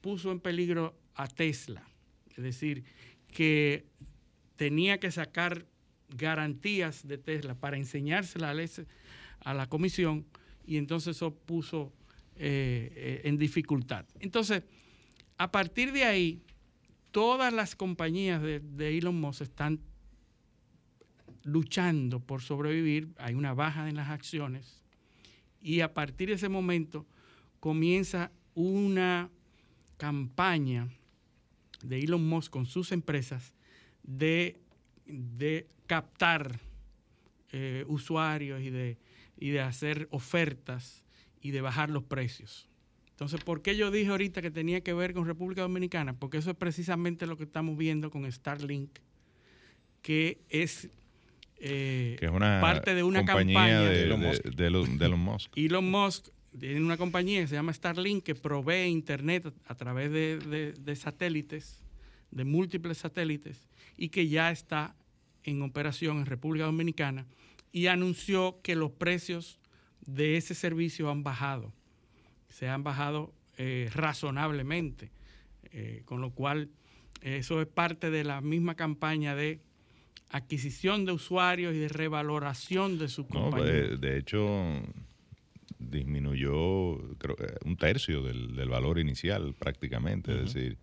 [0.00, 1.86] puso en peligro a Tesla.
[2.36, 2.84] Es decir,
[3.32, 3.84] que
[4.56, 5.66] tenía que sacar
[6.10, 8.82] garantías de Tesla para enseñárselas
[9.40, 10.26] a la- comisión
[10.66, 11.92] y entonces eso puso
[12.36, 14.04] eh, eh, en dificultad.
[14.20, 14.62] Entonces,
[15.36, 16.42] a partir de ahí,
[17.10, 19.80] todas las compañías de Elon Musk están
[21.44, 24.82] luchando por sobrevivir, hay una baja en las acciones
[25.62, 27.06] y a partir de ese momento
[27.60, 29.30] comienza una
[29.96, 30.88] campaña
[31.82, 33.54] de Elon Musk con sus empresas
[34.02, 34.60] de,
[35.06, 36.60] de captar
[37.52, 38.98] eh, usuarios y de,
[39.38, 41.04] y de hacer ofertas
[41.40, 42.68] y de bajar los precios.
[43.10, 46.12] Entonces, ¿por qué yo dije ahorita que tenía que ver con República Dominicana?
[46.12, 48.90] Porque eso es precisamente lo que estamos viendo con Starlink,
[50.02, 50.88] que es,
[51.58, 54.44] eh, Que es una parte de una compañía campaña de, Elon Musk.
[54.44, 55.52] de Elon Musk.
[55.56, 56.28] Elon Musk
[56.58, 60.96] tiene una compañía que se llama Starlink que provee internet a, través de, de- de
[60.96, 61.82] satélites,
[62.30, 64.94] de múltiples satélites, y que ya está
[65.44, 67.26] en operación en República Dominicana
[67.72, 69.58] y anunció que los precios
[70.06, 71.72] de ese servicio han bajado.
[72.48, 75.10] Se han bajado eh, razonablemente,
[75.72, 76.70] eh, con lo cual
[77.22, 79.60] eso es parte de la misma campaña de
[80.30, 83.66] adquisición de usuarios y de revaloración de su No, compañía.
[83.72, 84.82] de, de hecho,
[85.78, 90.32] disminuyó creo, que un tercio del, del valor inicial prácticamente.
[90.32, 90.78] Es decir,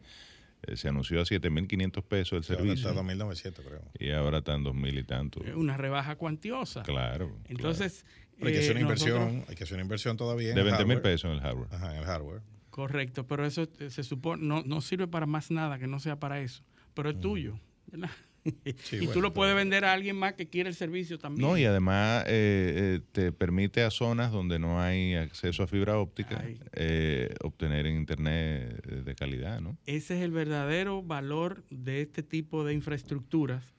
[0.63, 2.89] eh, se anunció a 7.500 pesos el Sí, ahora servicio.
[2.89, 3.81] está a 2.900, creo.
[3.99, 5.43] Y ahora está en 2.000 y tanto.
[5.43, 6.83] Es una rebaja cuantiosa.
[6.83, 7.37] Claro.
[7.47, 8.05] Entonces,
[8.37, 10.55] Pero hay que hacer eh, una inversión, nosotros- hay que hacer una inversión todavía en
[10.55, 11.13] De el 20 mil hardware.
[11.13, 11.67] pesos en el hardware.
[11.73, 12.41] Ajá, en el hardware.
[12.69, 16.19] Correcto, pero eso eh, se supone, no, no sirve para más nada que no sea
[16.19, 16.63] para eso.
[16.93, 18.09] Pero es tuyo, ¿verdad?
[18.45, 21.47] Y bueno, tú lo puedes vender a alguien más que quiere el servicio también.
[21.47, 25.97] No, y además eh, eh, te permite a zonas donde no hay acceso a fibra
[25.97, 26.43] óptica
[26.73, 29.77] eh, obtener internet eh, de calidad, ¿no?
[29.87, 33.73] Ese es el verdadero valor de este tipo de infraestructuras.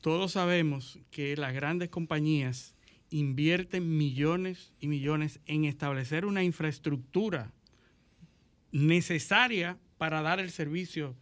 [0.00, 2.74] Todos sabemos que las grandes compañías
[3.10, 7.52] invierten millones y millones en establecer una infraestructura
[8.72, 11.16] necesaria para dar el servicio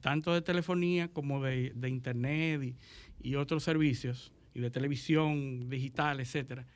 [0.00, 2.76] tanto de telefonía como de, de internet y,
[3.28, 6.66] y otros servicios, y de televisión digital, etcétera.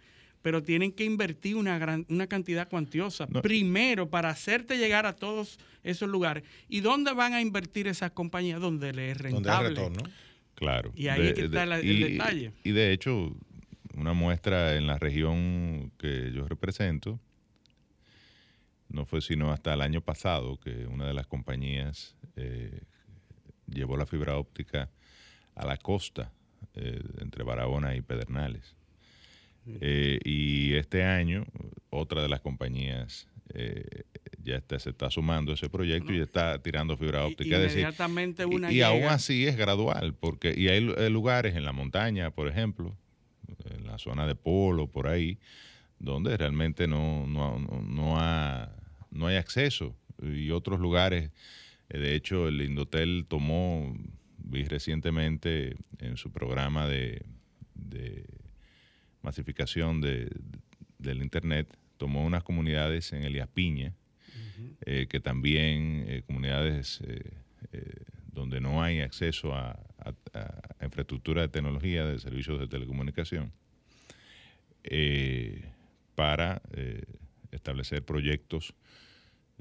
[0.43, 5.59] Pero tienen que invertir una, gran, una cantidad cuantiosa, primero para hacerte llegar a todos
[5.83, 6.45] esos lugares.
[6.69, 8.61] ¿Y dónde van a invertir esas compañías?
[8.61, 9.81] Donde les es rentable.
[10.55, 10.93] Claro.
[10.95, 12.53] Y ahí es que está la- el y- detalle.
[12.63, 13.35] Y de hecho,
[13.95, 17.19] una muestra en la región que yo represento,
[18.89, 22.83] no fue sino hasta el año pasado que una de las compañías eh,
[23.73, 24.91] llevó la fibra óptica
[25.55, 26.33] a la costa
[26.75, 28.75] eh, entre Barahona y Pedernales.
[29.67, 31.47] Eh, y este año,
[31.91, 34.03] otra de las compañías eh,
[34.43, 37.57] ya está, se está sumando a ese proyecto y está tirando fibra óptica.
[37.57, 41.09] Es decir, Inmediatamente una y, y aún así es gradual, porque y hay, lu- hay
[41.11, 42.95] lugares en la montaña, por ejemplo,
[43.65, 45.39] en la zona de Polo, por ahí,
[45.99, 48.71] donde realmente no, no, no, no ha-
[49.11, 49.95] no hay acceso.
[50.23, 51.31] Y otros lugares,
[51.99, 53.97] de hecho, el Indotel tomó,
[54.39, 57.25] vi recientemente en su programa de,
[57.75, 58.25] de
[59.23, 60.31] masificación de,
[60.99, 63.95] del Internet, tomó unas comunidades en Elías Piña,
[64.87, 67.23] eh, que también eh, comunidades eh,
[67.73, 67.95] eh,
[68.33, 70.15] donde no hay acceso a, a-
[70.81, 73.53] a infraestructura de tecnología, de servicios de telecomunicación,
[74.83, 75.65] eh,
[76.15, 77.03] para eh,
[77.53, 78.75] establecer proyectos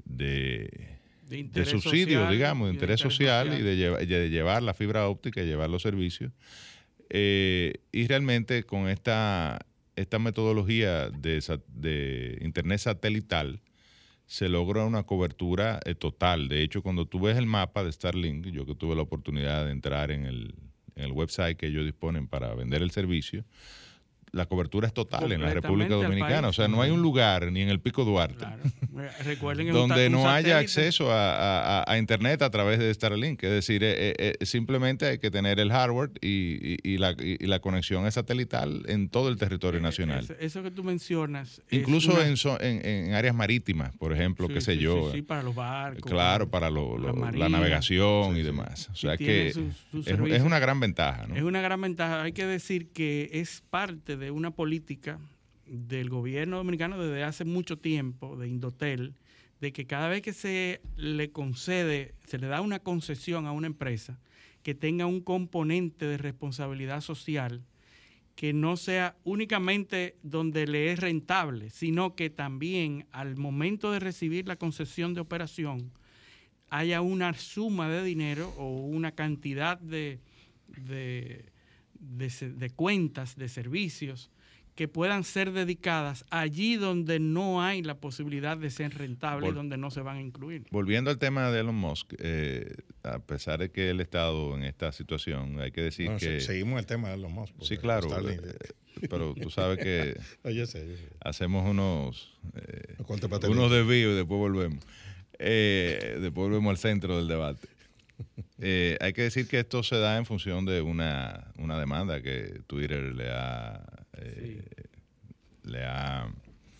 [0.04, 0.98] de,
[1.28, 3.60] De de subsidio, social digamos, de de interés social, social.
[3.60, 6.32] y de, lleva- de llevar la fibra óptica y llevar los servicios.
[7.10, 9.64] Eh, y realmente con esta,
[9.96, 13.60] esta metodología de Internet satelital
[14.26, 16.48] se logra una cobertura eh, total.
[16.48, 19.70] De hecho, cuando tú ves el mapa de Starlink, yo que tuve la oportunidad de
[19.72, 20.54] entrar en el,
[20.96, 23.44] en el website que ellos disponen para vender el servicio,
[24.34, 26.48] la cobertura es total en la República Dominicana.
[26.48, 28.44] O sea, no hay un lugar, ni en el Pico Duarte,
[29.24, 33.42] Recuerden donde no haya acceso a, a- a- Internet a través de Starlink.
[33.42, 37.12] Es decir, eh, eh, eh, simplemente hay que tener el hardware y, y- y la,
[37.18, 40.24] y- la conexión es satelital en todo el territorio nacional.
[40.24, 41.62] Eso, eso que tú mencionas.
[41.70, 45.10] Incluso una- en, zo- en, en áreas marítimas, por ejemplo, Sí, qué sé sí, yo.
[45.12, 46.10] sí, para los barcos.
[46.10, 48.88] Claro, para lo- lo- la, navegación y demás.
[48.92, 49.56] O sea que es,
[50.42, 51.26] una gran ventaja.
[51.26, 51.34] ¿no?
[51.36, 52.22] Es una gran ventaja.
[52.22, 55.18] Hay que decir que es parte de una política
[55.66, 59.14] del gobierno dominicano desde hace mucho tiempo, de Indotel,
[59.60, 63.66] de que cada vez que se le concede, se le da una concesión a una
[63.66, 64.18] empresa,
[64.62, 67.62] que tenga un componente de responsabilidad social
[68.34, 74.48] que no sea únicamente donde le es rentable, sino que también al momento de recibir
[74.48, 75.92] la concesión de operación
[76.68, 80.18] haya una suma de dinero o una cantidad de,
[80.66, 81.44] de,
[82.04, 84.30] de se- de cuentas, de servicios
[84.74, 89.76] que puedan ser dedicadas allí donde no hay la posibilidad de ser rentable y donde
[89.76, 90.66] no se van a incluir.
[90.72, 92.74] Volviendo al tema de Elon Musk, eh,
[93.04, 96.40] a pesar de que él ha estado en esta situación, hay que decir Bueno, que...
[96.40, 97.54] se- seguimos el tema de los Musk.
[97.62, 98.08] Sí, claro.
[98.28, 98.36] Eh,
[99.08, 101.08] pero tú sabes que No, yo sé, yo sé.
[101.20, 102.96] hacemos unos, eh,
[103.48, 104.84] unos desvíos y después volvemos.
[105.38, 107.68] Eh, después volvemos al centro del debate.
[108.60, 112.60] Eh, hay que decir que esto se da en función de una, una demanda que
[112.66, 113.84] Twitter le ha,
[114.16, 114.62] eh,
[115.64, 116.28] le ha,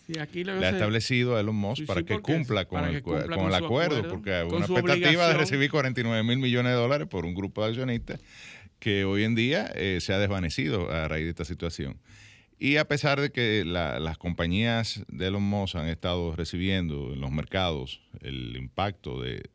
[0.07, 2.95] Sí, aquí lo le ha establecido a Elon Musk Sí, para que cumpla con el,
[2.95, 5.69] que cu- cumpla con con el su acuerdo, acuerdo, porque hay una expectativa de recibir
[5.69, 8.19] 49 mil millones de dólares por un grupo de accionistas
[8.79, 11.97] que hoy en día eh, se ha desvanecido a raíz de esta situación.
[12.57, 17.19] Y a pesar de que la- las compañías de Elon Musk han estado recibiendo en
[17.19, 19.49] los mercados el impacto de,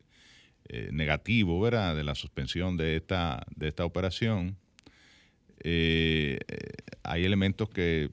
[0.72, 1.96] eh, negativo ¿verdad?
[1.96, 4.56] de la suspensión de esta, de esta operación,
[5.64, 6.72] eh, eh,
[7.02, 8.08] hay elementos que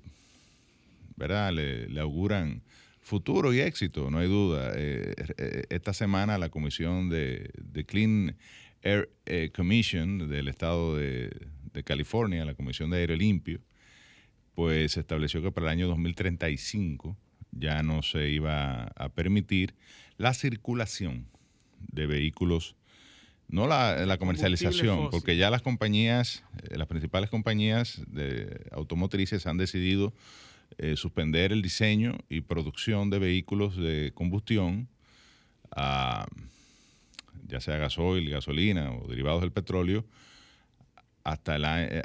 [1.15, 1.53] ¿verdad?
[1.53, 2.63] Le, auguran
[2.99, 4.73] futuro y éxito, no hay duda.
[4.75, 7.51] Esta semana la Comisión de,
[7.85, 8.35] Clean
[8.81, 9.11] Air
[9.55, 11.29] Commission del estado de,
[11.73, 13.61] de California, la Comisión de Aire Limpio,
[14.55, 17.15] pues estableció que para el año 2035
[17.51, 19.75] ya no se iba a permitir
[20.17, 21.27] la circulación
[21.79, 22.75] de vehículos,
[23.47, 29.57] no la, la comercialización, porque ya las compañías, eh, las principales compañías de automotrices han
[29.57, 30.13] decidido
[30.77, 34.89] eh, suspender el diseño y producción de vehículos de combustión,
[35.75, 40.05] ya sea gasoil, gasolina o derivados del petróleo,
[41.27, 42.01] hasta la, eh,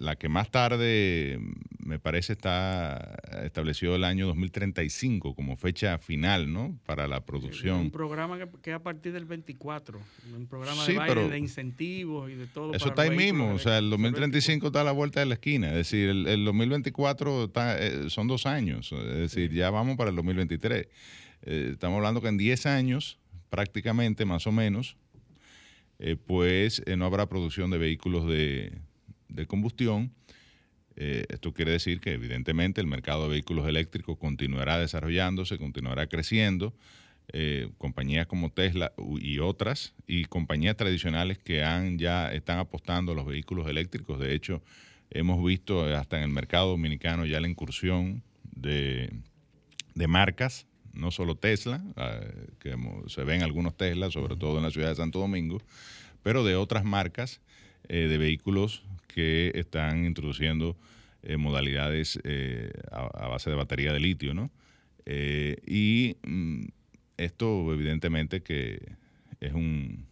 [0.00, 1.38] la que más tarde
[1.78, 6.76] me parece está establecido el año 2035 como fecha final, ¿no?
[6.84, 7.78] Para la producción.
[7.78, 10.00] Un programa que, que a partir del 24,
[10.36, 12.72] un programa Sí, de baile, de incentivos y de todo.
[12.74, 14.12] Eso para está ahí mismo, o sea, el eléctricos.
[14.12, 18.10] 2035 está a la vuelta de la esquina, es decir, el, el 2024 está, eh,
[18.10, 20.88] son dos años, es decir, ya vamos para el 2023.
[21.42, 23.20] Eh, estamos hablando que en 10 años,
[23.50, 24.96] prácticamente, más o menos,
[25.98, 28.72] eh, pues eh, no habrá producción de vehículos de,
[29.46, 30.12] combustión.
[30.96, 36.74] Eh, esto quiere decir que evidentemente el mercado de vehículos eléctricos continuará desarrollándose, continuará creciendo.
[37.76, 43.26] Compañías como Tesla y otras, y compañías tradicionales que han ya están apostando a los
[43.26, 44.18] vehículos eléctricos.
[44.18, 44.62] De hecho,
[45.10, 48.22] hemos visto hasta en el mercado dominicano ya la incursión
[48.56, 49.12] de
[49.94, 50.66] marcas,
[50.98, 52.76] no solo Tesla, eh, que
[53.06, 55.62] se ven algunos Tesla, sobre todo en la ciudad de Santo Domingo,
[56.22, 57.40] pero de otras marcas
[57.88, 60.76] eh, de vehículos que están introduciendo
[61.22, 64.50] eh, modalidades eh, a, a base de batería de litio, ¿no?
[65.06, 66.64] Eh, y mm,
[67.16, 68.92] esto evidentemente que
[69.40, 70.04] es un,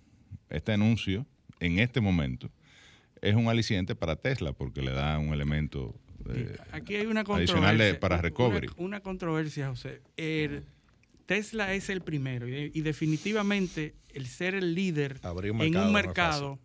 [0.48, 1.26] este anuncio
[1.60, 2.50] en este momento
[3.22, 5.94] es un aliciente para Tesla porque le da un elemento
[6.28, 7.44] eh, Aquí hay una adicional
[7.76, 8.00] controversia.
[8.00, 8.68] para una- recovery.
[8.78, 10.00] Una, controversia, José.
[10.16, 10.64] El-
[11.26, 15.92] Tesla es el primero y, y definitivamente el ser el líder un en un es
[15.92, 16.58] mercado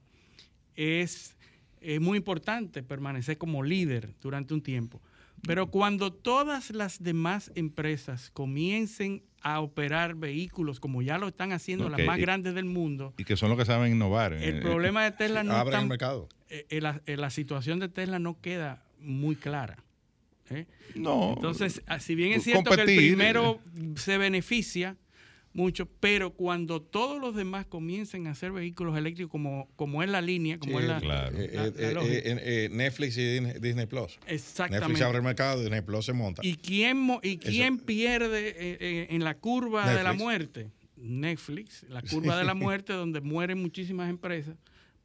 [0.76, 1.36] es,
[2.00, 5.02] muy importante permanecer como líder durante un tiempo.
[5.46, 11.90] Pero cuando todas las demás empresas comiencen a operar vehículos como ya lo están haciendo
[11.90, 14.34] las más y- grandes del mundo, y que son los que saben innovar.
[14.34, 16.30] el eh, problema de Tesla no Abren el mercado.
[16.50, 19.84] eh, eh, la, eh, la situación de Tesla no queda muy clara.
[20.52, 20.68] ¿Eh?
[20.96, 21.34] No.
[21.36, 23.60] Entonces, ah, si bien es Pues cierto que el primero
[23.96, 24.98] se beneficia
[25.54, 30.22] mucho, pero cuando todos los demás comiencen a hacer vehículos eléctricos como, como es la
[30.22, 31.38] línea, como Sí, es la, claro.
[31.38, 34.18] la- Eh, la eh, eh, eh, Netflix y Disney, Plus.
[34.28, 34.88] Exactamente.
[34.88, 36.42] Netflix abre el mercado, Disney Plus se monta.
[36.46, 40.22] ¿Y quién, mo- y Eso- quién pierde eh, eh, en la curva de la Netflix.
[40.24, 40.72] muerte?
[40.96, 42.02] Netflix, la
[42.34, 44.56] curva de la muerte donde mueren muchísimas empresas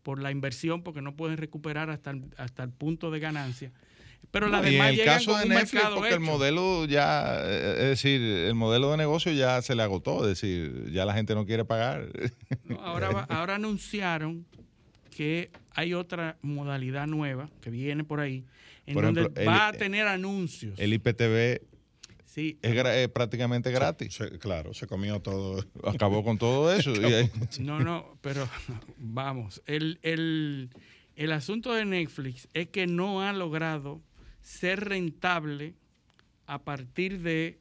[0.03, 3.73] por la inversión porque no pueden recuperar hasta el, hasta el punto de ganancia.
[4.31, 7.75] Pero las y en demás el llegan caso de Netflix, porque el modelo ya, eh,
[7.79, 11.35] es decir, el modelo de negocio ya se le agotó, es decir, ya la gente
[11.35, 12.09] no quiere pagar.
[12.65, 14.45] No, ahora, va- ahora anunciaron
[15.17, 18.45] que hay otra modalidad nueva que viene por ahí,
[18.87, 20.79] en Por donde ejemplo, el- va a tener anuncios.
[20.79, 21.63] El IPTV
[22.27, 22.59] Sí.
[22.61, 24.13] es, es prácticamente gratis.
[24.15, 25.65] Se- claro, se comió todo.
[25.85, 26.93] Acabó con todo eso.
[26.93, 27.31] y ahí-
[27.61, 28.47] No, no, pero
[28.99, 30.69] vamos, el, el-
[31.15, 34.03] el asunto de Netflix es que no ha logrado
[34.47, 35.75] ser rentable
[36.47, 37.59] a partir de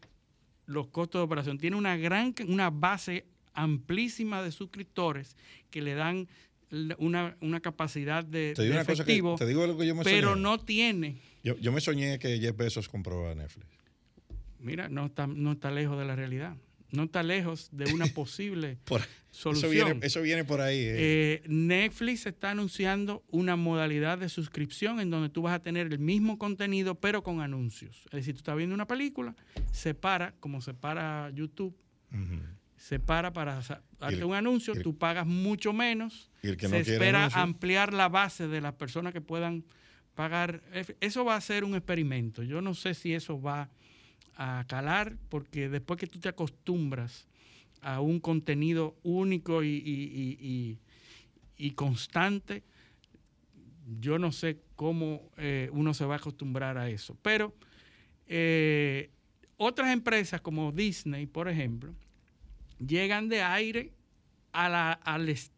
[0.67, 1.57] los costos de operación.
[1.57, 5.35] Tiene una gran, una base amplísima de suscriptores
[5.71, 6.27] que le dan
[6.99, 9.87] una, una capacidad de, Te digo de una cosa que- efectivo, te digo algo que
[9.87, 10.41] yo me pero soñé.
[10.43, 11.17] no tiene.
[11.43, 13.67] Yo, yo me soñé que Jeff Bezos compró a Netflix.
[14.59, 16.55] Mira, no está, no está lejos de la realidad.
[16.91, 19.01] No está lejos de una posible Por-
[19.31, 19.71] solución.
[19.73, 20.77] Eso viene, eso viene por ahí.
[20.79, 20.95] eh.
[20.97, 25.99] Eh, Netflix está anunciando una modalidad de suscripción en donde tú vas a tener el
[25.99, 28.03] mismo contenido pero con anuncios.
[28.05, 29.35] Es decir, tú estás viendo una película,
[29.71, 31.75] se para, como se para YouTube,
[32.13, 32.39] Ujú.
[32.77, 33.59] se para para
[33.99, 37.41] darte un anuncio, el- tú pagas mucho menos, y el que se no espera anuncio.
[37.41, 39.65] ampliar la base de las personas que puedan
[40.13, 40.61] pagar.
[41.01, 42.41] Eso va a ser un experimento.
[42.43, 43.69] Yo no sé si eso va
[44.35, 47.27] a calar, porque después que tú te acostumbras
[47.81, 50.79] a un contenido único y, y- y-
[51.57, 52.63] y- constante,
[53.99, 57.15] yo no sé cómo eh, uno se va a acostumbrar a eso.
[57.21, 57.53] Pero
[58.27, 59.09] eh,
[59.57, 61.93] otras empresas como Disney, por ejemplo,
[62.85, 63.91] llegan de aire
[64.51, 64.99] a, la,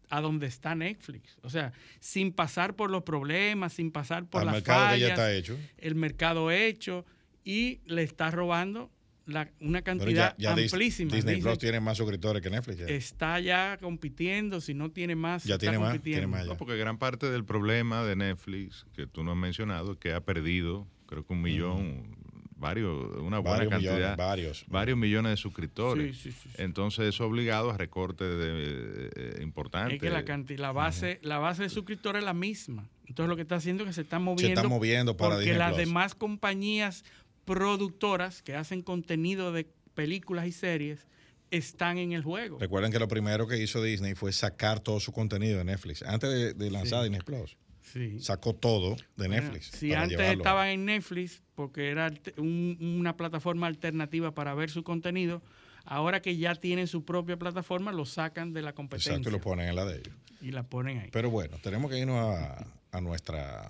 [0.09, 1.37] a donde está Netflix.
[1.43, 5.09] O sea, sin pasar por los problemas, sin pasar por las mercado que ya fallas,
[5.11, 5.57] está hecho.
[5.77, 7.05] el mercado hecho
[7.47, 8.91] y le está robando
[9.25, 11.13] la- una cantidad ya, ya Dis- amplísima.
[11.15, 12.79] Disney Plus tiene más suscriptores que Netflix.
[12.79, 12.85] ya.
[12.87, 16.19] está ya compitiendo, si no tiene más, Ya está tiene más, compitiendo.
[16.19, 16.45] tiene más.
[16.45, 20.11] No, porque gran parte del problema de Netflix, que tú no has mencionado, es que
[20.13, 22.15] ha perdido, creo que un millón,
[22.57, 23.93] varios, una buena Varios cantidad.
[23.95, 24.65] millones, varios.
[24.67, 26.17] varios millones de suscriptores.
[26.17, 26.55] Sí, sí, sí, sí.
[26.61, 29.95] Entonces eso obligado a recortes de, eh, importantes.
[29.95, 32.89] Es que la, canti- la, base, la base de suscriptores es la misma.
[33.05, 34.53] Entonces lo que está haciendo es que se están moviendo.
[34.61, 35.85] están moviendo para Porque Disney las Plus.
[35.87, 37.03] demás compañías
[37.47, 39.65] productoras que hacen contenido de
[39.95, 41.07] películas y series
[41.49, 42.59] están en el juego.
[42.59, 46.03] Recuerden que lo primero que hizo Disney fue sacar todo su contenido de Netflix.
[46.03, 47.09] Antes de, de lanzar Sí.
[47.09, 48.19] Disney Plus, Sí.
[48.19, 49.67] sacó todo de Bueno, Netflix.
[49.67, 50.41] si para antes llevarlo.
[50.43, 55.41] estaban en Netflix porque era un- una plataforma alternativa para ver su contenido,
[55.85, 59.39] ahora que ya tienen su propia plataforma, lo sacan de la competencia Exacto, y lo
[59.39, 60.13] ponen en la de ellos.
[60.41, 61.09] y la ponen ahí.
[61.13, 63.69] Pero bueno, tenemos que irnos a, a nuestra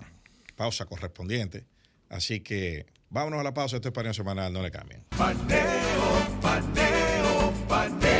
[0.56, 1.64] pausa correspondiente.
[2.10, 3.76] Así que vámonos a la pausa.
[3.76, 5.04] Esto es paneo semanal, no le cambien.
[5.16, 8.18] Paneo, paneo, paneo.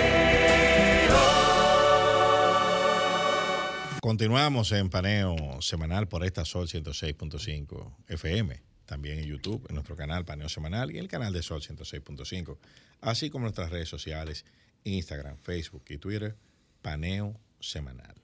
[4.00, 8.62] Continuamos en paneo semanal por esta Sol 106.5 FM.
[8.86, 12.56] También en YouTube, en nuestro canal Paneo Semanal y en el canal de Sol 106.5.
[13.02, 14.46] Así como nuestras redes sociales,
[14.84, 16.36] Instagram, Facebook y Twitter,
[16.80, 18.14] Paneo Semanal.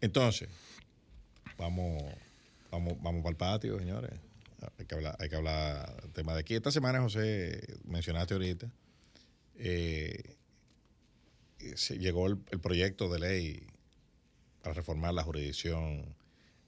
[0.00, 0.48] Entonces,
[1.58, 2.00] vamos,
[2.70, 4.12] vamos, vamos para el patio, señores.
[4.78, 6.54] Hay que hablar, hay que hablar del tema de aquí.
[6.54, 8.70] Esta semana, José, mencionaste ahorita,
[9.56, 10.36] eh,
[11.74, 13.66] se llegó el, el proyecto de ley
[14.62, 16.04] para reformar la jurisdicción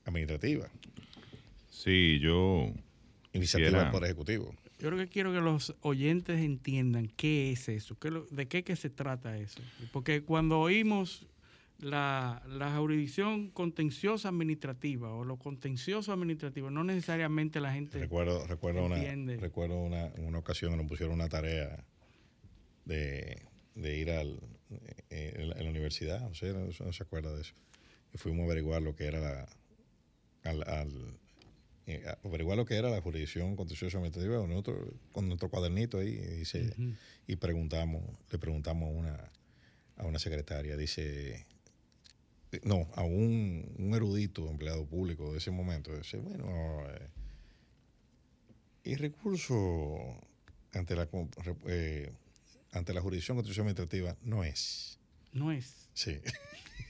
[0.04, 0.68] administrativa.
[1.70, 2.72] Sí, yo.
[3.32, 4.54] Iniciativa quisiera- del Poder Ejecutivo.
[4.78, 8.62] Yo creo que quiero que los oyentes entiendan qué es eso, qué lo- de qué
[8.64, 9.60] que se trata eso.
[9.92, 11.26] Porque cuando oímos
[11.80, 18.84] la, la jurisdicción contenciosa administrativa o lo contencioso administrativo, no necesariamente la gente Recuerdo, recuerdo,
[18.86, 18.96] una,
[19.36, 21.84] recuerdo una, una ocasión que nos pusieron una tarea
[22.84, 23.42] de,
[23.74, 24.40] de ir al,
[25.10, 27.54] eh, en la- universidad, o sea, no, no se acuerda de eso.
[28.14, 29.48] Y fuimos a averiguar lo que era la,
[30.44, 31.18] al, al-
[31.86, 35.98] eh, a averiguar lo que era la jurisdicción contenciosa administrativa con nuestro, con nuestro cuadernito
[35.98, 36.74] ahí y dice,
[37.26, 39.30] y preguntamos, le preguntamos a una,
[39.96, 41.44] a una secretaria, dice,
[42.64, 46.46] no, a un, un erudito empleado público de ese momento, dice, bueno,
[46.90, 47.08] eh,
[48.84, 49.96] y recurso
[50.72, 51.08] ante la
[51.66, 52.10] eh,
[52.72, 54.98] ante la jurisdicción constitucional administrativa no es.
[55.32, 55.88] No es.
[55.94, 56.18] Sí.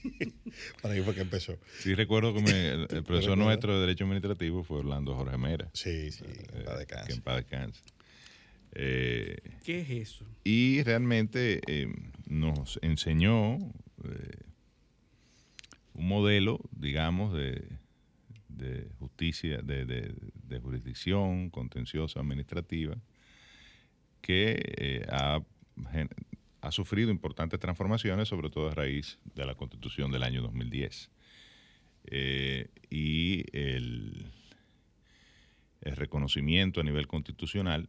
[0.81, 1.57] Para ahí fue que empezó.
[1.79, 5.69] Sí, recuerdo que me- el, el profesor nuestro de Derecho Administrativo fue Orlando Jorge Mera.
[5.73, 7.07] Sí, sí, en paz descanse.
[7.07, 7.81] Que en paz descanse.
[8.77, 10.25] Eh, ¿Qué es eso?
[10.43, 11.87] y realmente eh,
[12.25, 13.55] nos enseñó
[14.03, 14.37] eh,
[15.95, 17.67] un modelo, digamos, de,
[18.99, 22.95] justicia, de, jurisdicción contenciosa administrativa,
[24.21, 25.41] que eh, ha,
[26.61, 31.11] ha sufrido importantes transformaciones, sobre todo a raíz de la constitución del año 2010.
[32.07, 34.31] Eh, y el
[35.81, 37.87] reconocimiento a nivel constitucional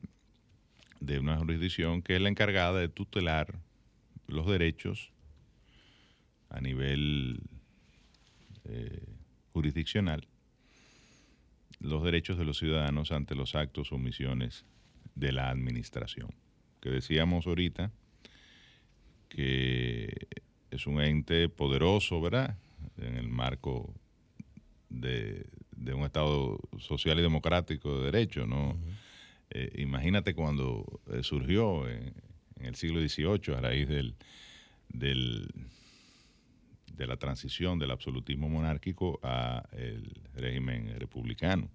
[1.01, 3.59] de una jurisdicción que es la encargada de tutelar
[4.27, 5.12] los derechos
[6.49, 7.41] a nivel
[8.68, 9.02] eh,
[9.52, 10.26] jurisdiccional,
[11.80, 14.64] los derechos de los ciudadanos ante los actos o omisiones
[15.14, 16.28] de la administración.
[16.80, 17.90] Que decíamos ahorita
[19.28, 20.28] que
[20.70, 22.56] es un ente poderoso, ¿verdad?
[22.98, 23.94] En el marco
[24.88, 28.76] de, de un Estado social y democrático de derecho, ¿no?
[29.51, 32.12] Eh, imagínate cuando eh, surgió en,
[32.59, 34.14] en el siglo XVIII a raíz del,
[34.88, 35.48] del-
[36.97, 41.70] de la transición del absolutismo monárquico a el régimen republicano.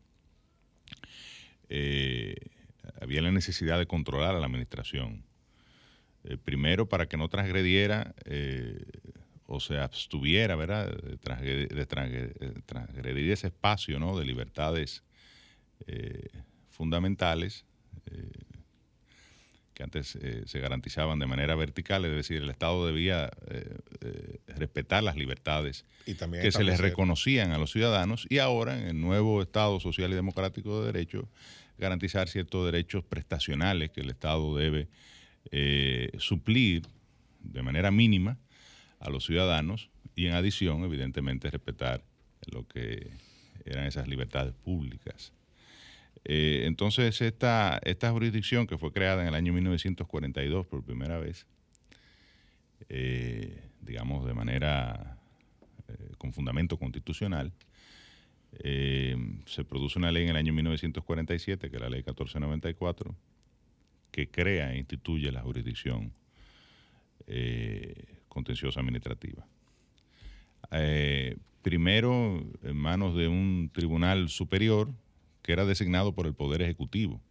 [1.70, 2.36] Eh,
[3.00, 5.24] había la necesidad de controlar a la administración.
[6.24, 8.84] Eh, primero para que no transgrediera eh,
[9.48, 15.04] o se abstuviera, ¿verdad?, de, transgre- de transgre- de transgredir ese espacio, ¿no?, de libertades
[16.70, 17.66] fundamentales
[19.82, 24.40] que antes eh, se garantizaban de manera vertical, es decir, el Estado debía eh, eh,
[24.56, 28.88] respetar las libertades Y también que se les reconocían a los ciudadanos y ahora en
[28.88, 31.28] el nuevo Estado social y democrático de derecho
[31.80, 34.88] garantizar ciertos derechos prestacionales que el Estado debe
[36.20, 36.84] suplir
[37.40, 38.38] de manera mínima
[39.00, 42.04] a los ciudadanos y en adición, evidentemente, respetar
[42.52, 43.10] lo que
[43.66, 45.34] eran esas libertades públicas.
[46.24, 51.48] Eh, entonces, esta, esta jurisdicción que fue creada en el año 1942 por primera vez,
[52.90, 55.18] eh, digamos de manera
[55.88, 57.54] eh, con fundamento constitucional,
[59.46, 63.16] se produce una ley en el año 1947, que es la ley 1494,
[64.12, 66.14] que crea e instituye la jurisdicción
[68.28, 69.48] contenciosa administrativa.
[71.62, 74.94] Primero en manos de un tribunal superior
[75.42, 77.22] que era designado por el Poder Ejecutivo,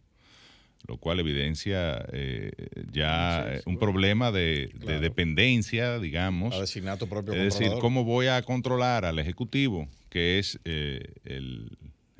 [0.87, 2.51] lo cual evidencia eh,
[2.91, 3.79] ya Sí, eh, sí, un bueno.
[3.79, 4.71] problema de,
[5.01, 6.55] dependencia, digamos.
[6.55, 7.71] A designar tu propio Es decir.
[7.79, 11.77] ¿cómo voy a controlar al Ejecutivo, que es eh, el,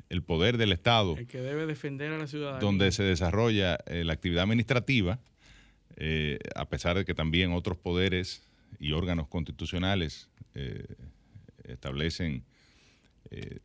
[0.08, 2.60] el poder del Estado, El que debe defender a la ciudadanía.
[2.60, 5.18] donde se desarrolla eh, la actividad administrativa,
[5.96, 8.42] eh, a pesar de que también otros poderes
[8.78, 10.84] y órganos constitucionales eh,
[11.64, 12.44] establecen,
[13.30, 13.58] eh,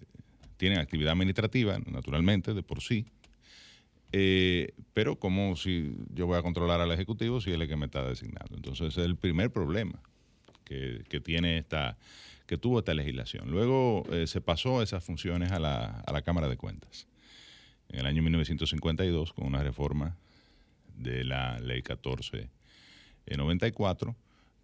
[0.57, 3.05] tienen actividad administrativa, naturalmente, de por sí,
[4.11, 7.85] eh, pero como si yo voy a controlar al Ejecutivo si es el que me
[7.85, 8.55] está designando.
[8.55, 10.01] Entonces, ese es el primer problema
[10.63, 11.97] que, que tiene esta,
[12.45, 13.51] que tuvo esta legislación.
[13.51, 17.07] Luego eh, se pasó esas funciones a la, a la Cámara de Cuentas
[17.89, 20.17] en el año 1952 con una reforma
[20.95, 24.15] de la ley 1494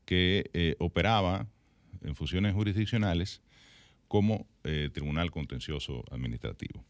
[0.05, 1.47] que eh, operaba
[2.01, 3.41] en funciones jurisdiccionales
[4.13, 6.85] como eh, Tribunal Contencioso Administrativo.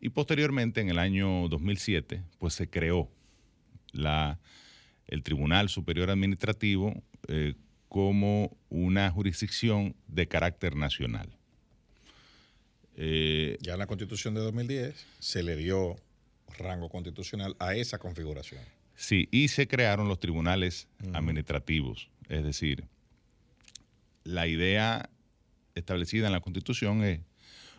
[0.00, 3.10] Y posteriormente, en el año 2007, pues se creó
[3.90, 4.38] la,
[5.08, 7.54] el Tribunal Superior Administrativo eh,
[7.88, 11.28] como una jurisdicción de carácter nacional.
[12.94, 15.96] Eh, Ya en la constitución de 2010 se le dio
[16.56, 18.60] rango constitucional a esa configuración.
[18.94, 22.10] Sí, y se crearon los tribunales administrativos.
[22.28, 22.84] Es decir,
[24.22, 25.10] la idea
[25.76, 27.20] establecida en la Constitución es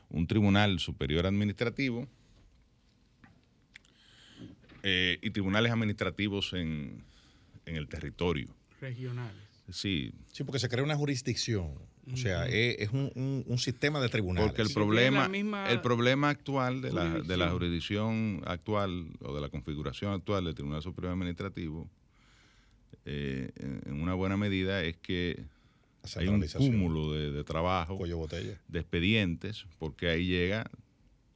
[0.10, 2.08] un tribunal superior administrativo
[4.84, 7.04] eh, y tribunales administrativos en,
[7.66, 8.48] en el territorio.
[8.80, 9.36] Regionales.
[9.70, 10.14] Sí.
[10.32, 11.74] Sí, porque se crea una jurisdicción.
[12.14, 14.48] O sea, es, es un, un- un sistema de tribunales.
[14.50, 15.30] Porque el problema,
[15.70, 20.56] el problema actual de la, de la jurisdicción actual o de la configuración actual del
[20.56, 21.90] Tribunal Superior Administrativo,
[23.04, 23.52] eh,
[23.86, 25.44] en una buena medida, es que
[26.16, 27.98] hay un cúmulo de, de trabajo,
[28.68, 30.70] de expedientes, porque ahí llega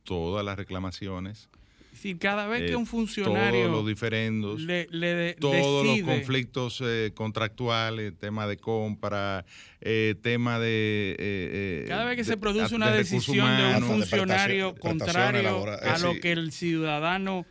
[0.03, 1.49] todas las reclamaciones.
[1.93, 4.61] Si cada vez que eh, un funcionario Todos los diferendos.
[4.61, 9.45] le, le de- todos decide- los conflictos eh, contractuales, tema de compra,
[9.81, 11.85] eh, tema de...
[11.88, 16.14] Cada vez que de- se produce una de decisión de un funcionario contrario a lo
[16.19, 17.45] que el ciudadano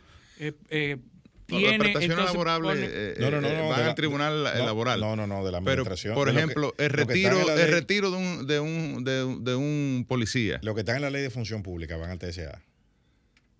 [1.51, 3.81] eh, eh, No, tiene, prestaciones entonces laborables pone- eh, No, no, no, eh, no, van
[3.83, 4.99] al tribunal no, laboral.
[4.99, 6.15] no, no, no, de la Pero, administración.
[6.15, 9.43] por Lo que- ejemplo, el retiro, el ley- retiro de un, de un, de, un-
[9.43, 10.59] de un policía.
[10.63, 12.61] Lo que está en la ley de función pública van al TSA,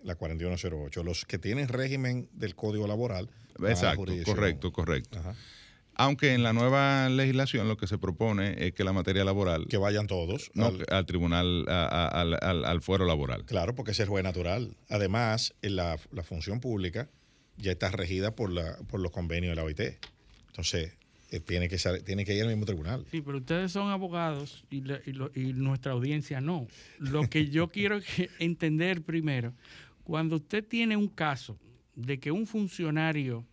[0.04, 1.04] la 4108.
[1.04, 3.30] Los que tienen régimen del Código Laboral.
[3.68, 5.20] Exacto, correcto, correcto.
[5.94, 9.68] Aunque en la nueva legislación lo que se propone es que la materia laboral...
[9.70, 13.44] Que vayan todos No, al- al, tribunal, a- a- al, al- al fuero laboral.
[13.46, 14.76] Claro, porque ese es el juez natural.
[14.90, 17.10] Además, en la, la función pública
[17.62, 19.80] ya está regida por, la, por los convenios de la OIT.
[20.48, 20.94] Entonces,
[21.32, 23.06] eh, tiene, que ser- tiene que ir al mismo tribunal.
[23.10, 26.68] Sí, pero ustedes son abogados y, la- y lo- y nuestra audiencia no.
[27.00, 29.54] Lo que yo quiero que entender primero,
[30.04, 31.58] cuando usted tiene un caso
[31.96, 33.46] de que un funcionario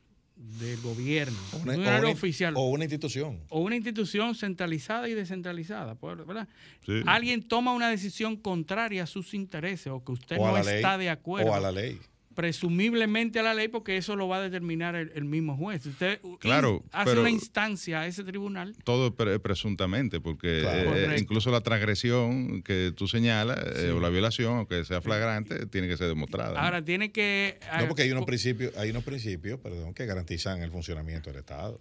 [0.61, 3.41] del gobierno, un Una- funcionario o una- oficial o una institución.
[3.49, 6.49] o una institución centralizada y descentralizada, pues, ¿verdad?
[6.87, 7.03] Sí.
[7.07, 10.97] Alguien toma una decisión contraria a sus intereses o que usted O no ley, está
[10.97, 11.51] de acuerdo.
[11.51, 11.99] o a la ley.
[12.39, 15.85] Presumiblemente a la ley, porque eso lo va a determinar el, el mismo juez.
[15.87, 18.77] Usted Claro, hace pero- una instancia a ese tribunal.
[18.85, 20.97] Todo pre- presuntamente, porque Claro.
[20.97, 25.89] eh, incluso la transgresión que tú señalas, eh, o la violación, aunque sea flagrante, tiene
[25.89, 26.53] que ser demostrada.
[26.55, 26.59] ¿no?
[26.61, 27.59] Ahora tiene que.
[27.81, 31.41] No, porque hay unos co- principios, hay unos principios, perdón, que garantizan el funcionamiento del
[31.41, 31.81] Estado,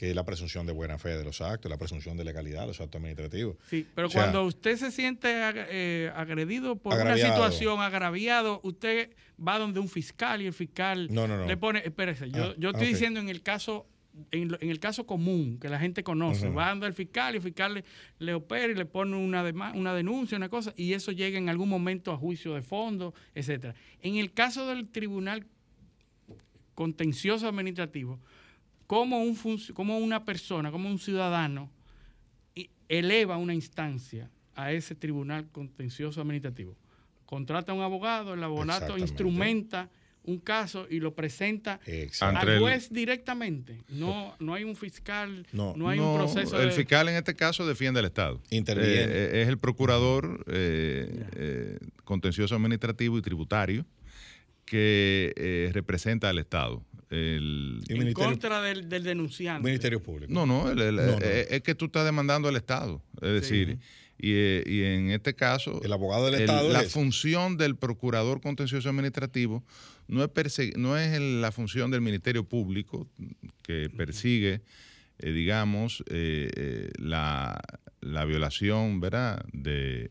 [0.00, 2.68] que es la presunción de buena fe de los actos, la presunción de legalidad de
[2.68, 3.58] los actos administrativos.
[3.68, 7.34] Sí, pero O sea, cuando usted se siente ag- eh, agredido por Agraviado.
[7.34, 11.46] una situación, agraviado, usted va donde un fiscal y el fiscal No, no, no.
[11.46, 13.86] le pone, espérese, yo, Ah, yo estoy diciendo en el caso
[14.30, 17.74] en, el caso común que la gente conoce, va donde el fiscal y el fiscal
[17.74, 17.84] le,
[18.20, 19.42] le opera y le pone una,
[19.74, 23.74] una denuncia, una cosa, y eso llega en algún momento a juicio de fondo, etcétera.
[24.00, 25.44] En el caso del tribunal
[26.74, 28.18] contencioso administrativo,
[28.90, 29.36] como, un
[29.72, 31.70] como una persona, como un ciudadano,
[32.88, 36.76] eleva una instancia a ese tribunal contencioso administrativo.
[37.24, 39.88] Contrata a un abogado, el abogado instrumenta
[40.24, 41.78] un caso y lo presenta
[42.20, 43.78] al el- juez directamente.
[43.90, 47.36] No, no hay un fiscal, no, hay un No, proceso El de- fiscal en este
[47.36, 48.40] caso defiende al Estado.
[48.50, 49.02] Interviene.
[49.04, 53.86] Eh, eh, es el procurador eh, eh, contencioso administrativo y tributario
[54.64, 56.82] que eh, representa al Estado.
[57.10, 59.66] El, en contra del, del denunciante.
[59.66, 60.32] Ministerio Público.
[60.32, 61.18] No, no, el- el- No, no.
[61.20, 63.02] eh, es que tú estás demandando al Estado.
[63.20, 63.78] Es decir,
[64.16, 65.80] y, eh, y en este caso.
[65.82, 69.64] El abogado del Estado La es- función del procurador contencioso administrativo
[70.06, 73.08] no es, perse- no es la función del Ministerio Público
[73.62, 74.60] que persigue,
[75.18, 77.60] eh, digamos, eh, eh, la,
[78.00, 80.10] la violación, ¿verdad?, de.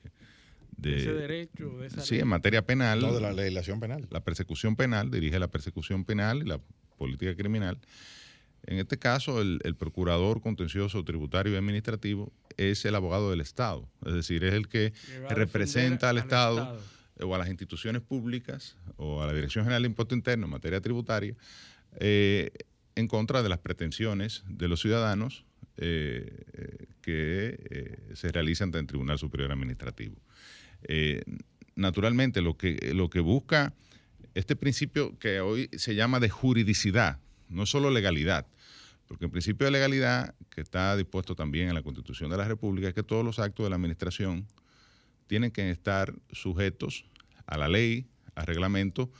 [0.75, 2.21] de Ese derecho, de esa sí, ley.
[2.21, 2.99] en materia penal.
[3.01, 4.07] No, de la legislación penal.
[4.11, 6.59] La persecución penal, dirige la persecución penal y la
[6.99, 7.79] política criminal.
[8.67, 13.89] En este caso, el, el procurador contencioso tributario y administrativo es el abogado del Estado,
[14.05, 14.93] es decir, es el que
[15.29, 17.27] representa al, Estado, Estado.
[17.27, 20.81] o a las instituciones públicas o a la Dirección General de Impuesto Interno en materia
[20.81, 21.35] tributaria
[21.99, 22.51] eh,
[22.95, 25.45] en contra de las pretensiones de los ciudadanos
[25.81, 30.17] eh, eh, que eh, se realizan ante el Tribunal Superior Administrativo.
[31.75, 33.73] Naturalmente, lo que, lo que busca
[34.33, 38.47] este principio que hoy se llama de juridicidad, no solo legalidad,
[39.07, 42.89] porque el principio de legalidad, que está dispuesto también en la Constitución de la República,
[42.89, 44.47] es que todos los actos de la administración
[45.27, 47.05] tienen que estar sujetos
[47.47, 49.11] a la ley, al reglamento,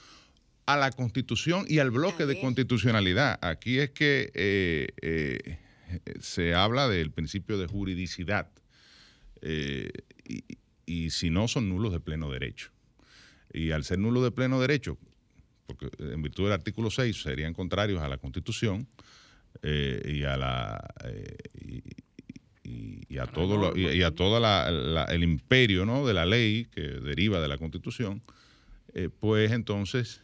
[0.66, 3.38] a la Constitución y al bloque de constitucionalidad.
[3.42, 5.58] Aquí es que eh, eh,
[6.20, 8.48] se habla del principio de juridicidad.
[9.42, 9.90] eh,
[10.24, 10.44] y,
[10.86, 12.70] y si no, son nulos de pleno derecho.
[13.52, 14.96] Y al ser nulos de pleno derecho,
[15.66, 18.86] porque en virtud del artículo 6 serían contrarios a la Constitución
[19.62, 21.36] eh, y a la eh,
[22.62, 26.06] y, a todo lo- y, y a toda la- la- el imperio ¿no?
[26.06, 28.22] de la ley que deriva de la Constitución,
[28.94, 30.20] eh, pues entonces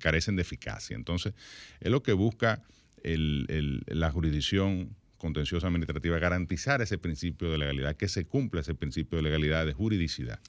[0.00, 0.96] carecen de eficacia.
[0.96, 1.34] Entonces,
[1.80, 2.62] es lo que busca
[3.02, 8.74] el- el- la jurisdicción contenciosa administrativa, garantizar ese principio de legalidad, que se cumpla ese
[8.74, 10.40] principio de legalidad, de juridicidad.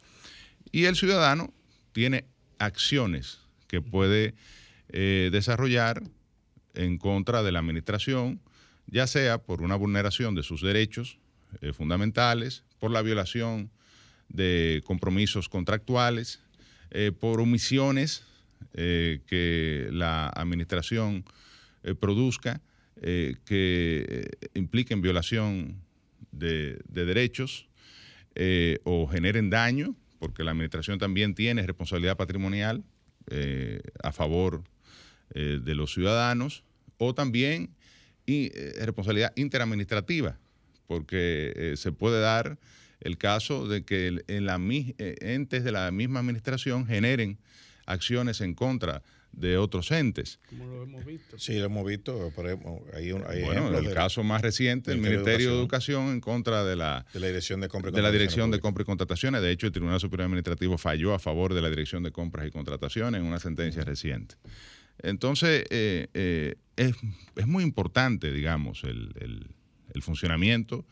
[0.71, 1.53] Y el ciudadano
[1.91, 2.25] tiene
[2.59, 4.33] acciones que puede
[4.89, 6.03] eh, desarrollar
[6.75, 8.39] en contra de la administración,
[8.87, 11.17] ya sea por una vulneración de sus derechos
[11.61, 13.71] eh, fundamentales, por la violación
[14.29, 16.41] de compromisos contractuales,
[16.91, 18.23] eh, por omisiones
[18.73, 21.25] que la administración
[21.99, 22.61] produzca
[23.01, 25.81] que impliquen violación
[26.31, 27.67] de, de derechos
[28.83, 32.85] o generen daño, porque la administración también tiene responsabilidad patrimonial
[33.29, 34.63] eh, a favor
[35.33, 36.63] eh, de los ciudadanos,
[36.97, 37.75] o también
[38.25, 40.39] y, eh, responsabilidad interadministrativa,
[40.87, 42.57] porque se puede dar
[43.01, 44.55] el caso de que en la,
[44.97, 47.37] entes de la misma administración generen
[47.85, 49.03] acciones en contra
[49.33, 50.39] de otros entes.
[50.47, 51.37] Como lo hemos visto.
[51.39, 52.31] Sí, lo hemos visto.
[52.35, 56.09] Por ejemplo, hay, un, hay Bueno, el de- caso más reciente, el Ministerio de Educación
[56.09, 58.57] en contra de la, de la Dirección de Compra y de la Contrataciones Dirección de
[58.57, 58.61] Públicas.
[58.63, 59.41] Compra y Contrataciones.
[59.41, 62.51] De hecho, el Tribunal Superior Administrativo falló a favor de la Dirección de Compras y
[62.51, 64.35] Contrataciones en una sentencia reciente.
[65.01, 66.95] Entonces, eh, eh, es,
[67.35, 69.47] es muy importante, digamos, el, el-
[69.93, 70.85] el funcionamiento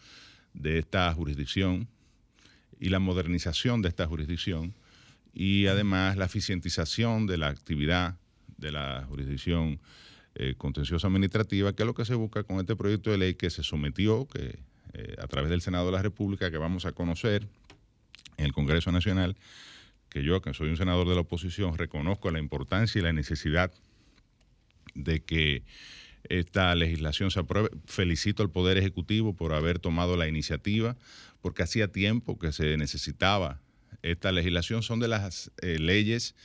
[0.53, 1.87] de esta jurisdicción
[2.79, 4.75] y la modernización de esta jurisdicción
[5.33, 8.17] y además la eficientización de la actividad
[8.61, 9.79] de la jurisdicción
[10.35, 13.49] eh, contenciosa administrativa, que es lo que se busca con este proyecto de ley que
[13.49, 14.59] se sometió que,
[14.93, 17.47] eh, a través del Senado de la República, que vamos a conocer
[18.37, 19.35] en el Congreso Nacional,
[20.09, 23.73] que yo, que soy un senador de la oposición, reconozco la importancia y la necesidad
[24.93, 25.63] de que
[26.29, 27.69] esta legislación se apruebe.
[27.85, 30.95] Felicito al Poder Ejecutivo por haber tomado la iniciativa,
[31.41, 33.59] porque hacía tiempo que se necesitaba
[34.01, 34.83] esta legislación.
[34.83, 36.35] Son de las eh, leyes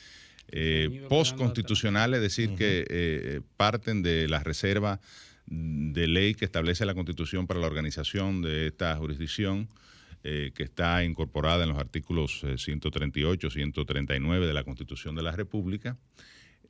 [0.49, 5.01] eh, postconstitucionales, es decir, que eh, parten de la reserva
[5.47, 9.69] de ley que establece la Constitución para la organización de esta jurisdicción,
[10.25, 15.31] eh, que está incorporada en los artículos eh, 138, 139 de la Constitución de la
[15.31, 15.97] República.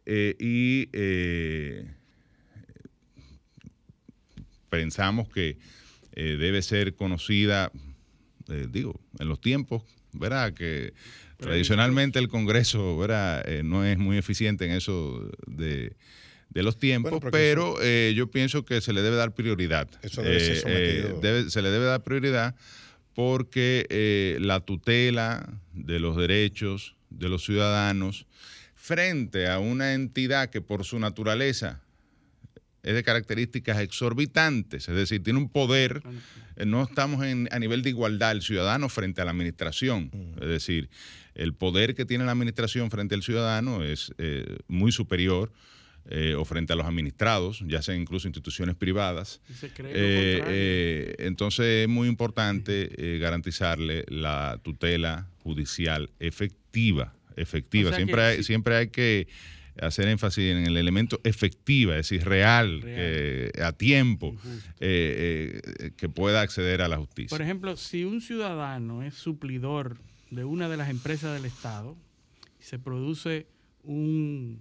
[0.05, 1.87] Eh, y eh,
[4.69, 5.59] pensamos que
[6.13, 7.73] eh, debe ser conocida,
[8.49, 9.85] eh, digo, en los tiempos,
[10.19, 10.53] ¿verdad?
[10.55, 10.93] Que
[11.39, 13.47] tradicionalmente el Congreso, ¿verdad?
[13.49, 15.95] Eh, no es muy eficiente en eso de,
[16.51, 19.89] de los tiempos, Bueno, pero eh, yo pienso que se le debe dar prioridad.
[20.03, 21.09] Eso debe ser Eh, sometido.
[21.11, 22.55] eh, debe- se le debe dar prioridad
[23.15, 28.27] porque eh, la tutela de los derechos de los ciudadanos
[28.75, 31.81] frente a una entidad que por su naturaleza
[32.87, 36.03] es de características exorbitantes, es decir, tiene un poder,
[36.57, 40.11] eh, no estamos en- a nivel de igualdad el ciudadano frente a la administración,
[40.41, 40.89] es decir,
[41.35, 45.53] el poder que tiene la administración frente al ciudadano es eh, muy superior
[46.09, 49.41] eh, o frente a los administrados, ya sean incluso instituciones privadas.
[49.59, 57.89] Se cree Eh, eh, entonces es muy importante eh, garantizarle la tutela judicial efectiva, efectiva.
[57.89, 59.27] O sea siempre, que hay, si- siempre hay que
[59.81, 62.83] hacer énfasis en el elemento efectiva, es decir, real,
[63.63, 64.35] a tiempo,
[64.81, 67.37] eh, eh, que pueda acceder a la justicia.
[67.37, 69.97] Por ejemplo, si un ciudadano es suplidor
[70.31, 71.97] de una de las empresas del Estado
[72.61, 73.47] y se produce
[73.83, 74.59] un-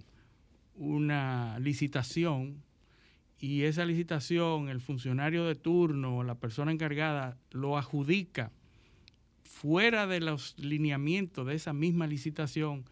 [0.76, 2.62] una licitación
[3.40, 8.52] y esa licitación el funcionario de turno o la persona encargada lo adjudica
[9.42, 12.84] fuera de los lineamientos de esa misma licitación,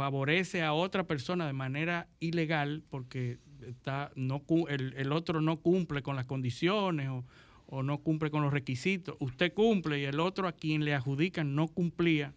[0.00, 3.36] favorece a otra persona de manera ilegal porque
[3.68, 7.22] está, no, cu- el, el otro no cumple con las condiciones o,
[7.66, 9.14] o no cumple con los requisitos.
[9.20, 12.32] Usted cumple y el otro a quien le adjudican no cumplía.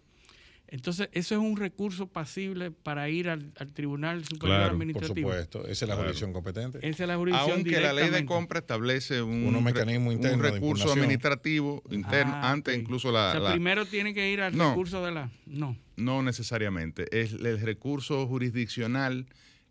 [0.68, 5.30] Entonces, eso es un recurso pasible para ir al, al Tribunal Superior Claro, por Administrativo.
[5.30, 5.60] supuesto.
[5.68, 6.00] Esa es la Claro.
[6.02, 6.80] jurisdicción competente.
[6.80, 10.22] Esa es la jurisdicción Aunque la ley de compra establece un, Unos re- mecanismos un
[10.22, 13.30] de recurso administrativo interno, Ah, antes incluso la...
[13.30, 14.72] O sea, la- primero tiene que ir al No.
[14.72, 15.30] recurso de la...
[15.46, 15.78] No.
[15.96, 17.06] No necesariamente.
[17.12, 19.28] Es, el recurso jurisdiccional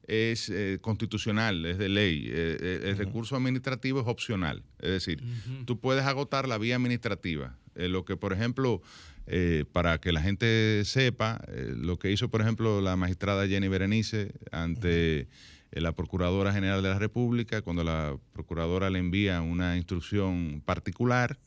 [0.07, 2.27] es eh, constitucional, es de ley.
[2.27, 4.63] Eh, eh, el recurso administrativo es opcional.
[4.81, 5.23] Es decir,
[5.65, 7.57] tú puedes agotar la vía administrativa.
[7.75, 8.83] Eh, lo que, por ejemplo,
[9.27, 11.41] eh, para que la gente sepa,
[11.77, 15.29] lo que hizo, por ejemplo, la magistrada Jenny Berenice ante
[15.71, 21.39] la Procuradora General de la República, cuando la Procuradora le envía una instrucción particular,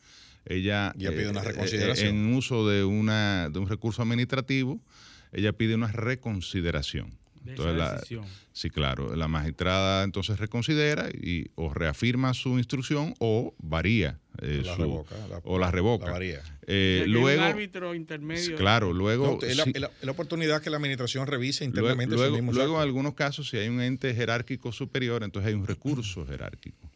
[0.46, 2.16] ella Ya pide una eh, eh, reconsideración.
[2.16, 4.80] en uso de, una, de un recurso administrativo,
[5.32, 7.12] ella pide una reconsideración.
[7.44, 13.14] De Entonces, esa la- sí, claro, la magistrada entonces reconsidera y o reafirma su instrucción
[13.20, 16.06] o varía eh, La su- revoca, la- o la revoca.
[16.08, 16.42] la varía.
[16.66, 18.56] Eh, un luego, árbitro intermedio.
[18.58, 21.64] claro, luego, No, es, la, sí, es la- es la oportunidad que la administración revise
[21.66, 25.50] internamente luego, sus mismos luego en algunos casos si hay un ente jerárquico superior, entonces
[25.50, 26.90] hay un recurso jerárquico.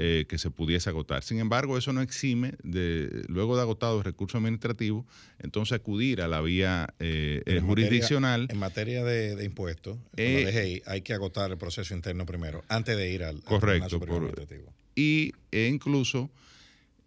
[0.00, 1.24] Eh, que se pudiese agotar.
[1.24, 5.04] Sin embargo, eso no exime de, luego de agotado el recurso administrativo,
[5.40, 8.42] entonces acudir a la vía eh, en jurisdiccional.
[8.42, 12.24] Materia, en materia de, de impuestos, Eh, la DGI, hay que agotar el proceso interno
[12.26, 14.72] primero, antes de ir al, al Correcto, Tribunal Superior por- Administrativo.
[14.94, 16.30] y, e incluso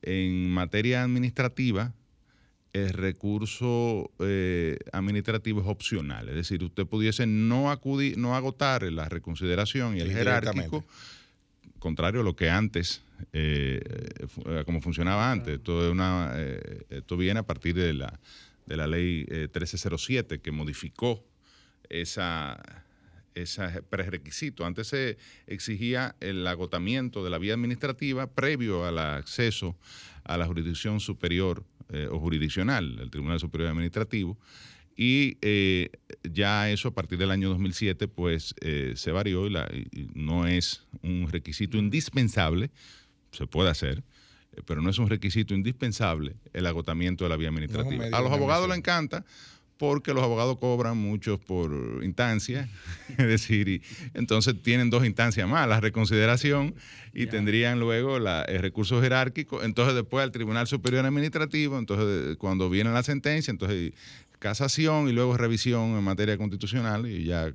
[0.02, 1.94] en materia administrativa,
[2.74, 6.30] el recurso eh, administrativo es opcional.
[6.30, 10.86] Es decir, usted pudiese no acudir, no agotar la reconsideración y el jerárquico,
[11.82, 13.02] contrario a lo que antes,
[13.34, 13.82] eh,
[14.46, 15.56] eh, como funcionaba antes.
[15.56, 18.20] Esto, es una, eh, esto viene a partir de la,
[18.68, 21.26] de la ley eh, 1307 que modificó
[21.90, 22.86] esa,
[23.34, 24.66] ese prerequisito.
[24.66, 25.18] Antes se
[25.48, 29.76] exigía el agotamiento de la vía administrativa previo al acceso
[30.24, 31.66] a la jurisdicción superior
[32.10, 34.38] o jurisdiccional, el Tribunal Superior Administrativo,
[34.98, 35.90] y eh,
[36.24, 40.48] ya eso a partir del año 2007 pues eh, se varió y, la- y no
[40.48, 42.70] es un requisito indispensable,
[43.32, 44.04] se puede hacer,
[44.56, 48.06] eh, pero no es un requisito indispensable el agotamiento de la vía administrativa.
[48.18, 49.26] a los abogados les encanta
[49.78, 52.70] porque los abogados cobran muchos por instancia,
[53.18, 53.82] es decir, y
[54.14, 56.76] entonces tienen dos instancias más, la reconsideración
[57.14, 62.70] y tendrían luego la- el recurso jerárquico, entonces después al Tribunal Superior Administrativo, entonces cuando
[62.70, 63.94] viene la sentencia, entonces
[64.42, 67.54] casación y luego revisión en materia constitucional y ya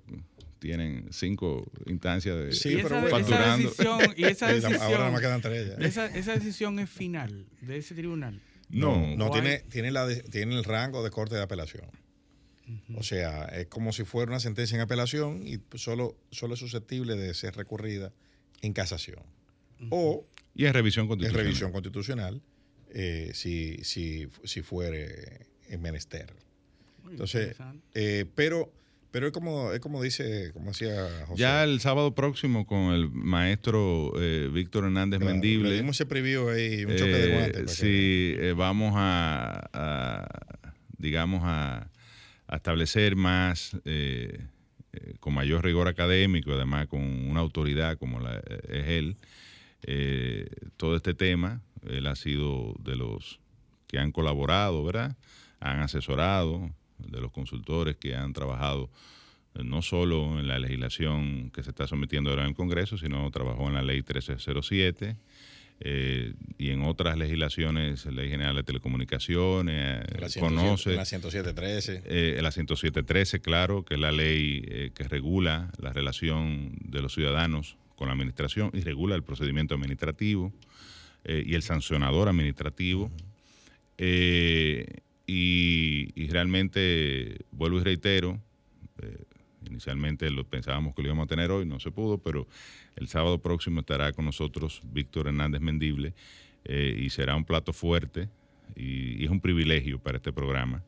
[0.61, 5.21] tienen cinco instancias de Sí, y esa, esa decisión, y esa decisión, ahora nada más
[5.21, 5.85] quedan tres ya.
[5.87, 8.41] Esa, esa decisión es final de ese tribunal.
[8.69, 11.85] No, no ¿O hay- tiene, tiene, la de- tiene el rango de corte de apelación.
[12.97, 17.15] O sea, es como si fuera una sentencia en apelación y solo, solo es susceptible
[17.15, 18.13] de ser recurrida
[18.63, 19.23] en casación.
[19.91, 21.45] O Y en revisión en constitucional.
[21.45, 22.43] revisión constitucional,
[22.91, 26.33] eh, si, si, si fuere en menester.
[27.11, 27.57] Entonces,
[27.95, 28.73] eh, pero,
[29.11, 31.41] pero es como, es como dice, como decía José.
[31.41, 35.70] Ya el sábado próximo con el maestro eh, Víctor Hernández Claro, Mendible.
[35.70, 39.69] le dimos ese preview ahí, un choque de Eh, guantes que- Sí, eh, vamos a,
[39.73, 40.28] a,
[40.99, 41.89] digamos, a,
[42.49, 43.77] a establecer más,
[45.20, 48.39] con mayor rigor académico, además con una autoridad como la,
[48.69, 49.16] es él,
[49.83, 51.61] eh, todo este tema.
[51.87, 53.39] Él ha sido de los
[53.89, 55.16] que han colaborado, ¿verdad?
[55.61, 58.90] Han asesorado, de los consultores que han trabajado
[59.55, 63.31] eh, no solo en la legislación que se está sometiendo ahora en el Congreso, sino
[63.31, 65.16] trabajó en la ley 1307
[65.81, 72.02] eh, y en otras legislaciones, Ley General de Telecomunicaciones, eh, La 107, conoce la 107.13.
[72.06, 77.12] eh, la 107.13, claro, que es la ley eh, que regula la relación de los
[77.12, 80.52] ciudadanos con la administración y regula el procedimiento administrativo
[81.28, 83.10] y el sancionador administrativo.
[85.27, 88.40] Y, y realmente, vuelvo y reitero,
[89.03, 89.24] eh,
[89.69, 92.47] inicialmente lo pensábamos que lo íbamos a tener hoy, no se pudo, pero
[92.97, 96.15] el sábado próximo estará con nosotros Víctor Hernández Mendible
[96.65, 98.28] eh, y será un plato fuerte
[98.74, 100.82] y, y es un privilegio para este programa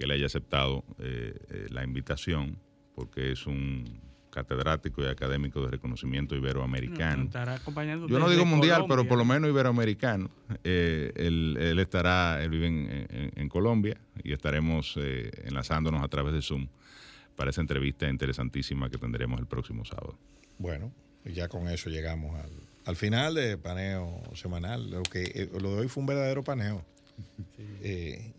[0.00, 2.58] que le haya aceptado eh, eh, la invitación
[2.94, 3.84] porque es un
[4.30, 7.24] catedrático y académico de reconocimiento iberoamericano.
[7.24, 10.30] Estará acompañando Yo no digo mundial, pero por lo menos iberoamericano.
[10.64, 16.08] Eh, él, él estará, él vive en, en- en Colombia y estaremos eh, enlazándonos a
[16.08, 16.68] través de Zoom
[17.36, 20.16] para esa entrevista interesantísima que tendremos el próximo sábado.
[20.58, 20.92] Bueno,
[21.24, 22.50] y ya con eso llegamos al,
[22.84, 24.90] al final de paneo semanal.
[24.90, 26.84] Lo que eh, lo de hoy fue un verdadero paneo.
[27.82, 28.32] Eh,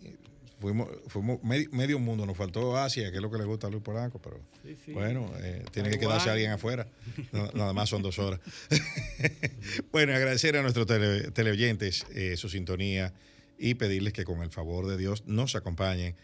[0.61, 3.69] fuimos, fuimos medio, medio mundo, nos faltó Asia, que es lo que le gusta a
[3.69, 4.93] Luis Polanco, pero Sí, sí.
[4.93, 6.88] bueno, eh, tiene que quedarse alguien afuera.
[7.33, 8.39] No- nada más son dos horas.
[9.91, 13.13] bueno, agradecer a nuestros tele- teleoyentes eh, su sintonía
[13.57, 16.15] y pedirles que con el favor de Dios nos acompañen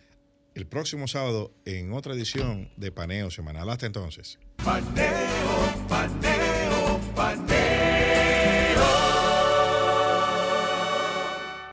[0.55, 3.69] el próximo sábado en otra edición de Paneo Semanal.
[3.69, 4.39] Hasta entonces.
[4.63, 5.47] Paneo,